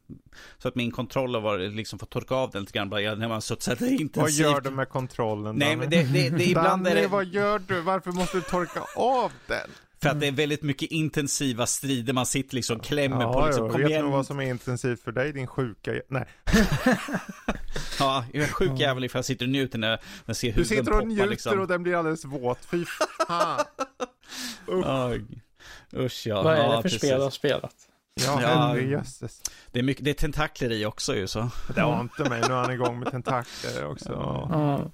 [0.59, 3.29] så att min kontroll har varit, liksom fått torka av den lite grann, bara när
[3.29, 4.17] man suttit intensivt.
[4.17, 5.77] Vad gör du med kontrollen Nej, Danny?
[5.81, 7.81] men det, det, det, ibland är Danny, det, vad gör du?
[7.81, 9.71] Varför måste du torka av den?
[10.03, 13.73] För att det är väldigt mycket intensiva strider, man sitter liksom klämmer på liksom, ja,
[13.73, 14.05] kom vet igen.
[14.05, 16.25] du vad som är intensivt för dig din sjuka jä- Nej,
[17.99, 20.65] Ja, jag är sjuk jävel ifall jag sitter och njuter när jag ser du huden
[20.69, 21.61] sitter och poppa njuter liksom.
[21.61, 22.65] och den blir alldeles våt.
[22.65, 22.85] Fy
[23.29, 23.65] fan.
[24.67, 25.25] Oj.
[25.97, 26.43] Usch ja.
[26.43, 26.99] Vad är ja, det för precis.
[27.01, 27.75] spel du har spelat?
[28.15, 28.49] Ja, Ja.
[28.49, 29.43] herrejösses.
[29.73, 31.51] Det är, mycket, det är tentakler i också ju så.
[31.75, 32.41] Det har inte mig.
[32.41, 34.13] Nu är han igång med tentakler också.
[34.13, 34.49] Ja.
[34.53, 34.91] Ja.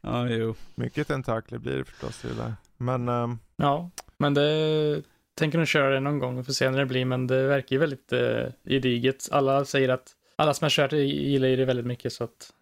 [0.00, 0.54] Ja, jo.
[0.74, 2.54] Mycket tentakler blir det förstås i det där.
[2.76, 5.02] Men ehm, Ja, men det
[5.34, 7.76] tänker nog köra det någon gång och få se när det blir, men det verkar
[7.76, 9.28] ju väldigt eh, gediget.
[9.30, 12.52] Alla säger att alla som har kört det gillar ju det väldigt mycket så att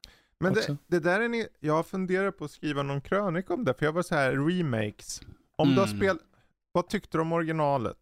[0.40, 3.74] Men det, det där är ni, jag funderar på att skriva någon krönika om det,
[3.74, 5.20] för jag var så här remakes.
[5.56, 5.98] Om du har Mm.
[5.98, 6.16] spel,
[6.72, 7.96] vad tyckte du om originalet?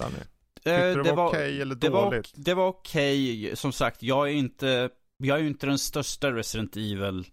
[0.00, 0.14] Danny?
[0.54, 2.32] Tyckte Eh, du det var okej eller det var, dåligt?
[2.34, 3.50] det var okej.
[3.56, 7.24] Som sagt, jag är inte, jag är ju inte den största Resident Evil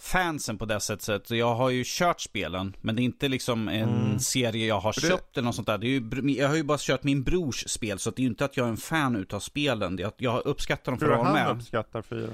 [0.00, 1.30] fansen på det sättet.
[1.30, 4.18] Jag har ju kört spelen, men det är inte liksom en Mm.
[4.18, 5.78] serie jag har det- köpt eller något sånt där.
[5.78, 8.28] Det är ju, jag har ju bara kört min brors spel, så det är ju
[8.28, 9.98] inte att jag är en fan utav spelen.
[9.98, 12.30] Jag, jag uppskattar dem för att du vara han uppskattar fyran?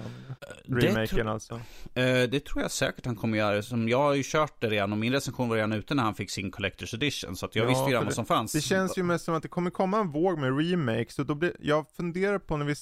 [0.66, 1.54] Det, tro, Remaken alltså.
[1.94, 3.62] eh, det tror jag säkert han kommer göra.
[3.62, 6.14] Som jag har ju kört det redan och min recension var redan ute när han
[6.14, 7.36] fick sin Collector's Edition.
[7.36, 8.52] Så att jag Ja, visste redan vad som fanns.
[8.52, 11.34] Det känns ju mest som att det kommer komma en våg med remakes och då
[11.34, 12.74] blir, jag funderar på när vi,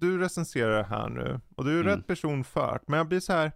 [0.00, 1.86] du recenserar det här nu och du är Mm.
[1.96, 3.52] rätt person för men jag blir så här.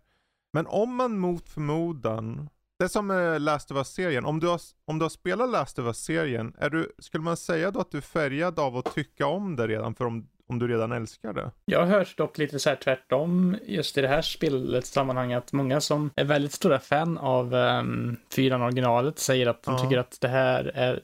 [0.54, 2.48] Men om man mot förmodan,
[2.78, 5.78] det är som med Last of Us-serien, om du, har, om du har spelat Last
[5.78, 9.56] of Us-serien, är skulle man säga då att du är färgad av att tycka om
[9.56, 11.50] det redan för om, om du redan älskar det?
[11.64, 15.52] Jag har hört dock lite så här tvärtom just i det här spelets sammanhang att
[15.52, 19.80] många som är väldigt stora fan av um, fyran originalet säger att de Ja.
[19.80, 21.00] tycker att det här är,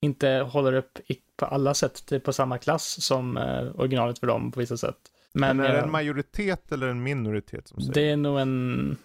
[0.00, 0.98] inte håller upp
[1.36, 4.76] på alla sätt det är på samma klass som uh, originalet för dem på vissa
[4.76, 4.98] sätt.
[5.34, 8.38] Men, Men, är det eh, en majoritet eller en minoritet som säger det är nog
[8.40, 8.96] en...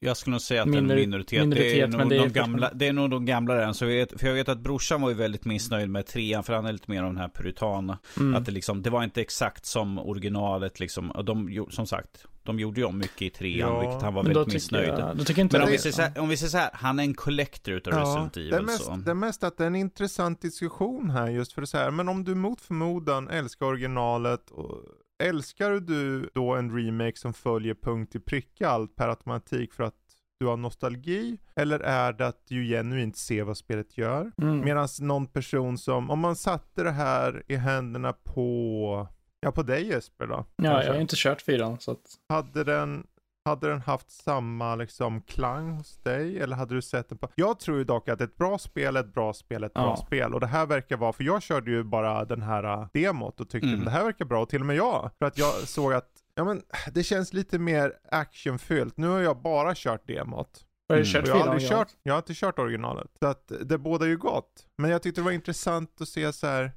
[0.00, 1.30] Jag skulle nog säga att det är en Minori- minoritet.
[1.30, 3.74] det, är minoritet, nog men det är de gamla, det är nog de gamla än.
[3.74, 6.52] Så jag vet, för jag vet att brorsan var ju väldigt missnöjd med trean, för
[6.52, 7.98] han är lite mer av den här puritana.
[8.16, 8.34] Mm.
[8.34, 11.10] Att det liksom, det var inte exakt som originalet liksom.
[11.10, 14.22] Och de, som sagt, de gjorde ju om mycket i trean, Ja, vilket han var
[14.22, 14.88] väldigt missnöjd.
[14.88, 16.70] jag, då tycker inte Men om vi, säger så här, om vi säger så här,
[16.72, 18.66] han är en collector utav Resident det är, Evil.
[18.66, 18.96] mest, så.
[18.96, 21.90] det är mest att det är en intressant diskussion här just för det så här,
[21.90, 24.78] men om du mot förmodan älskar originalet, och,
[25.22, 29.94] älskar du då en remake som följer punkt till pricka allt per automatik för att
[30.40, 31.38] du har nostalgi?
[31.56, 34.32] Eller är det att du genuint ser vad spelet gör?
[34.38, 34.60] Mm.
[34.60, 39.08] Medan någon person som, om man satte det här i händerna på,
[39.40, 40.34] ja på dig Jesper då?
[40.56, 40.86] Ja, kanske.
[40.86, 42.18] jag har inte kört fyran så att...
[42.28, 43.06] Hade den,
[43.44, 46.38] hade den haft samma liksom klang hos dig?
[46.40, 47.28] Eller hade du sett den på?
[47.34, 50.06] Jag tror ju dock att ett bra spel är ett bra spel ett bra Ja.
[50.06, 50.34] spel.
[50.34, 53.48] Och det här verkar vara, för jag körde ju bara den här uh, demot och
[53.50, 53.84] tyckte Mm.
[53.84, 54.42] det här verkar bra.
[54.42, 55.10] Och till och med jag.
[55.18, 56.62] För att jag såg att, ja men
[56.94, 58.96] det känns lite mer actionfyllt.
[58.96, 60.64] Nu har jag bara kört demot.
[60.92, 61.04] Mm.
[61.12, 63.10] jag har aldrig kört, jag har inte kört originalet.
[63.18, 64.66] Så att det båda ju gott.
[64.78, 66.72] Men jag tyckte det var intressant att se så här.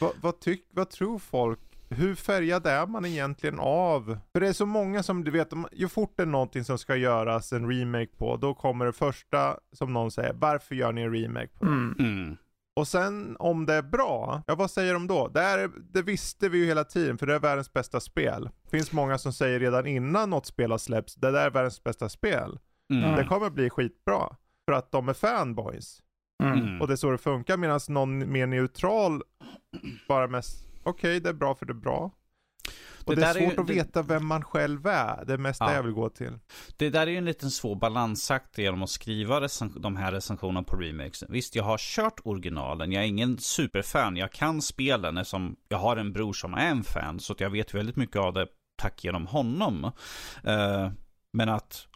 [0.00, 1.60] Vad, vad, tyck, vad tror folk?
[1.88, 4.18] Hur färgad är man egentligen av?
[4.32, 6.96] För det är så många som du vet, ju fort det är någonting som ska
[6.96, 11.12] göras en remake på, då kommer det första som någon säger, varför gör ni en
[11.12, 11.70] remake på det?
[11.70, 11.96] Mm.
[11.98, 12.36] Mm.
[12.76, 15.28] Och sen om det är bra, ja vad säger de då?
[15.28, 18.50] Det, är, det visste vi ju hela tiden för det är världens bästa spel.
[18.62, 21.84] Det finns många som säger redan innan något spel har släppts, det där är världens
[21.84, 22.58] bästa spel.
[22.92, 23.16] Mm.
[23.16, 24.36] Det kommer bli skitbra.
[24.66, 26.02] För att de är fanboys.
[26.42, 26.58] Mm.
[26.58, 26.80] Mm.
[26.80, 27.56] Och det är så det funkar.
[27.56, 29.22] Medan någon mer neutral
[30.08, 32.10] bara mest, okej det är bra för det är bra.
[33.04, 35.24] Och Det det, är där är ju- svårt att det- veta vem man själv är.
[35.24, 35.66] Det är mest Ja.
[35.68, 36.38] det jag vill gå till.
[36.76, 40.76] Det där är ju en liten svår balansakt genom att skriva de här recensionerna på
[40.76, 41.28] remakesen.
[41.30, 42.92] Visst, jag har kört originalen.
[42.92, 44.16] Jag är ingen superfan.
[44.16, 47.20] Jag kan spelen eftersom jag har en bror som är en fan.
[47.20, 48.46] Så jag vet väldigt mycket av det
[48.76, 49.84] tack genom honom.
[50.44, 50.90] Eh,
[51.32, 51.86] men att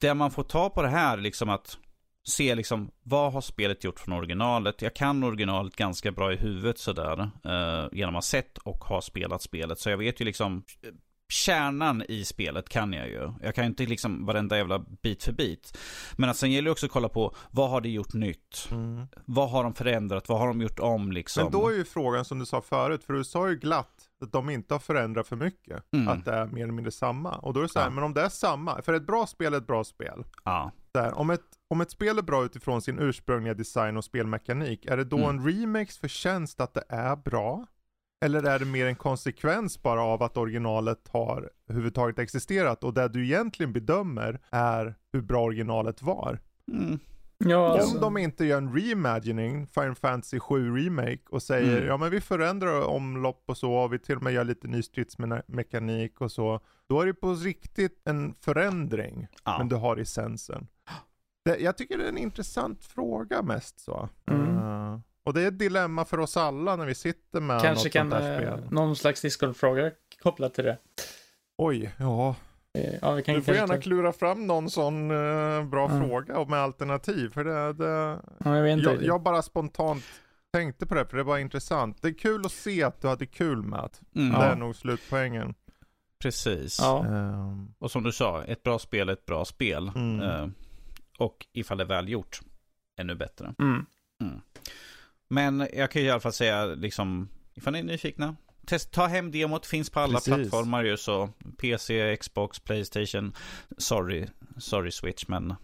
[0.00, 1.78] det man får ta på det här, liksom att
[2.24, 4.82] se liksom vad har spelet gjort från originalet.
[4.82, 7.30] Jag kan originalet ganska bra i huvudet sådär.
[7.44, 9.78] Eh, genom att ha sett och ha spelat spelet.
[9.78, 10.64] Så jag vet ju liksom
[11.32, 13.32] kärnan i spelet kan jag ju.
[13.42, 15.78] Jag kan ju inte liksom varenda jävla bit för bit.
[16.16, 18.68] Men att sen gäller det också att kolla på vad har det gjort nytt?
[19.24, 20.28] Vad har de förändrat?
[20.28, 21.42] Vad har de gjort om liksom?
[21.42, 24.32] Men då är ju frågan som du sa förut, för du sa ju glatt att
[24.32, 25.84] de inte har förändrat för mycket.
[25.92, 26.08] Mm.
[26.08, 27.36] Att det är mer eller mindre samma.
[27.36, 27.90] Och då är det så här, Ja.
[27.90, 30.24] men om det är samma, för ett bra spel är ett bra spel.
[30.44, 30.70] Ja.
[30.94, 31.40] Här, om, ett,
[31.70, 35.28] om ett spel är bra utifrån sin ursprungliga design och spelmekanik, är det då Mm.
[35.38, 37.66] en remakes förtjänst att det är bra?
[38.24, 43.08] Eller är det mer en konsekvens bara av att originalet har överhuvudtaget existerat och det
[43.08, 46.38] du egentligen bedömer är hur bra originalet var?
[46.72, 46.98] Mm.
[47.44, 51.86] Ja, alltså, Om de inte gör en reimagining, Final Fantasy 7 Remake och säger Mm.
[51.88, 54.82] ja men vi förändrar omlopp och så, och vi till och med gör lite ny
[54.82, 56.60] stridsmekanik och så.
[56.88, 59.58] Då är det på riktigt en förändring, Ja.
[59.58, 60.66] men du har essensen.
[61.44, 64.08] Det, jag tycker det är en intressant fråga mest så.
[64.30, 64.56] Mm.
[64.58, 67.92] Eh, och det är ett dilemma för oss alla när vi sitter med kanske något
[67.92, 68.72] kan sånt där eh, spel.
[68.72, 69.90] någon slags Discord-fråga
[70.22, 70.78] kopplat till det.
[71.58, 72.36] Oj, ja.
[72.78, 76.00] Eh, Ja, vi kan Du får kanske gärna klura fram någon sån eh, bra Mm.
[76.08, 77.30] fråga och med alternativ.
[77.30, 78.90] För det, det, Ja, jag vet inte.
[78.90, 80.04] jag, jag bara spontant
[80.52, 82.02] tänkte på det, för det var intressant.
[82.02, 84.20] Det är kul att se att du hade kul med det.
[84.20, 84.32] Mm.
[84.32, 84.44] Det Ja.
[84.52, 85.54] är nog slutpoängen.
[86.18, 86.78] Precis.
[86.80, 87.04] Ja.
[87.06, 89.92] Ehm, Och som du sa, ett bra spel är ett bra spel.
[89.94, 90.20] Mm.
[90.20, 90.48] Eh,
[91.18, 92.40] och ifall det är väl gjort,
[93.00, 93.54] ännu bättre.
[93.58, 93.86] Mm.
[95.28, 98.36] Men jag kan ju i alla fall säga, liksom, ifall ni är nyfikna.
[98.66, 100.34] Test, ta hem demot, finns på alla Precis.
[100.34, 101.28] plattformar ju så.
[101.60, 103.32] PC, Xbox, Playstation.
[103.78, 104.26] Sorry,
[104.58, 105.54] sorry Switch, men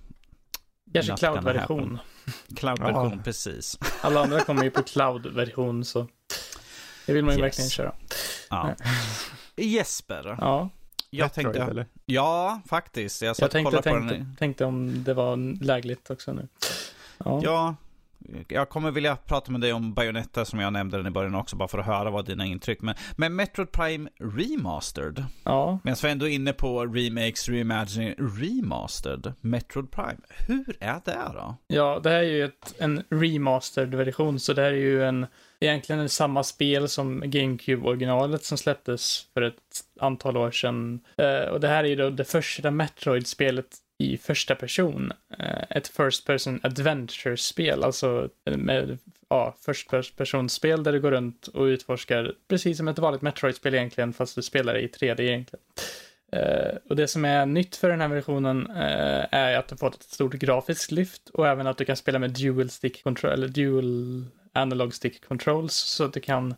[0.92, 1.98] Kanske cloud-version.
[2.56, 3.22] cloud-version, Ja.
[3.24, 3.78] precis.
[4.00, 6.08] Alla andra kommer ju på cloud-version så
[7.06, 7.44] det vill man ju Yes.
[7.44, 7.92] verkligen köra.
[8.50, 8.74] Ja.
[9.56, 10.68] Jesper, Ja.
[11.10, 11.86] Jag Metroid, tänkte, eller?
[12.04, 13.22] ja, faktiskt.
[13.22, 14.36] Jag Jag tänkte, tänkte, den.
[14.38, 16.48] tänkte om det var lägligt också nu.
[17.24, 17.40] Ja.
[17.44, 17.74] Ja,
[18.48, 21.56] jag kommer vilja prata med dig om Bayonetta som jag nämnde den i början också,
[21.56, 22.82] bara för att höra vad dina intryck.
[22.82, 25.78] Men, men Metroid Prime Remastered, ja.
[25.84, 30.18] medan vi ändå är inne på remakes, reimagining, remastered, Metroid Prime.
[30.28, 31.56] Hur är det då?
[31.66, 35.26] Ja, det här är ju ett, en remastered version, så det här är ju en,
[35.60, 39.54] egentligen samma spel som GameCube-originalet som släpptes för ett
[40.00, 41.00] antal år sedan.
[41.16, 43.66] Eh, och det här är ju då det första Metroid-spelet
[43.98, 45.12] i första person.
[45.38, 48.98] Eh, ett first person adventure-spel, alltså med
[49.28, 54.12] ja, first person-spel där du går runt och utforskar precis som ett vanligt Metroid-spel egentligen,
[54.12, 55.64] fast du spelar det i 3D egentligen.
[56.32, 59.94] Eh, och det som är nytt för den här versionen eh, är att du fått
[59.94, 63.48] ett stort grafiskt lyft och även att du kan spela med dual stick control, eller
[63.48, 66.54] dual analog stick controls så att du kan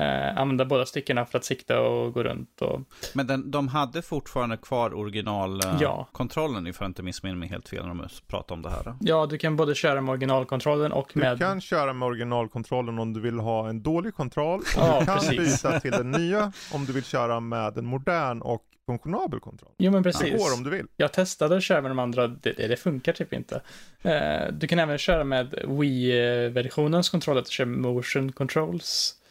[0.00, 2.80] eh, använda båda stickorna för att sikta och gå runt och
[3.12, 4.96] Men den, de hade fortfarande kvar Ja.
[4.96, 8.94] originalkontrollen, ifall jag inte missminner mig helt fel när de pratade om det här.
[9.00, 13.12] ja, du kan både köra med originalkontrollen och Du med kan köra med originalkontrollen om
[13.12, 14.60] du vill ha en dålig kontroll.
[14.60, 15.62] Och Ja, du kan precis.
[15.62, 19.70] byta till den nya om du vill köra med en modern och funktionabel kontroll.
[19.78, 20.32] Jo men Det precis.
[20.44, 20.86] går om du vill.
[20.96, 23.60] Jag testade att köra med de andra, det, det det funkar typ inte.
[24.02, 29.23] Eh, du kan även köra med Wii-versionens kontroll, att du kör motion controls eh,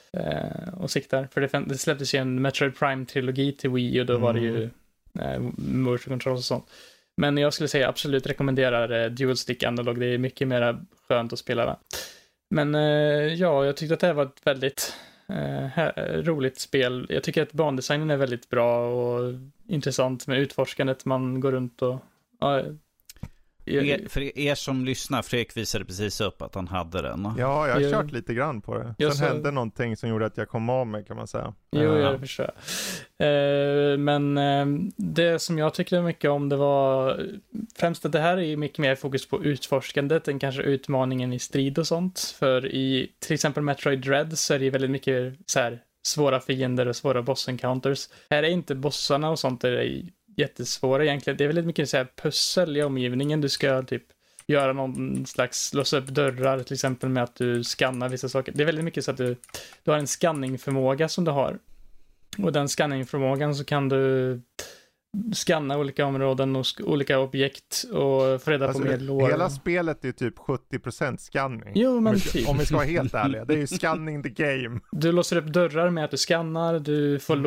[0.73, 1.27] och siktar.
[1.31, 4.69] För det, det släpptes ju en Metroid Prime-trilogi till Wii och då var det ju
[5.19, 6.69] eh, motion controls och sånt.
[7.17, 10.77] Men jag skulle säga absolut rekommenderar eh, Dual Stick Analog, det är mycket mer
[11.07, 11.75] skönt att spela med.
[12.49, 14.93] Men eh, ja, jag tyckte att det här var ett väldigt
[15.29, 17.05] eh, här, roligt spel.
[17.09, 19.33] Jag tycker att bandesignen är väldigt bra och
[19.67, 21.05] intressant med utforskandet.
[21.05, 21.99] Man går runt och...
[22.39, 22.63] Ja,
[23.65, 27.27] Er, för er som lyssnar, Fredrik visade precis upp att han hade den.
[27.37, 27.91] Ja, jag har Jo.
[27.91, 28.95] kört lite grann på det.
[28.99, 31.53] Sen sa- hände någonting som gjorde att jag kom av mig kan man säga.
[31.71, 32.51] Jo, Eh, jag förstår.
[33.19, 34.65] Eh, men eh,
[34.97, 37.25] det som jag tyckte mycket om det var
[37.79, 41.79] främst att det här är mycket mer fokus på utforskandet än kanske utmaningen i strid
[41.79, 42.35] och sånt.
[42.39, 46.39] För i till exempel Metroid Dread så är det ju väldigt mycket så här svåra
[46.39, 48.09] fiender och svåra boss encounters.
[48.29, 50.01] Här är inte bossarna och sånt är
[50.37, 51.37] jättesvåra egentligen.
[51.37, 53.41] Det är väldigt mycket så här pussel i omgivningen.
[53.41, 54.03] Du ska typ
[54.47, 58.53] göra någon slags, låsa upp dörrar till exempel med att du skannar vissa saker.
[58.55, 59.35] Det är väldigt mycket så att du,
[59.83, 61.59] du har en skanningförmåga som du har.
[62.37, 64.41] Och den skanningförmågan så kan du
[65.33, 69.31] skanna olika områden och olika objekt och få reda Alltså, på mer lore.
[69.31, 71.71] Hela spelet är typ 70% scanning.
[71.75, 72.49] Jo, men om, vi, typ.
[72.49, 73.45] om vi ska vara helt ärliga.
[73.45, 74.79] Det är ju scanning the game.
[74.91, 77.43] Du låser upp dörrar med att du skannar, du får Mm.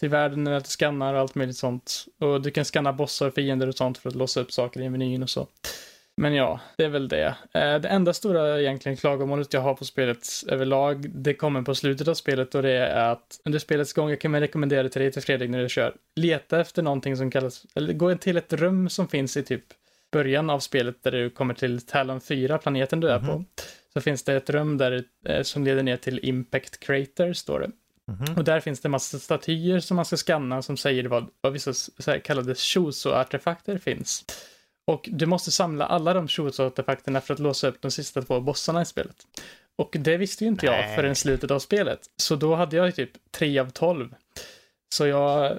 [0.00, 2.04] Till världen att du skannar och allt möjligt sånt.
[2.20, 5.22] Och du kan skanna bossar, fiender och sånt för att låsa upp saker i menyn
[5.22, 5.48] och så.
[6.16, 7.34] Men ja, det är väl det.
[7.54, 12.08] Eh, Det enda stora egentligen klagomålet jag har på spelet överlag, det kommer på slutet
[12.08, 15.12] av spelet och det är att under spelets gång, jag kan rekommendera det till dig
[15.12, 18.88] till Fredrik när du kör, leta efter någonting som kallas, eller gå till ett rum
[18.88, 19.64] som finns i typ
[20.12, 23.24] början av spelet där du kommer till Talon 4, planeten du är på.
[23.32, 23.44] Mhm.
[23.92, 27.70] Så finns det ett rum där, eh, som leder ner till Impact Crater, står det.
[28.12, 28.36] Mhm.
[28.36, 31.74] Och där finns det massa statyer som man ska scanna som säger vad, vad vissa
[31.74, 34.24] så kallade Shuzo-artefakter finns.
[34.86, 38.82] Och du måste samla alla de Shuzo-artefakterna för att låsa upp de sista två bossarna
[38.82, 39.16] i spelet.
[39.76, 40.96] Och det visste ju inte jag Nej.
[40.96, 42.00] förrän slutet av spelet.
[42.16, 44.14] Så då hade jag typ 3 av 12.
[44.94, 45.58] Så jag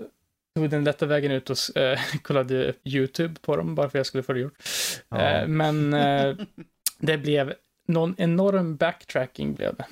[0.56, 4.06] tog den lätta vägen ut och eh, kollade YouTube på dem bara för att jag
[4.06, 4.64] skulle få det gjort.
[5.10, 5.22] Ja.
[5.22, 6.36] Eh, men eh,
[7.00, 7.54] det blev
[7.88, 9.86] någon enorm backtracking blev det.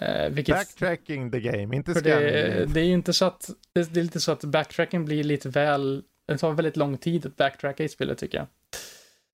[0.00, 2.20] Eh, vilket, Backtracking the game, inte scanning.
[2.20, 5.48] det, det är ju inte så att, det, är lite så att backtracking blir lite
[5.48, 8.46] väl, det tar väldigt lång tid att backtracka i spelet tycker jag.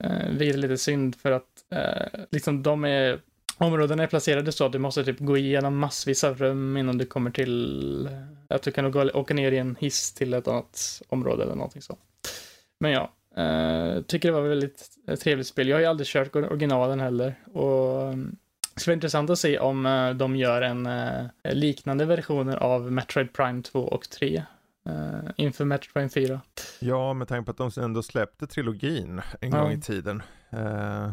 [0.04, 3.20] Eh, vilket är lite synd för att eh, liksom de är,
[3.58, 7.06] områdena är placerade så att du måste typ gå igenom massvis av rum innan du
[7.06, 8.08] kommer till,
[8.48, 11.82] att du kan gå, åka ner i en hiss till ett annat område eller någonting
[11.82, 11.98] så.
[12.80, 13.12] Men ja,
[13.42, 14.90] eh, tycker det var väldigt
[15.20, 15.68] trevligt spel.
[15.68, 18.16] Jag har ju aldrig kört originalen heller och eh,
[18.74, 21.24] det skulle vara intressant att se om eh, de gör en eh,
[21.54, 24.44] liknande versioner av Metroid Prime 2 och 3
[24.88, 26.40] eh, inför Metroid Prime 4.
[26.80, 29.60] Ja, med tanke på att de ändå släppte trilogin en Ja.
[29.62, 30.22] gång i tiden.
[30.50, 31.10] Eh,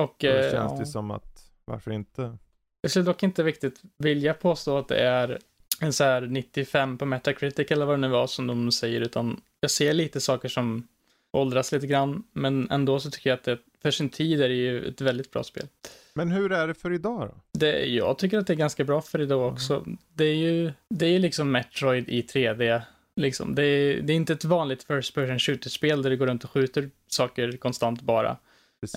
[0.00, 2.36] Och då känns ja, det som att, varför inte?
[2.80, 5.38] jag skulle dock inte riktigt vilja påstå att det är
[5.80, 9.40] en så här 95 på Metacritic eller vad det nu var som de säger, utan
[9.60, 10.88] jag ser lite saker som
[11.32, 14.54] åldras lite grann, men ändå så tycker jag att det för sin tid är det
[14.54, 15.66] ju ett väldigt bra spel.
[16.14, 17.58] Men hur är det för idag då?
[17.58, 19.84] Det, jag tycker att det är ganska bra för idag också.
[20.14, 22.82] Det är ju det är liksom Metroid i 3D.
[23.16, 23.54] Liksom.
[23.54, 26.50] Det, är, det är inte ett vanligt first person shooter-spel där du går runt och
[26.50, 28.36] skjuter saker konstant bara.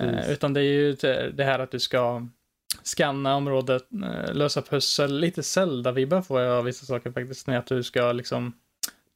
[0.01, 0.95] Eh, utan det är ju
[1.31, 2.27] det här att du ska
[2.83, 7.47] scanna området, eh, lösa pussel, lite Zelda-vibbar får jag av vissa saker faktiskt.
[7.47, 8.53] När att du ska liksom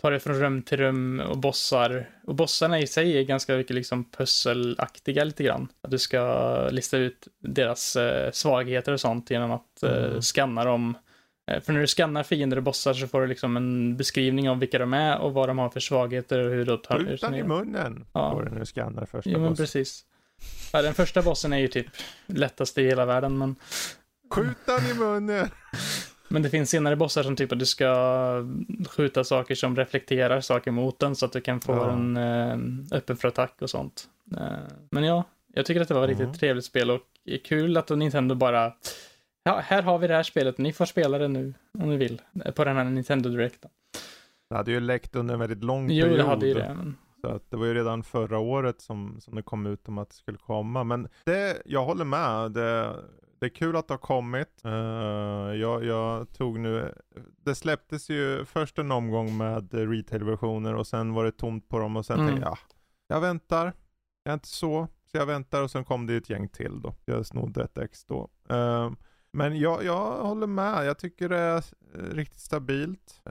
[0.06, 2.10] tar det från rum till rum och bossar.
[2.23, 5.68] Och bossarna i sig är ganska mycket liksom pusselaktiga lite grann.
[5.82, 10.22] Att du ska lista ut deras eh, svagheter och sånt genom att eh, Mm.
[10.22, 10.98] scanna dem.
[11.52, 14.60] Eh, För när du scannar fiender och bossar så får du liksom en beskrivning av
[14.60, 17.36] vilka de är och vad de har för svagheter och hur de tar Skjut den
[17.36, 18.06] i munnen.
[18.14, 18.32] Ja.
[18.32, 19.64] Får du när du scannar första Jo men bossen.
[19.65, 20.06] precis.
[20.73, 21.88] Ja, den första bossen är ju typ
[22.27, 23.56] lättast i hela världen men,
[24.34, 25.49] Skjut den i munnen.
[26.27, 27.95] men det finns senare bossar som typ att du ska
[28.89, 31.91] skjuta saker som reflekterar saker mot den så att du kan få Ja.
[31.91, 32.57] en eh,
[32.97, 34.07] öppen för attack och sånt.
[34.38, 34.47] Eh,
[34.91, 35.23] men ja,
[35.53, 36.26] jag tycker att det var ett Mm.
[36.26, 37.02] riktigt trevligt spel och
[37.43, 38.73] kul att Nintendo bara
[39.43, 42.22] Ja, här har vi det här spelet, ni får spela det nu om ni vill.
[42.56, 43.65] På den här Nintendo Direct.
[44.49, 46.19] Det hade ju läckt under en väldigt lång Jo, period.
[46.19, 46.73] det hade ju det.
[46.77, 46.95] Men...
[47.22, 50.10] Så att det var ju redan förra året som, som det kom ut om att
[50.10, 50.84] det skulle komma.
[50.84, 52.52] Men det, jag håller med.
[52.52, 52.95] Det,
[53.40, 54.62] det är kul att det har kommit.
[54.66, 54.72] Eh,
[55.62, 56.94] jag, jag tog nu,
[57.45, 61.95] det släpptes ju först en omgång med retail-versioner och sen var det tomt på dem
[61.98, 62.28] och sen Mm.
[62.28, 62.57] tänkte jag, ja,
[63.07, 63.74] jag väntar.
[64.24, 66.94] Jag är inte så, så jag väntar och sen kom det ett gäng till då.
[67.06, 68.30] Jag snodde ett ex då.
[68.49, 68.91] Eh,
[69.32, 70.86] men jag, jag håller med.
[70.86, 71.62] Jag tycker det är eh,
[72.12, 73.22] riktigt stabilt.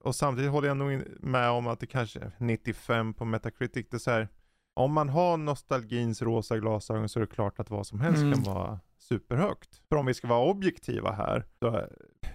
[0.00, 3.86] Och samtidigt håller jag nog med om att det kanske är 95 på Metacritic.
[3.90, 4.28] Det är så här,
[4.74, 8.32] om man har nostalgins rosa glasögon så är det klart att vad som helst Mm.
[8.42, 8.80] kan vara
[9.16, 9.68] superhögt.
[9.88, 11.84] För om vi ska vara objektiva här, så eh,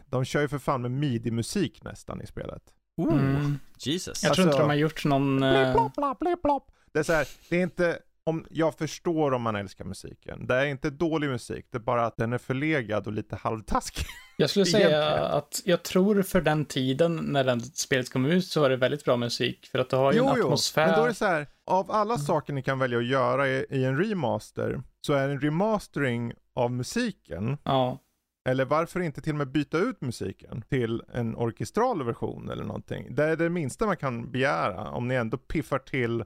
[0.09, 2.63] de kör ju för fan med midi-musik nästan i spelet.
[2.97, 3.59] Oh, Mm.
[3.79, 4.23] Jesus.
[4.23, 5.37] Jag tror inte Alltså- de har gjort någon...
[5.37, 6.71] Blipp, eh, plopp, plopp, blipp, plopp.
[6.93, 10.47] Det är så här, det är inte, om, jag förstår om man älskar musiken.
[10.47, 14.05] Det är inte dålig musik, det är bara att den är förlegad och lite halvtaskig.
[14.39, 15.31] Jag skulle säga Egentligen.
[15.31, 19.05] att jag tror för den tiden när den spelet kom ut så var det väldigt
[19.05, 19.67] bra musik.
[19.71, 20.87] För att det har ju en atmosfär.
[20.87, 23.65] men då är det så här, av alla saker ni kan välja att göra i,
[23.69, 27.99] i en remaster, så är en remastering av musiken, Ja,
[28.49, 33.15] eller varför inte till och med byta ut musiken till en orkestral version eller någonting.
[33.15, 36.19] Det är det minsta man kan begära, om ni ändå piffar till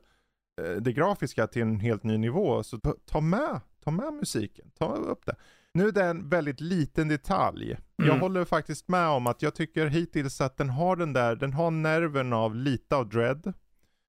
[0.61, 2.77] eh, det grafiska till en helt ny nivå, så
[3.07, 5.35] ta- med, ta med musiken, ta upp det.
[5.73, 7.77] Nu är det en väldigt liten detalj.
[7.95, 8.19] Jag Mm.
[8.19, 11.71] håller faktiskt med om att jag tycker hittills att den har den där, den har
[11.71, 13.53] nerven av lite av Dread.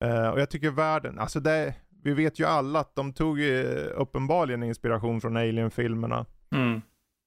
[0.05, 3.87] Eh, och jag tycker världen, alltså det, vi vet ju alla att de tog eh,
[3.95, 6.27] uppenbarligen inspiration från Alien-filmerna.
[6.55, 6.81] mm.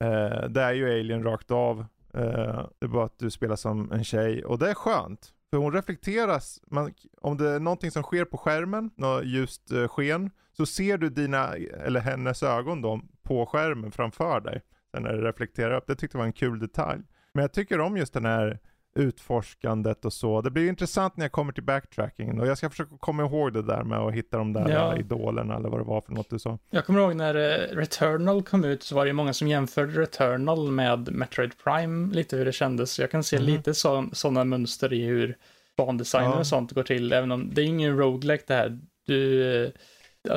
[0.03, 1.79] Eh, det är ju Alien rakt av.
[2.13, 5.31] Eh, det är bara att du spelar som en tjej och det är skönt.
[5.49, 9.87] För hon reflekteras, man, om det är någonting som sker på skärmen, något ljust eh,
[9.87, 14.61] sken, så ser du dina, eller hennes ögon då, på skärmen framför dig.
[14.91, 15.87] Sen när det reflekterar upp.
[15.87, 17.01] Det tyckte jag var en kul detalj.
[17.33, 18.59] Men jag tycker om just den här
[18.95, 20.41] utforskandet och så.
[20.41, 23.61] Det blir intressant när jag kommer till backtrackingen och jag ska försöka komma ihåg det
[23.61, 24.93] där med att hitta de där Ja.
[24.93, 26.59] eh, idolerna eller vad det var för något du sa.
[26.69, 30.71] Jag kommer ihåg när eh, Returnal kom ut så var det många som jämförde Returnal
[30.71, 32.99] med Metroid Prime, lite hur det kändes.
[32.99, 33.45] Jag kan se Mhm.
[33.45, 33.73] lite
[34.13, 35.37] sådana mönster i hur
[35.77, 36.39] bandesigner Ja.
[36.39, 38.79] och sånt går till, även om det är ingen roguelike det här.
[39.07, 39.71] Du, eh,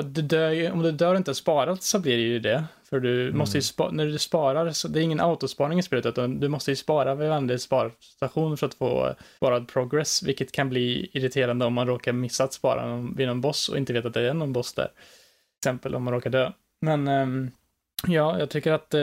[0.04, 2.64] du dör ju, om du dör och inte har sparat så blir det ju det.
[2.90, 3.38] För du Mm.
[3.38, 6.48] måste ju spa, när du sparar, så det är ingen autosparing i spelet, utan du
[6.48, 11.64] måste ju spara vid varje sparstation för att få sparad progress, vilket kan bli irriterande
[11.64, 14.34] om man råkar missa att spara vid någon boss och inte vet att det är
[14.34, 14.84] någon boss där.
[15.62, 16.52] Till exempel om man råkar dö.
[16.80, 17.50] Men ehm,
[18.06, 19.00] ja, jag tycker att eh,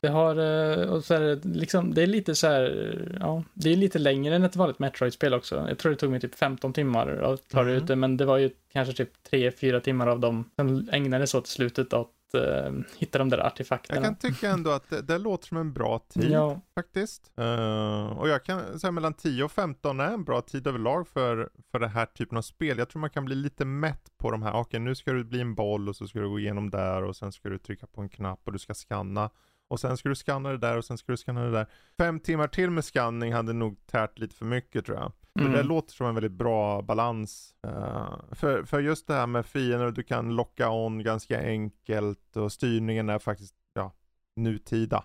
[0.00, 3.72] det har, eh, och så är det, liksom, det är lite så här, ja, det
[3.72, 5.64] är lite längre än ett vanligt Metroid-spel också.
[5.68, 7.74] Jag tror det tog mig typ 15 timmar att klara Mhm.
[7.74, 11.46] ut det, men det var ju kanske typ 3-4 timmar av dem som ägnades åt
[11.46, 13.96] slutet att eh, hitta de där artefakterna.
[13.96, 16.30] Jag kan tycka ändå att det, det låter som en bra tid.
[16.30, 17.32] Ja, faktiskt.
[17.36, 21.50] Eh, och jag kan säga mellan 10 och 15 är en bra tid överlag för,
[21.72, 22.78] för den här typen av spel.
[22.78, 25.40] Jag tror man kan bli lite mätt på de här, okej nu ska du bli
[25.40, 28.00] en boll och så ska du gå igenom där och sen ska du trycka på
[28.00, 29.30] en knapp och du ska scanna.
[29.68, 31.66] Och sen ska du scanna det där och sen ska du scanna det där.
[31.98, 35.12] Fem timmar till med scanning hade nog tärt lite för mycket tror jag.
[35.40, 35.52] Mm.
[35.52, 37.54] det låter som en väldigt bra balans.
[37.66, 42.52] Eh, för, för just det här med fiender, du kan locka on ganska enkelt och
[42.52, 43.92] styrningen är faktiskt, ja,
[44.36, 45.04] nutida.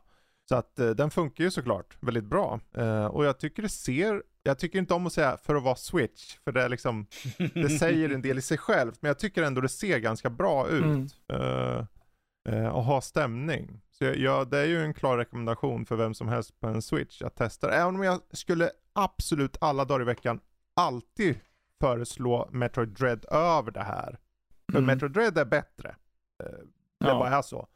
[0.49, 2.59] Så att eh, den funkar ju såklart väldigt bra.
[2.73, 5.75] Eh, och jag tycker det ser, jag tycker inte om att säga för att vara
[5.75, 7.07] switch, för det är liksom,
[7.53, 10.67] det säger en del i sig självt, men jag tycker ändå det ser ganska bra
[10.67, 10.83] ut.
[10.83, 11.07] Mm.
[11.33, 11.85] Eh,
[12.47, 13.81] eh, och ha stämning.
[13.91, 16.81] Så jag, ja, det är ju en klar rekommendation för vem som helst på en
[16.81, 17.71] switch att testa.
[17.71, 20.39] Även om jag skulle absolut alla dagar i veckan
[20.75, 21.39] alltid
[21.79, 24.17] föreslå Metroid Dread över det här.
[24.71, 24.85] För Mm.
[24.85, 25.89] Metroid Dread är bättre.
[26.43, 26.49] Eh,
[26.99, 27.19] Det Ja.
[27.19, 27.67] bara är så.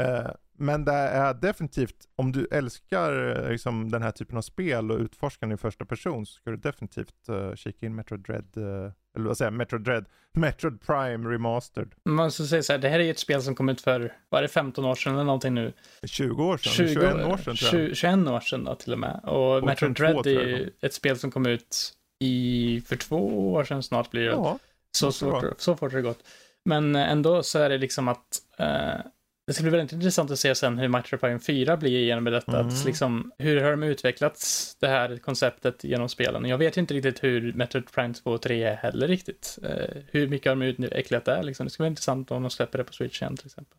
[0.00, 4.90] Eh, Men det är definitivt, om du älskar eh, liksom, den här typen av spel
[4.90, 8.92] och utforskande i första person så ska du definitivt uh, kika in Metroid Dread, eh,
[9.16, 11.94] eller vad säger jag, Metroid Dread, Metroid Prime Remastered.
[12.04, 14.12] Man ska säga så här, det här är ju ett spel som kom ut för,
[14.28, 15.72] vad är det, 15 år sedan eller någonting nu?
[16.04, 17.88] 20 år sedan, 21 år sedan tror jag.
[17.88, 19.20] 20, 21 år sedan då till och med.
[19.24, 23.52] Och, Och Metroid 22 Dread är ju ett spel som kom ut i, för två
[23.52, 24.30] år sedan snart blir det.
[24.30, 24.58] Ja,
[24.92, 25.54] så, svårt, vara.
[25.58, 26.22] så fort har det gått.
[26.64, 29.00] Men ändå så är det liksom att eh,
[29.46, 32.60] det ska bli väldigt intressant att se sen hur Metroid Prime 4 blir genom detta.
[32.60, 32.66] Mm.
[32.66, 36.44] Att liksom, hur har de utvecklats det här konceptet genom spelen?
[36.44, 39.58] Jag vet inte riktigt hur Metroid Prime 2 och 3 är heller riktigt.
[39.62, 41.66] Eh, hur mycket har de utvecklat där liksom?
[41.66, 43.78] Det ska bli intressant om de släpper det på Switch igen till exempel.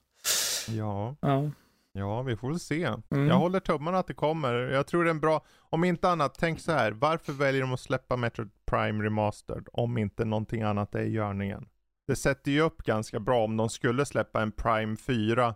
[0.77, 1.51] ja, Ja.
[1.93, 2.89] ja, vi får väl se.
[3.11, 3.27] Mm.
[3.27, 4.53] Jag håller tummarna att det kommer.
[4.53, 6.91] Jag tror det är en bra, om inte annat, tänk så här.
[6.91, 11.65] Varför väljer de att släppa Metroid Prime Remastered om inte någonting annat är i görningen?
[12.07, 15.55] Det sätter ju upp ganska bra om de skulle släppa en Prime 4,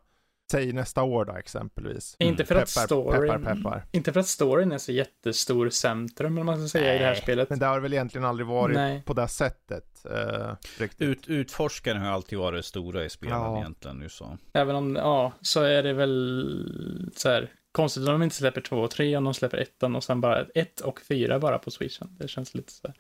[0.51, 2.15] säg nästa år då exempelvis.
[2.19, 3.31] Inte för att Peppar, storyn...
[3.31, 3.85] peppar, peppar.
[3.91, 7.11] Inte för att storyn är så jättestor centrum, eller man ska säga, i det här
[7.11, 7.49] Nej, spelet.
[7.49, 9.01] Men det har väl egentligen aldrig varit Nej.
[9.05, 10.05] på det sättet.
[10.05, 11.01] Eh, riktigt.
[11.07, 13.57] Ut, utforskaren har alltid varit det stora i spelen Ja.
[13.59, 13.97] egentligen.
[13.97, 14.37] Nu så.
[14.53, 18.77] Även om, ja, så är det väl så här konstigt om de inte släpper två
[18.77, 22.17] och tre, om de släpper ettan och sen bara ett och fyra bara på switchen.
[22.19, 22.95] Det känns lite så här.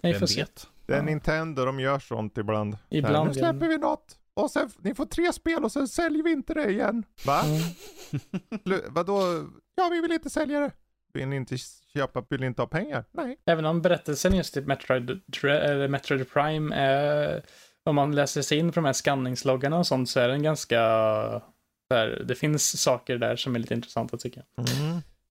[0.00, 0.66] Nej, Vem vet?
[0.92, 1.04] Det är Ja.
[1.06, 2.78] Nintendo, de gör sånt ibland.
[2.90, 3.34] Ibland, här, nu ja.
[3.34, 4.18] släpper vi något.
[4.34, 7.04] Och sen, ni får tre spel och sen säljer vi inte det igen.
[7.26, 7.42] Va?
[7.44, 7.62] Mm.
[8.88, 9.20] Vadå?
[9.74, 10.70] Ja, vi vill inte sälja det.
[11.14, 11.56] Vill ni inte
[11.94, 13.04] köpa, vill ni inte ha pengar?
[13.12, 13.36] Nej.
[13.46, 15.20] Även om berättelsen just i Metroid,
[15.90, 17.42] Metroid Prime är,
[17.84, 20.78] om man läser sig in på de här skanningsloggarna och sånt så är den ganska,
[21.88, 24.66] så här, det finns saker där som är lite intressanta tycker jag.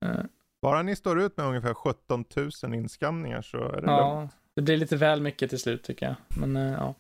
[0.06, 0.24] Eh,
[0.62, 2.26] Bara ni står ut med ungefär 17
[2.64, 4.32] 000 inskamningar så är det lugnt.
[4.56, 6.16] Det blir lite väl mycket till slut tycker jag.
[6.28, 6.96] Men eh, ja.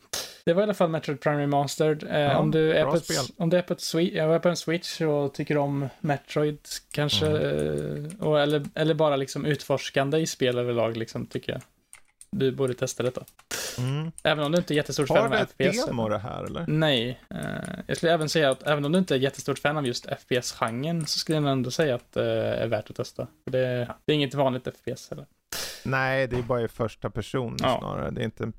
[0.45, 2.03] Det var i alla fall Metroid Prime Remastered.
[2.03, 4.49] Eh, Ja, om, du är på ett, om du är på, ett Swi- är på
[4.49, 6.57] en Switch och tycker om Metroid
[6.91, 8.05] kanske, Mm.
[8.05, 11.61] eh, och, eller, eller bara liksom utforskande i spel överlag, liksom, tycker jag.
[12.31, 13.23] Du borde testa detta.
[13.77, 14.11] Mm.
[14.23, 15.85] Även om du inte är jättestort Har fan av det ett FPS.
[15.85, 16.65] demo det här eller?
[16.67, 17.19] Nej.
[17.87, 21.05] Jag skulle även säga att även om du inte är jättestort fan av just FPS-genren
[21.05, 23.27] så skulle jag ändå säga att det är värt att testa.
[23.45, 25.25] Det, det är inget vanligt FPS heller.
[25.85, 27.77] Nej, det är bara i första person Ja.
[27.79, 28.11] snarare.
[28.11, 28.53] Det är inte en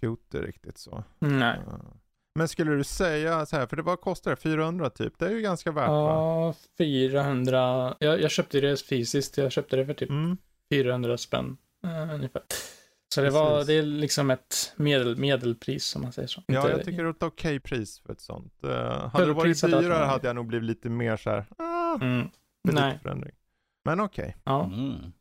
[0.00, 1.04] shooter riktigt så.
[1.18, 1.58] Nej.
[1.66, 1.80] Ja.
[2.38, 4.36] Men skulle du säga så här, för det vad kostar det?
[4.36, 5.18] 400 typ?
[5.18, 5.94] Det är ju ganska värt va?
[5.94, 7.94] Ja, 400.
[8.00, 9.36] Jag, jag köpte det fysiskt.
[9.38, 10.36] Jag köpte det för typ Mm.
[10.72, 12.42] 400 spänn eh, ungefär.
[13.14, 13.66] Så det var, Precis.
[13.66, 16.42] det är liksom ett medel, medelpris om man säger så.
[16.46, 18.52] Ja, Inte- jag tycker det är ett okej pris för ett sånt.
[18.64, 18.70] Uh,
[19.08, 22.28] hade det varit hade dyrare hade jag nog blivit lite mer så här, ah, Mm.
[22.68, 23.32] Nej, förändring.
[23.84, 24.36] Men okej.
[24.44, 24.64] ja.
[24.64, 25.12] Mm.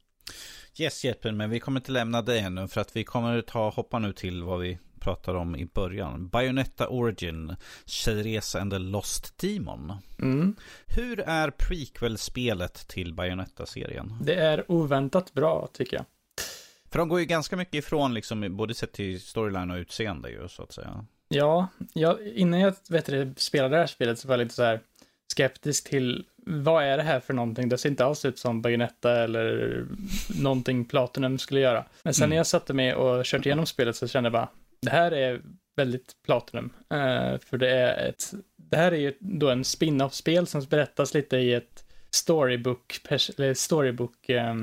[0.77, 3.99] Yes Jeppen, men vi kommer inte lämna det ännu för att vi kommer ta hoppa
[3.99, 6.27] nu till vad vi pratade om i början.
[6.27, 7.55] Bayonetta Origin,
[7.85, 9.93] Tjejresa and the Lost Demon.
[10.19, 10.55] Mm.
[10.87, 14.17] Hur är prequel-spelet till Bayonetta-serien?
[14.21, 16.05] Det är oväntat bra tycker jag.
[16.91, 20.47] För de går ju ganska mycket ifrån liksom, både sett till storyline och utseende ju
[20.47, 21.05] så att säga.
[21.27, 24.63] Ja, jag, innan jag vet det, spelade det här spelet så var jag lite så
[24.63, 24.79] här
[25.27, 27.69] skeptisk till vad är det här för någonting?
[27.69, 29.85] Det ser inte alls ut som Bayonetta eller
[30.41, 31.85] någonting Platinum skulle göra.
[32.03, 32.29] Men sen Mm.
[32.29, 34.49] när jag satte mig och kört igenom spelet så kände jag bara,
[34.81, 35.41] det här är
[35.75, 36.69] väldigt Platinum.
[36.89, 41.37] Eh, för det är ett, det här är ju då en spin-off-spel som berättas lite
[41.37, 42.99] i ett storybook,
[43.37, 44.53] eller storybook eh,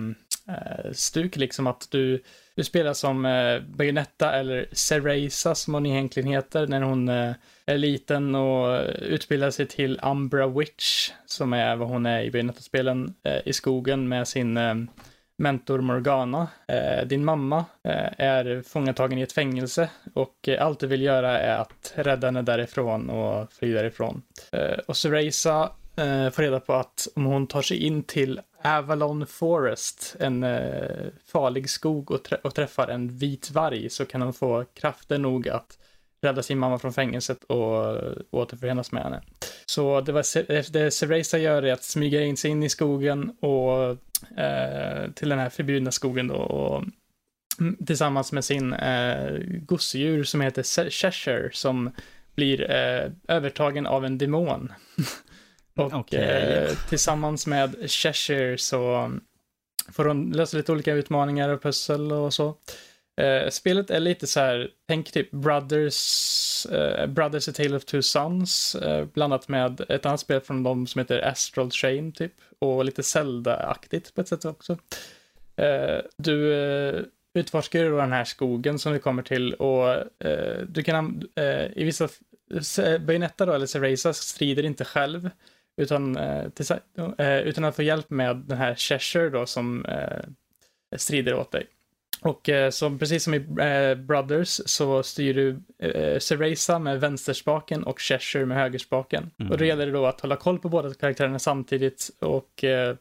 [0.51, 2.23] Eh, stuk liksom att du,
[2.55, 7.33] du spelar som eh, Bayonetta eller Cereza som hon egentligen heter när hon eh,
[7.67, 12.31] är liten och eh, utbildar sig till Umbra Witch som är vad hon är i
[12.31, 14.75] Bayonetta-spelen eh, i skogen med sin eh,
[15.41, 16.49] mentor Morgana.
[16.69, 21.39] Eh, din mamma eh, är fångatagen i ett fängelse och eh, allt du vill göra
[21.39, 24.23] är att rädda henne därifrån och fly därifrån.
[24.53, 29.27] Eh, och Cereza eh, får reda på att om hon tar sig in till Avalon
[29.27, 34.33] Forest, en eh, farlig skog och, trä- och träffar en vit varg så kan hon
[34.33, 35.79] få krafter nog att
[36.23, 39.23] rädda sin mamma från fängelset och eh, återförenas med henne.
[39.67, 43.31] Så det, var, eh, det Cereza gör är att smyga in sig in i skogen
[43.41, 43.89] och
[44.39, 46.85] eh, till den här förbjudna skogen då och
[47.61, 51.91] mm, tillsammans med sin eh, gosedjur som heter Cheshire som
[52.35, 54.73] blir eh, övertagen av en demon.
[55.81, 56.21] och Okej.
[56.21, 59.11] eh, tillsammans med Cheshire så
[59.93, 62.55] får hon lösa lite olika utmaningar och pussel och så.
[63.21, 68.01] Eh, spelet är lite så här, tänk typ Brothers, eh, Brothers A Tale of Two
[68.01, 72.85] Sons, eh, blandat med ett annat spel från dem som heter Astral Chain typ, och
[72.85, 74.79] lite Zelda-aktigt på ett sätt också.
[75.57, 77.01] Eh, du eh,
[77.35, 80.05] utforskar ju den här skogen som vi kommer till och
[80.69, 81.29] du kan, an-
[81.77, 82.09] i vissa,
[83.01, 85.31] Bayonetta då, eller Cereza, strider inte själv,
[85.77, 86.47] utan, eh,
[87.19, 90.25] eh, utan att få hjälp med den här Cheshire då som eh,
[90.97, 91.67] strider åt dig.
[92.23, 93.41] Och som, precis som i
[93.97, 99.31] Brothers så styr du eh, Cereza med vänsterspaken och Cheshire med högerspaken.
[99.39, 99.53] Mm.
[99.53, 102.97] Och då gäller det då att hålla koll på båda karaktärerna samtidigt och eh,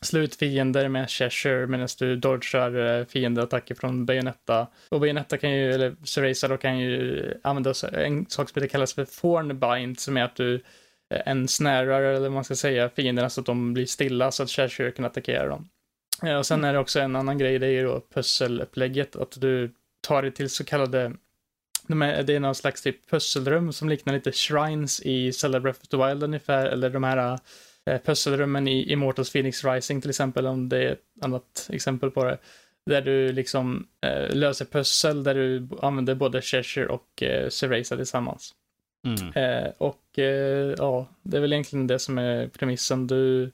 [0.00, 4.66] slutfiender med Cheshire medan du dodgar eh, fiendeattacker från Bayonetta.
[4.88, 9.04] Och Bayonetta kan ju, eller Cereza då kan ju använda en sak som kallas för
[9.04, 10.62] Thornbind som är att du
[11.26, 14.50] en snärar, eller vad man ska säga, fienderna så att de blir stilla så att
[14.50, 15.68] Cheshire kan attackera dem.
[16.22, 19.40] Eh, och sen är det också en annan grej, det är ju då pusselupplägget, att
[19.40, 21.12] du tar dig till så kallade
[21.86, 25.80] de är, det är någon slags typ pusselrum som liknar lite shrines i Zelda Breath
[25.80, 27.38] of the Wild ungefär, eller de här
[27.90, 32.24] eh, pusselrummen i Immortals Phoenix Rising till exempel, om det är ett annat exempel på
[32.24, 32.38] det.
[32.86, 38.54] Där du liksom eh, löser pussel, där du använder både Cheshire och eh, Cereza tillsammans.
[39.04, 39.32] Mm.
[39.32, 43.06] Eh, och eh, ja, det är väl egentligen det som är premissen.
[43.06, 43.50] Du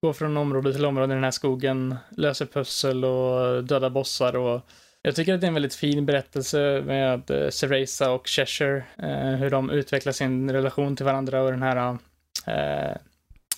[0.00, 4.60] går från område till område i den här skogen, löser pussel och dödar bossar och
[5.02, 9.36] jag tycker att det är en väldigt fin berättelse med uh, Cereza och Cheshire, uh,
[9.36, 12.96] hur de utvecklar sin relation till varandra och den här uh,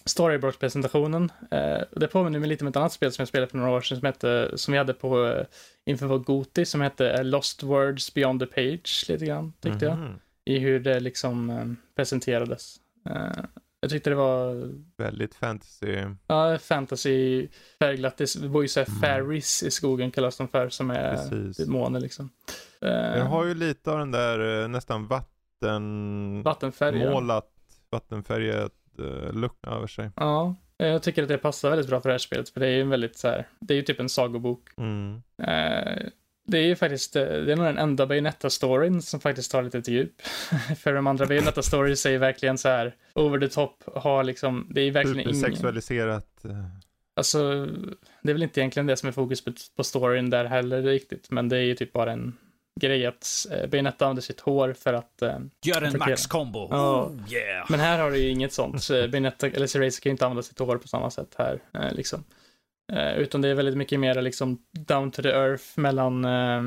[0.04, 1.32] storyboard-presentationen.
[1.54, 3.80] Uh, det påminner mig lite om ett annat spel som jag spelade för några år
[3.80, 5.44] sedan som, hette, som vi hade på
[5.86, 10.14] inför vår Goti som hette Lost Words Beyond the Page lite grann, tyckte mm jag.
[10.44, 12.76] I hur det liksom presenterades.
[13.80, 14.70] Jag tyckte det var...
[14.96, 16.04] Väldigt fantasy.
[16.26, 17.48] Ja, fantasy
[17.78, 18.16] färgglatt.
[18.16, 19.00] Det bor ju såhär mm.
[19.00, 21.68] fairies i skogen kallas de för, som är Precis.
[21.68, 22.30] måne liksom.
[22.80, 26.42] Jag har ju lite av den där eh, nästan vatten...
[26.42, 27.10] Vattenfärg.
[27.10, 27.50] Målat,
[27.90, 30.10] vattenfärgat uh, look över sig.
[30.16, 32.70] Ja, jag tycker att det passar väldigt bra för det här spelet, för det är
[32.70, 34.68] ju en väldigt så här, det är ju typ en sagobok.
[34.76, 35.22] Mm.
[35.42, 36.08] Uh,
[36.50, 39.82] det är ju faktiskt, eh, det är nog den enda Bayonetta-storyn som faktiskt tar lite
[39.82, 40.22] till djup.
[40.78, 44.80] För de andra Bayonetta-stories är ju verkligen så här over the top, har liksom, det
[44.80, 45.40] är verkligen ingen...
[45.40, 46.44] sexualiserat.
[46.44, 46.50] Eh.
[47.16, 47.66] Alltså,
[48.22, 51.30] det är väl inte egentligen det som är fokus på, på storyn där heller riktigt,
[51.30, 52.36] men det är ju typ bara en
[52.80, 55.22] grej att eh, Bayonetta använder sitt hår för att...
[55.22, 56.68] Eh, Gör en max-kombo!
[56.70, 57.02] Ja.
[57.02, 57.66] Oh, yeah.
[57.68, 58.88] Men här har du ju inget sånt.
[58.88, 62.24] Bayonetta, eller Cereza kan ju inte använda sitt hår på samma sätt här, eh, liksom.
[62.92, 66.62] Eh, utan det är väldigt mycket mer liksom down to the earth mellan eh,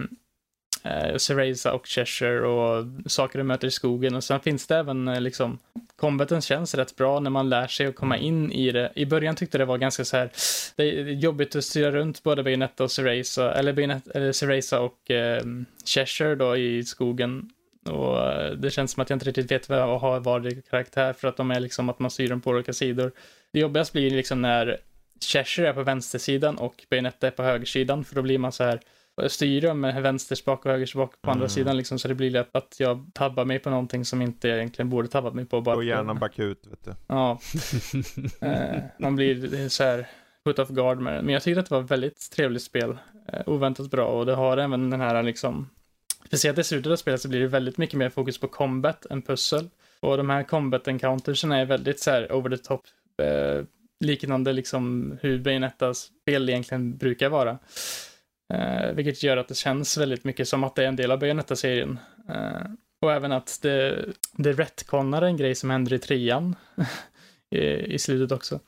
[0.83, 4.15] eh, Cereza och Cheshire och saker du möter i skogen.
[4.15, 5.59] Och sen finns det även eh, liksom,
[5.95, 8.91] combaten känns rätt bra när man lär sig att komma in i det.
[8.95, 10.31] I början tyckte det var ganska så här,
[10.75, 15.11] det är jobbigt att styra runt både Bayonetta och Cereza, eller, Bayonetta, eller Cereza och
[15.11, 15.43] eh,
[15.85, 17.49] Cheshire då i skogen.
[17.85, 18.17] Och
[18.57, 21.37] det känns som att jag inte riktigt vet vad jag har varje karaktär för att
[21.37, 23.11] de är liksom att man styr dem på olika sidor.
[23.51, 24.79] Det jobbigaste blir liksom när
[25.21, 28.79] Cheshire är på vänstersidan och Bayonetta är på högersidan, för då blir man så här
[29.27, 31.37] styra med vänsterspak och högerspak på mm.
[31.37, 34.49] andra sidan liksom, så det blir lätt att jag tabbar mig på någonting som inte
[34.49, 35.61] egentligen borde tabbat mig på.
[35.61, 36.91] Bara och hjärnan bakut, vet du.
[37.07, 37.39] Ja.
[38.47, 40.07] eh, man blir så här
[40.45, 41.21] put off guard med det.
[41.21, 42.97] Men jag tyckte att det var ett väldigt trevligt spel.
[43.27, 45.69] Eh, oväntat bra och det har även den här liksom,
[46.25, 49.21] speciellt i slutet av spelet så blir det väldigt mycket mer fokus på combat än
[49.21, 49.69] pussel.
[49.99, 52.81] Och de här combat encountersen är väldigt så här over the top
[53.17, 53.65] eh,
[53.99, 57.57] liknande liksom hur Bayonettas spel egentligen brukar vara.
[58.53, 61.19] Eh, vilket gör att det känns väldigt mycket som att det är en del av
[61.19, 61.99] Bayonetta-serien.
[62.29, 62.61] Eh,
[63.01, 66.55] och även att det, det retconar en grej som händer i trean
[67.55, 67.59] i,
[67.93, 68.59] i slutet också.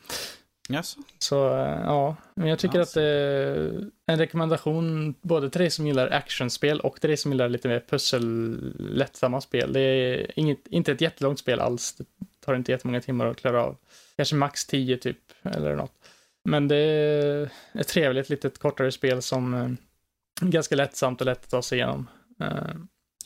[0.70, 0.96] Yes.
[1.20, 3.00] Så eh, ja, men jag tycker alltså.
[3.00, 3.06] att
[4.08, 7.84] en rekommendation både till dig som gillar actionspel och till dig som gillar lite mer
[7.90, 9.74] pussel, lättsamma spel.
[9.74, 11.94] Det är inget, inte ett jättelångt spel alls.
[11.94, 12.06] Det
[12.46, 13.78] tar inte jättemånga timmar att klara av.
[14.18, 15.94] Kanske max 10 typ, eller något.
[16.50, 19.76] Men det är ett trevligt litet kortare spel som är
[20.42, 22.10] ganska lättsamt och lätt att ta sig igenom.
[22.40, 22.76] Eh,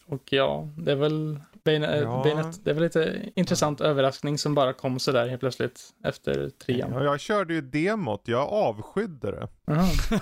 [0.06, 2.24] och ja, det är väl Baynet, ja.
[2.24, 3.86] Baynet, det är väl lite intressant ja.
[3.86, 6.91] överraskning som bara kom sådär helt plötsligt efter trean.
[6.94, 9.48] Ja, jag körde ju demot, jag avskydde det.
[9.66, 10.22] Uh-huh.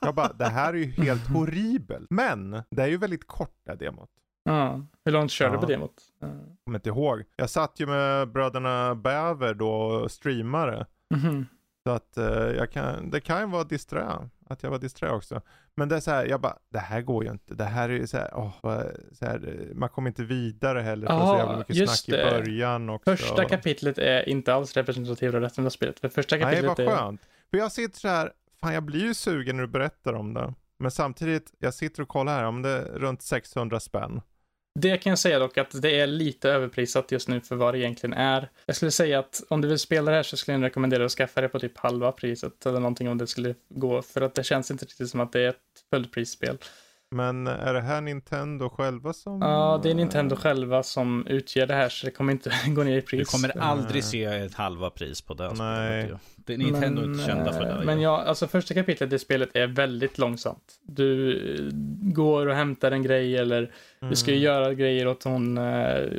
[0.00, 2.06] jag bara, det här är ju helt horribelt.
[2.10, 4.10] Men, det är ju väldigt kort det här demot.
[4.46, 6.02] Ja, hur långt körde du på demot?
[6.20, 6.30] Jag
[6.64, 7.24] kommer inte ihåg.
[7.36, 10.86] Jag satt ju med bröderna Bäver då och streamade.
[11.14, 11.44] Mm-hmm.
[11.86, 15.40] Så att uh, jag kan, det kan ju vara disträ, att jag var disträ också.
[15.74, 17.54] Men det är så här, jag bara, det här går ju inte.
[17.54, 18.82] Det här är ju så här, oh,
[19.12, 21.06] så här man kommer inte vidare heller.
[21.06, 22.26] För så jävla mycket snack det.
[22.26, 23.10] i början också.
[23.10, 26.00] Första kapitlet är inte alls representativt av resten av spelet.
[26.00, 27.20] För första kapitlet Nej, vad skönt.
[27.20, 27.50] Är...
[27.50, 30.54] För jag sitter så här, fan jag blir ju sugen när du berättar om det.
[30.78, 34.20] Men samtidigt, jag sitter och kollar här, om det är runt 600 spänn.
[34.78, 37.78] Det kan jag säga dock att det är lite överprisat just nu för vad det
[37.78, 38.50] egentligen är.
[38.66, 41.12] Jag skulle säga att om du vill spela det här så skulle jag rekommendera att
[41.12, 44.02] skaffa det på typ halva priset eller någonting om det skulle gå.
[44.02, 45.56] För att det känns inte riktigt som att det är ett
[45.90, 46.58] fullprisspel.
[47.10, 49.40] Men är det här Nintendo själva som...
[49.40, 52.96] Ja, det är Nintendo själva som utger det här så det kommer inte gå ner
[52.96, 53.30] i pris.
[53.30, 55.52] Du kommer aldrig se ett halva pris på det.
[55.52, 56.14] Nej.
[56.36, 57.82] Det är Nintendo men, inte kända för det.
[57.84, 60.80] Men ja, alltså första kapitlet i spelet är väldigt långsamt.
[60.82, 61.68] Du eh,
[62.12, 64.10] går och hämtar en grej eller mm.
[64.10, 64.44] du ska ju mm.
[64.44, 65.54] göra grejer åt hon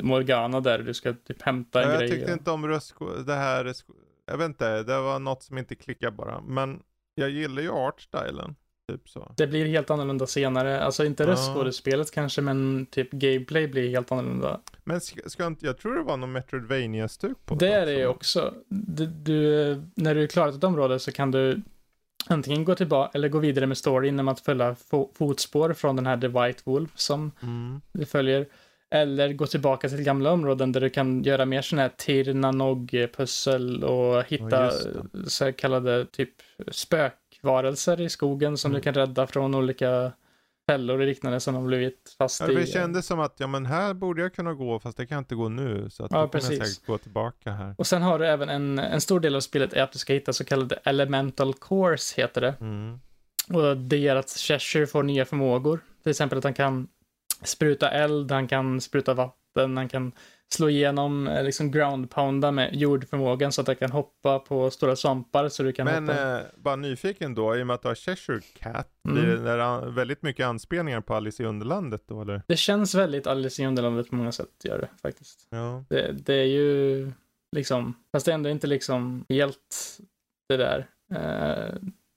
[0.02, 0.78] Morgana där.
[0.78, 2.08] Du ska typ hämta en ja, grej.
[2.08, 2.38] Jag tyckte och...
[2.38, 2.94] inte om röst,
[3.26, 3.74] det här
[4.26, 6.40] jag vet inte, det var något som inte klickade bara.
[6.40, 6.82] Men
[7.14, 8.56] jag gillar ju artstylen.
[8.88, 9.32] Typ så.
[9.36, 10.80] Det blir helt annorlunda senare.
[10.80, 11.28] Alltså inte Ja.
[11.30, 14.60] röstskådespelet kanske, men typ gameplay blir helt annorlunda.
[14.84, 18.54] Men ska, ska inte, jag tror det var någon Metroidvania-stuk på Det är det också.
[18.68, 21.62] Du, du, när du klarat ett område så kan du
[22.26, 26.06] antingen gå tillbaka eller gå vidare med storyn genom att följa fo fotspår från den
[26.06, 27.80] här The White Wolf som Mm.
[27.92, 28.46] du följer.
[28.90, 34.24] Eller gå tillbaka till gamla områden där du kan göra mer sådana här Tirnanog-pussel och
[34.24, 34.72] hitta Ja,
[35.14, 36.30] just så kallade typ
[37.38, 38.78] spökvarelser i skogen som Mm.
[38.80, 40.12] du kan rädda från olika
[40.70, 42.54] fällor och liknande som har blivit fast Ja, i.
[42.54, 45.20] det kändes som att, ja men här borde jag kunna gå fast det kan jag
[45.20, 45.90] inte gå nu.
[45.90, 46.74] Så att Ja, då kommer jag precis.
[46.74, 47.74] säkert gå tillbaka här.
[47.78, 50.12] Och sen har du även en, en stor del av spelet är att du ska
[50.12, 52.54] hitta så kallade elemental cores heter det.
[52.60, 53.00] Mm.
[53.52, 55.80] Och det gör att Cheshire får nya förmågor.
[56.02, 56.88] Till exempel att han kan
[57.42, 60.12] spruta eld, han kan spruta vatten, han kan
[60.54, 64.96] slå igenom, eh, liksom ground pounda med jordförmågan så att han kan hoppa på stora
[64.96, 66.36] svampar så du kan Men hoppa.
[66.38, 69.14] eh, bara nyfiken då, i och med att du har Cheshire Cat, Mm.
[69.24, 72.42] blir det där an- väldigt mycket anspelningar på Alice i Underlandet då eller?
[72.46, 75.46] Det känns väldigt Alice i Underlandet på många sätt, gör det faktiskt.
[75.50, 75.84] Ja.
[75.88, 77.12] Det, det är ju
[77.56, 79.98] liksom, fast det är ändå inte liksom helt
[80.48, 80.78] det där.
[81.14, 81.74] Eh,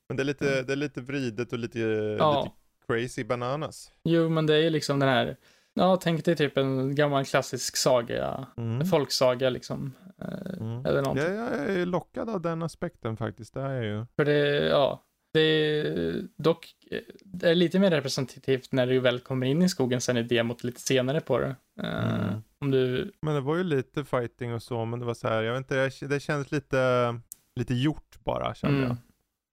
[0.09, 1.79] Men det är lite, det är lite vridet och lite,
[2.19, 2.43] Ja.
[2.43, 2.55] lite
[2.87, 3.91] crazy bananas.
[4.03, 5.37] jo, men det är ju liksom den här,
[5.73, 8.85] ja, tänk dig typ en gammal klassisk saga, Mm.
[8.85, 9.93] folksaga liksom.
[10.21, 10.85] Eh, Mm.
[10.85, 11.25] Eller någonting.
[11.35, 14.05] Jag, jag är lockad av den aspekten faktiskt, det är jag ju.
[14.15, 15.03] För det, ja,
[15.33, 19.69] det är dock eh, det är lite mer representativt när du väl kommer in i
[19.69, 21.55] skogen sen i demot lite senare på det.
[21.83, 22.41] Eh, Mm.
[22.61, 25.43] Om du, Men det var ju lite fighting och så, men det var så här,
[25.43, 27.19] jag vet inte, det, känns lite,
[27.55, 28.97] lite gjort bara kände mm, jag.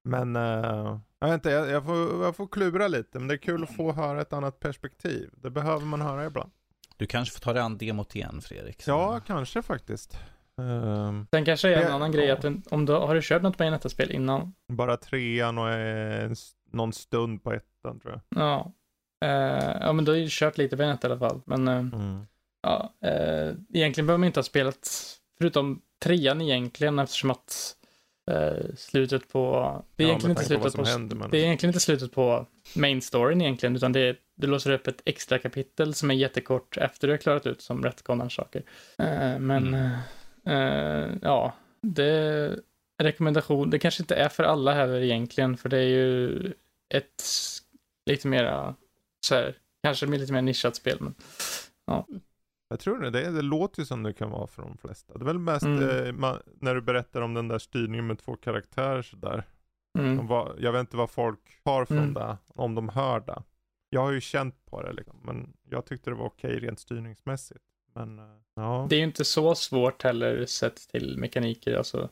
[0.05, 3.39] Men, eh, jag vet inte, jag, jag, får, jag får klura lite, men det är
[3.39, 5.31] kul att få höra ett annat perspektiv.
[5.37, 6.51] Det behöver man höra ibland.
[6.97, 8.83] Du kanske får ta dig an demot igen Fredrik.
[8.83, 10.19] Så- Ja, kanske faktiskt.
[10.61, 13.43] Ehm, sen kanske är en Det- annan grej att du, om du har du kört
[13.43, 14.55] något Bayonetta-spel innan?
[14.69, 16.37] bara trean och en,
[16.73, 18.43] någon stund på ettan tror jag.
[18.43, 18.73] Ja.
[19.27, 21.41] Eh, ja, men du har ju kört lite Bayonetta i alla fall.
[21.47, 22.27] Men eh, Mm.
[22.63, 24.89] ja, eh, egentligen behöver man inte ha spelat,
[25.39, 27.77] förutom trean egentligen, eftersom att
[28.31, 29.61] eh, slutet på,
[29.97, 32.13] det är Ja, egentligen inte på slutet på, händer, men- det är egentligen inte slutet
[32.13, 32.47] på
[32.77, 36.77] main storyn egentligen, utan det är, du låser upp ett extra kapitel som är jättekort
[36.77, 38.63] efter du har klarat ut som retconar saker.
[38.99, 39.91] Eh, men, Mm.
[40.47, 42.55] eh, ja, det
[43.03, 46.53] rekommendation, det kanske inte är för alla heller egentligen, för det är ju
[46.95, 47.23] ett
[48.07, 48.75] lite mera,
[49.27, 51.15] så här, kanske lite mer nischat spel, men
[52.69, 55.15] Jag tror det, det, det låter ju som det kan vara för de flesta.
[55.19, 56.07] Det är väl mest Mm.
[56.07, 59.43] eh, man, när du berättar om den där styrningen med två karaktärer sådär.
[59.99, 60.27] mm.
[60.27, 62.15] Vad- Jag vet inte vad folk har från Mm.
[62.15, 63.43] det, om de hör det.
[63.91, 67.65] Jag har ju känt på det liksom, men jag tyckte det var okej rent styrningsmässigt.
[67.95, 68.25] Men, eh,
[68.55, 68.87] ja.
[68.91, 71.77] Det är ju inte så svårt heller sett till mekaniker.
[71.77, 72.09] Alltså,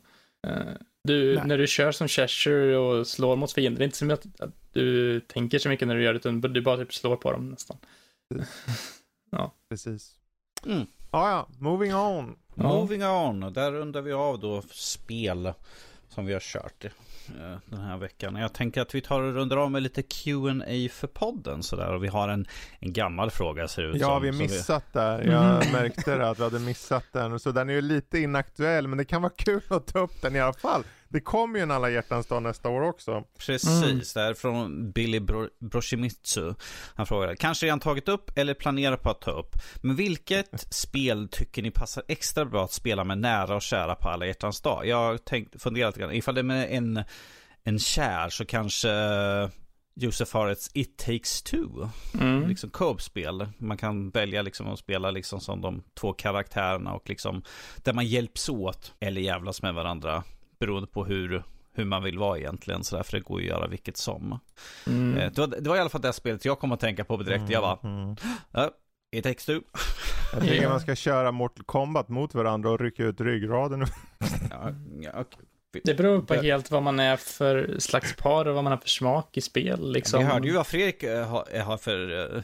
[0.47, 0.59] eh,
[1.03, 1.43] du, Nej.
[1.47, 4.25] när du kör som Cheshire och slår mot fiender, det är inte som att,
[4.73, 7.49] du tänker så mycket när du gör det, utan du bara typ slår på dem
[7.49, 7.77] nästan.
[9.69, 10.13] Precis.
[10.65, 10.85] Mm.
[11.11, 12.35] Ja, ja, moving on.
[12.55, 12.63] Ja.
[12.63, 15.53] Moving on, där rundar vi av då spel
[16.09, 16.91] som vi har kört eh,
[17.65, 18.35] den här veckan.
[18.35, 21.93] Jag tänker att vi tar och rundar av med lite Q&A för podden sådär.
[21.93, 22.47] Och vi har en,
[22.79, 24.21] en gammal fråga ser det ut Ja, som.
[24.21, 25.21] vi har missat där.
[25.23, 25.71] Jag Mhm.
[25.73, 27.39] märkte det att vi hade missat den.
[27.39, 30.35] Så den är ju lite inaktuell, men det kan vara kul att ta upp den
[30.35, 30.83] i alla fall.
[31.09, 33.23] Det kommer ju en alla hjärtans dag nästa år också.
[33.39, 36.53] Precis, det är från Billy Bro- Broshimitsu.
[36.95, 39.55] Han frågar, kanske redan tagit upp eller planerar på att ta upp.
[39.81, 44.09] Men vilket spel tycker ni passar extra bra att spela med nära och kära på
[44.09, 44.87] alla hjärtans dag?
[44.87, 47.03] Jag har tänkt, funderat lite grann, ifall det är med en,
[47.63, 48.89] en kär så kanske
[49.99, 51.89] Josef har ett It takes two.
[52.19, 52.47] Mm.
[52.49, 53.47] Liksom co-op-spel.
[53.57, 57.43] Man kan välja liksom att spela liksom som de två karaktärerna och liksom
[57.77, 60.23] där man hjälps åt eller jävlas med varandra.
[60.59, 61.43] Beroende på hur,
[61.73, 62.83] hur man vill vara egentligen.
[62.83, 64.39] Så därför det går ju att göra vilket som.
[64.87, 65.17] Mm.
[65.17, 67.17] Eh, Det, var, det var i alla fall det spelet jag kom att tänka på
[67.17, 67.49] direkt.
[67.49, 68.15] Jag bara, Mm.
[68.51, 68.71] ja,
[69.11, 69.51] It takes two.
[70.33, 73.81] Jag tycker man ska köra Mortal Kombat mot varandra och rycka ut ryggraden.
[74.51, 74.69] Ja,
[75.01, 75.45] ja, okej.
[75.83, 78.89] Det beror på helt vad man är för slags par och vad man har för
[78.89, 79.91] smak i spel.
[79.91, 80.19] Liksom.
[80.19, 82.41] Vi hörde ju vad Fredrik eh, har, har för eh,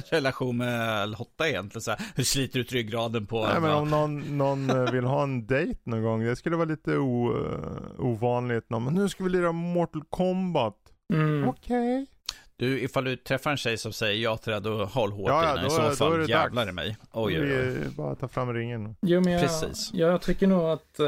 [0.10, 1.82] relation med Lotta egentligen.
[1.82, 5.22] Så här, hur sliter ut ryggraden på Nej men om någon, någon eh, vill ha
[5.22, 8.64] en dejt någon gång, det skulle vara lite o, eh, ovanligt.
[8.70, 10.76] Men nu ska vi lira Mortal Kombat.
[11.12, 11.48] Mm.
[11.48, 12.06] Okej.
[12.56, 15.58] Du, ifall du träffar en tjej som säger ja till det, då håll hårt Ja,
[15.58, 16.72] i då- I så då är fall det jävlar dags.
[16.72, 16.96] i mig.
[17.12, 17.68] Oj, oj, oj.
[17.84, 18.96] Vi bara ta fram ringen.
[19.02, 19.90] Jo, men jag, Precis.
[19.94, 21.06] jag tycker nog att eh,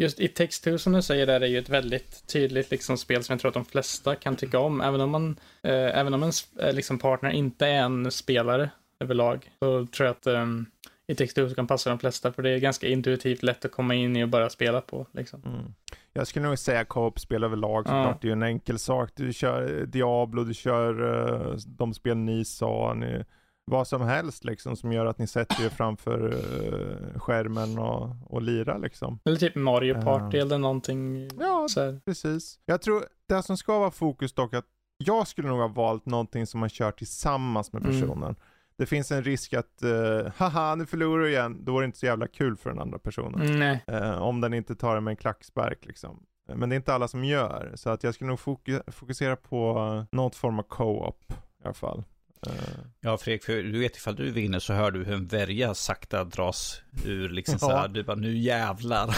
[0.00, 3.24] just It takes two som du säger där är ju ett väldigt tydligt liksom, spel
[3.24, 4.80] som jag tror att de flesta kan tycka om.
[4.80, 8.70] Även om man, eh, även om en sp- eh, liksom, partner inte är en spelare
[9.00, 10.66] överlag, så tror jag att um,
[11.06, 13.94] i textur som kan passa de flesta, för det är ganska intuitivt lätt att komma
[13.94, 15.06] in i och bara spela på.
[15.12, 15.42] Liksom.
[15.46, 15.74] Mm.
[16.12, 18.06] Jag skulle nog säga co-op-spel överlag såklart.
[18.06, 18.18] Ja.
[18.20, 19.10] Det är ju en enkel sak.
[19.14, 23.24] Du kör Diablo, du kör uh, de spel ni sa, ni,
[23.64, 28.42] vad som helst liksom som gör att ni sätter er framför uh, skärmen och, och
[28.42, 29.18] lirar liksom.
[29.24, 30.02] Eller typ Mario Ja.
[30.02, 31.28] Party eller någonting.
[31.40, 31.66] Ja,
[32.04, 32.58] precis.
[32.66, 34.64] Jag tror det som ska vara fokus dock att
[34.98, 38.00] jag skulle nog ha valt någonting som man kör tillsammans med Mm.
[38.00, 38.36] personen.
[38.76, 41.98] Det finns en risk att, uh, haha nu förlorar du igen, då är det inte
[41.98, 43.40] så jävla kul för den andra personen.
[43.42, 43.84] Mm, nej.
[43.86, 46.22] Eh, om den inte tar det med en klackspark liksom.
[46.48, 49.36] Eh, Men det är inte alla som gör, så att jag skulle nog foku- fokusera
[49.36, 52.04] på uh, något form av co-op i alla fall.
[52.46, 52.52] Eh,
[53.00, 56.24] Ja, Fredrik, för du vet ifall du vinner så hör du hur en värja sakta
[56.24, 57.82] dras ur liksom så här.
[57.82, 57.88] Ja.
[57.88, 59.16] Du bara, nu jävlar.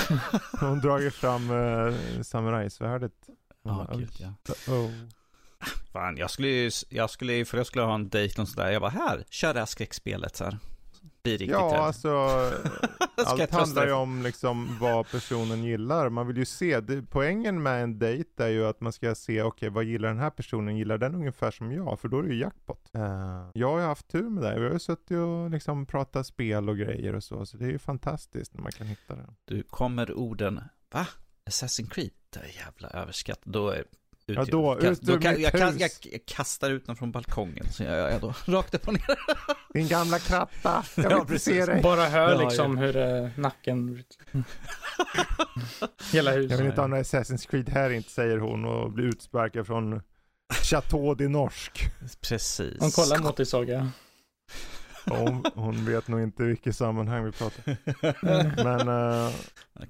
[0.60, 3.12] hon drar fram uh, samurajsvärdet.
[3.64, 4.34] Ja, gud ja.
[4.72, 4.90] Oh.
[5.92, 8.70] Fan, jag skulle ju, jag skulle för jag skulle ha en dejt och sådär.
[8.70, 10.58] Jag bara, här, kör det här skräckspelet så här.
[11.24, 11.80] Bli riktigt Ja, rädd.
[11.80, 12.08] alltså
[13.26, 16.08] allt handlar ju om liksom vad personen gillar.
[16.08, 19.42] Man vill ju se, det, poängen med en dejt är ju att man ska se,
[19.42, 22.00] okej vad gillar den här personen, gillar den ungefär som jag?
[22.00, 22.90] För då är det ju jackpot.
[22.94, 26.26] Eh, jag har ju haft tur med det, vi har ju suttit och liksom pratat
[26.26, 29.26] spel och grejer och så, så det är ju fantastiskt när man kan hitta det.
[29.44, 30.60] Du kommer orden,
[30.94, 31.06] va?
[31.50, 32.10] Assassin's Creed?
[32.30, 33.40] Det är jävla överskatt.
[33.44, 33.84] Då är
[34.26, 35.80] ut, Ja, då, jag, ut då ur kan, mitt jag, hus.
[35.80, 37.66] jag, jag kastar ut den från balkongen.
[37.72, 39.18] Så jag, jag, jag då, rakt upp och ner.
[39.74, 41.82] Din gamla kratta, jag vill Ja, inte se dig.
[41.82, 44.04] Bara hör Ja, liksom hur eh, nacken...
[46.12, 46.60] Hela Jag huset.
[46.60, 50.00] vill inte ha någon Assassin's Creed här inte, säger hon och blir utsparkad från
[50.62, 51.72] Chateau de Norsk.
[52.20, 52.76] Precis.
[52.80, 53.88] Hon kollar mot dig Saga.
[55.06, 57.76] Hon, hon vet nog inte vilket sammanhang vi pratar.
[58.64, 58.88] Men
[59.28, 59.32] eh,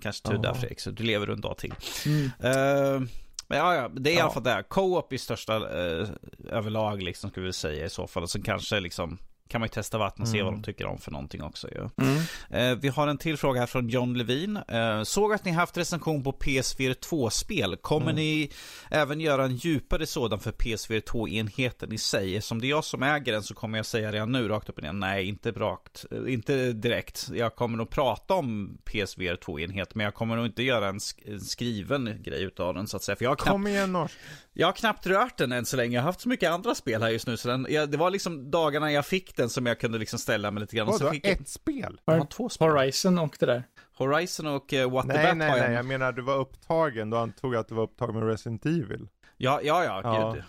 [0.02, 0.54] Kanske tur där Ja.
[0.54, 1.74] Fredrik, så du lever en dag till.
[2.06, 2.30] Mm.
[2.40, 3.08] Eh,
[3.52, 4.22] men ja, ja, det är i Ja.
[4.22, 4.64] alla fall det.
[4.68, 6.08] Co-op i största eh,
[6.48, 8.22] överlag liksom skulle vi säga i så fall.
[8.22, 10.44] Och sen kanske liksom kan man ju testa vatten och se Mm.
[10.52, 11.88] vad de tycker om för någonting också ju.
[12.06, 12.22] Mm.
[12.50, 14.56] Eh, vi har en till fråga här från John Levin.
[14.68, 17.76] Eh, såg att ni haft recension på PSVR 2-spel.
[17.76, 18.16] Kommer Mm.
[18.16, 18.50] ni
[18.90, 22.42] även göra en djupare sådan för PSVR 2-enheten i sig?
[22.42, 24.76] Som det är jag som äger den så kommer jag säga redan nu rakt upp
[24.76, 24.92] och ner.
[24.92, 26.04] Nej, inte rakt.
[26.10, 27.28] eh, Inte direkt.
[27.34, 29.94] Jag kommer nog prata om PSVR 2-enhet.
[29.94, 33.02] Men jag kommer nog inte göra en, sk- en skriven grej utav den så att
[33.02, 33.16] säga.
[33.16, 34.14] För jag knappt kom igen Norsk.
[34.52, 35.94] Jag har knappt rört den än så länge.
[35.96, 37.36] Jag har haft så mycket andra spel här just nu.
[37.36, 40.50] Så den, jag, det var liksom dagarna jag fick den som jag kunde liksom ställa
[40.50, 40.86] mig lite grann.
[40.86, 42.00] Vadå, fick jag, ett spel?
[42.04, 42.68] jag har två spel.
[42.68, 43.64] Horizon och det där.
[43.98, 45.66] Horizon och uh, What the Nej, Bat nej, har jag.
[45.66, 48.66] nej, jag menar du var upptagen, då antog jag att du var upptagen med Resident
[48.66, 49.08] Evil.
[49.36, 50.32] Ja, ja, ja, Ja.
[50.32, 50.44] gud.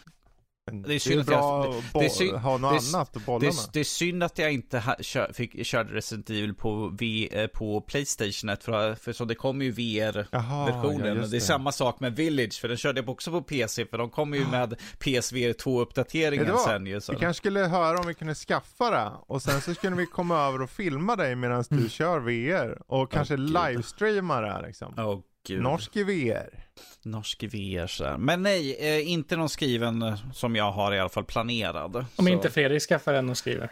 [0.71, 2.95] Det är synd jag- bra det- att bo- det är synd- ha något det är-
[2.95, 3.53] annat att bolla Det, med.
[3.53, 7.29] är- det är synd att jag inte ha, kör, fick, körde Resident Evil på, v,
[7.31, 11.17] eh, på Playstation för, för så det kommer ju VR-versionen.
[11.17, 13.97] Ja, det är samma sak med Village, för den körde jag också på PC, för
[13.97, 16.61] de kommer ju med PSVR 2-uppdateringen Vet du vad?
[16.61, 17.01] sen ju.
[17.01, 17.11] Så.
[17.13, 20.37] Vi kanske skulle höra om vi kunde skaffa det och sen så skulle vi komma
[20.47, 23.49] över och filma dig medan du kör VR och kanske gud.
[23.49, 24.93] livestreama det här liksom.
[24.97, 25.61] Åh gud.
[25.61, 26.63] Norsk i VR.
[27.03, 28.17] Norsk VR så här.
[28.17, 31.95] Men nej, eh, inte någon skriven eh, som jag har i alla fall planerad.
[31.95, 32.27] Om så.
[32.27, 33.71] inte Fredrik skaffar en och skriver.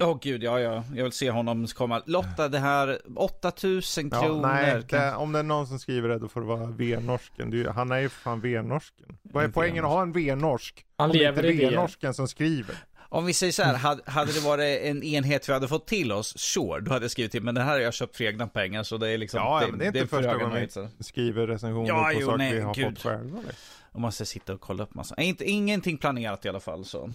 [0.00, 0.84] Åh gud, ja, ja.
[0.94, 2.02] Jag vill se honom komma.
[2.06, 4.48] Lotta, det här 8000 Ja, kronor.
[4.48, 7.52] nej, det, om det är någon som skriver det då får det vara VR-norsken.
[7.52, 9.16] Ju- Han är ju fan VR-norsken.
[9.22, 10.84] Vad är En poängen att ha en VR-norsk?
[10.96, 11.70] Han Om det inte är VR.
[11.70, 12.76] VR-norsken som skriver.
[13.14, 16.12] Om vi säger så här, hade, hade det varit en enhet vi hade fått till
[16.12, 17.42] oss, sure, då hade jag skrivit till.
[17.42, 19.38] Men det här har jag köpt för egna pengar, så det är liksom...
[19.40, 20.68] Ja, ja, men det är inte för första höga gången
[20.98, 22.84] vi skriver recensioner Ja, på jo, saker nej, vi har gud.
[22.86, 23.38] fått själva.
[23.38, 23.54] liksom.
[23.92, 25.14] Jag måste sitta och kolla upp massa.
[25.22, 27.10] Inte, ingenting planerat i alla fall, så.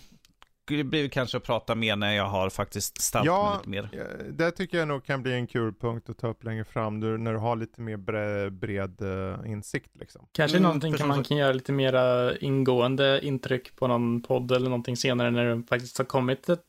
[0.78, 3.90] Det blir kanske att prata mer när jag har faktiskt ställt mig Ja, lite mer.
[3.92, 7.00] ja, det tycker jag nog kan bli en kul punkt att ta upp längre fram.
[7.00, 10.28] Du, när du har lite mer bre, bred eh, insikt liksom.
[10.32, 14.52] Kanske Mm, någonting kan som man kan göra lite mera ingående intryck på någon podd
[14.52, 16.60] eller någonting senare när det faktiskt har kommit ett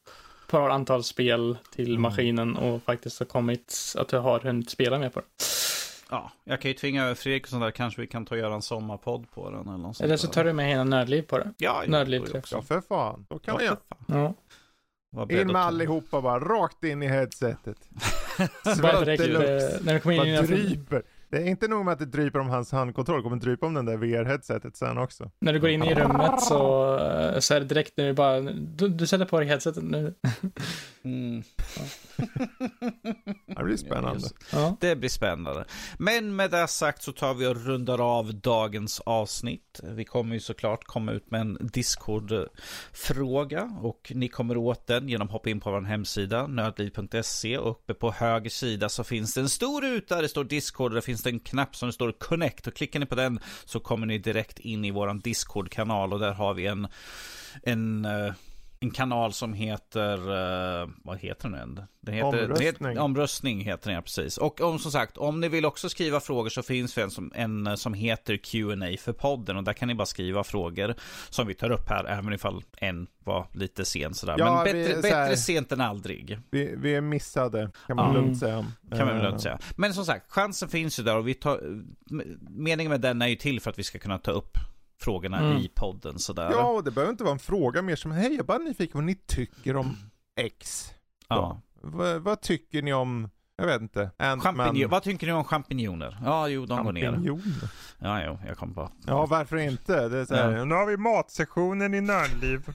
[0.50, 2.02] par antal spel till Mm.
[2.02, 5.26] maskinen och faktiskt har kommit att du har hunnit spela med på det.
[6.10, 7.70] Ja, jag kan ju tvinga över Fredrik och sånt där.
[7.70, 10.44] Kanske vi kan ta och göra en sommarpodd på den eller något Eller så tar
[10.44, 11.52] du med hela Nördliv på det.
[11.58, 12.56] Ja, Nördliv det också.
[12.56, 13.76] Ja för fan, då kan vi Ja,
[14.08, 15.40] göra.
[15.40, 17.88] In med allihopa bara, rakt in i headsetet.
[18.76, 19.74] Svälteluft.
[19.74, 21.02] eh, när du kommer in i dina, dryper.
[21.30, 23.74] Det är inte nog med att det dryper om hans handkontroll, det kommer drypa om
[23.74, 25.30] den där VR-headsetet sen också.
[25.40, 28.40] när du går in i rummet så, eh, så är det direkt när du bara,
[28.40, 30.14] du, du sätter på dig headsetet nu.
[31.02, 31.42] Mm.
[33.46, 34.28] Det blir spännande.
[34.52, 34.76] Ja.
[34.80, 35.64] Det blir spännande.
[35.98, 39.80] Men med det sagt så tar vi och rundar av dagens avsnitt.
[39.82, 45.26] Vi kommer ju såklart komma ut med en Discord-fråga och ni kommer åt den genom
[45.26, 49.40] att hoppa in på vår hemsida nödliv.se och uppe på höger sida så finns det
[49.40, 51.92] en stor ruta där det står Discord och där finns det en knapp som det
[51.92, 56.12] står Connect och klickar ni på den så kommer ni direkt in i våran Discord-kanal
[56.12, 56.88] och där har vi en,
[57.62, 58.32] en eh,
[58.82, 60.18] en kanal som heter,
[60.82, 61.80] uh, vad heter den?
[62.00, 62.72] den heter, omröstning.
[62.78, 64.38] Den heter, omröstning heter den, ja, precis.
[64.38, 67.32] Och om som sagt, om ni vill också skriva frågor så finns det en som,
[67.34, 70.94] en som heter Q&A för podden och där kan ni bara skriva frågor
[71.30, 74.34] som vi tar upp här, även ifall en var lite sen sådär.
[74.38, 76.38] Ja, Men vi- bättre, här- bättre sent än aldrig.
[76.50, 78.20] Vi, vi är missade, kan man Ja.
[78.20, 78.66] lugnt säga.
[78.90, 79.58] Kan man Eh, lugnt säga.
[79.76, 81.60] Men som sagt, chansen finns ju där och vi tar,
[82.50, 84.58] meningen med den är ju till för att vi ska kunna ta upp
[85.00, 85.56] frågorna Mm.
[85.56, 86.50] i podden sådär.
[86.50, 88.92] Ja, och det behöver inte vara en fråga mer som, hej jag är bara nyfiken
[88.98, 89.96] vad ni tycker om
[90.40, 90.90] X.
[91.28, 91.60] ja.
[91.82, 94.10] Vad, vad tycker ni om, jag vet inte?
[94.18, 96.18] Champinjo- vad tycker ni om champinjoner?
[96.24, 97.02] Ja, jo, de går ner.
[97.98, 98.90] Ja, jo, jag kom på.
[99.06, 100.08] Ja, varför inte?
[100.08, 100.64] Det är så här, Ja.
[100.64, 102.74] Nu har vi matsektionen i Nördliv.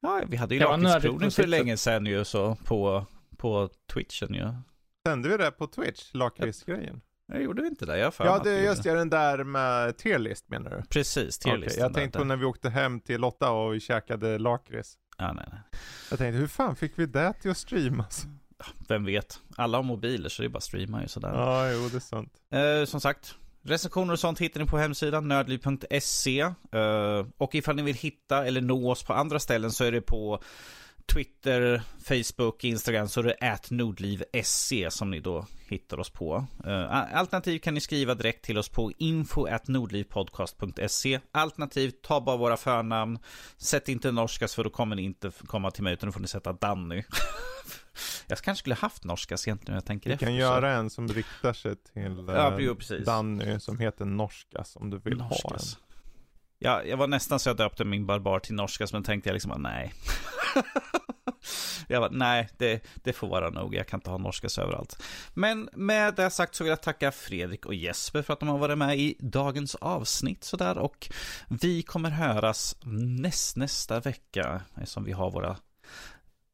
[0.00, 3.06] Ja, vi hade ju lakritsprovning på för länge sedan ju så på,
[3.36, 4.54] på Twitchen ju.
[5.08, 7.00] Sände vi det på Twitch, lakritsgrejen?
[7.32, 10.48] Jag gjorde inte det, jag för Ja, det är just det, den där med tierlist
[10.48, 10.82] menar du?
[10.88, 14.38] Precis, Okej, tierlistan jag tänkte på när vi åkte hem till Lotta och vi käkade
[14.38, 14.98] lakrits.
[15.18, 15.60] Ja, nej, nej.
[16.10, 18.26] Jag tänkte, hur fan fick vi det till att streamas?
[18.88, 19.40] Vem vet?
[19.56, 21.32] Alla har mobiler så det är bara streama ju sådär.
[21.34, 22.32] Ja, jo det är sant.
[22.50, 26.40] Eh, som sagt, recensioner och sånt hittar ni på hemsidan nördliv.se.
[26.40, 30.00] Eh, och ifall ni vill hitta eller nå oss på andra ställen så är det
[30.00, 30.42] på
[31.06, 36.46] Twitter, Facebook, Instagram så är det @nordliv.se som ni då hittar oss på.
[36.66, 41.20] Eh, alternativt kan ni skriva direkt till oss på info nordlivpodcast.se.
[41.32, 43.18] Alternativt ta bara våra förnamn.
[43.56, 46.28] Sätt inte norskas för då kommer ni inte komma till mig utan då får ni
[46.28, 47.02] sätta Danny.
[48.26, 50.26] jag kanske skulle haft norskas egentligen när jag tänker Vi efter.
[50.26, 50.38] kan så.
[50.40, 53.06] göra en som riktar sig till eh, Ja, precis.
[53.06, 55.60] Danny som heter Norskas om du vill ha en
[56.62, 59.48] jag, jag var nästan så jag döpte min barbar till norska, men tänkte jag liksom
[59.48, 59.94] bara nej.
[61.88, 63.74] jag bara, nej, det, det får vara nog.
[63.74, 65.02] Jag kan inte ha norskas överallt.
[65.34, 68.58] Men med det sagt så vill jag tacka Fredrik och Jesper för att de har
[68.58, 70.78] varit med i dagens avsnitt sådär.
[70.78, 71.08] Och
[71.48, 75.56] vi kommer höras näst, nästa vecka, som vi har våra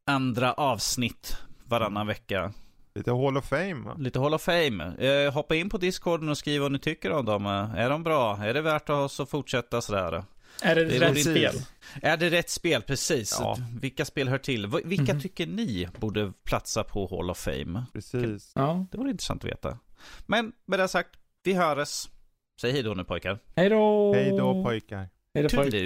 [0.07, 2.53] andra avsnitt varannan vecka.
[2.99, 3.95] Lite Hall of Fame?
[3.99, 4.95] Lite Hall of Fame.
[4.99, 7.47] Eh, hoppa in på Discorden och skriv vad ni tycker om dem.
[7.47, 8.37] Eh, Är de bra?
[8.37, 10.25] Är det värt oss att fortsätta sådär?
[10.63, 11.25] Är det, Det är rätt roligt.
[11.25, 11.55] spel?
[12.03, 12.83] Är det rätt spel?
[12.83, 13.37] Precis.
[13.41, 13.57] Ja.
[13.81, 14.67] Vilka spel hör till?
[14.85, 15.21] Vilka Mhm.
[15.23, 17.85] tycker ni borde platsa på Hall of Fame?
[17.93, 18.53] Precis.
[18.55, 18.87] Ja.
[18.93, 19.79] Det vore intressant att veta.
[20.27, 21.11] Men med det sagt,
[21.45, 22.09] vi hörs.
[22.61, 23.39] Säg hej då nu pojkar.
[23.57, 24.13] Hej då!
[24.15, 25.09] Hej då pojkar.
[25.35, 25.79] Hej då pojkar.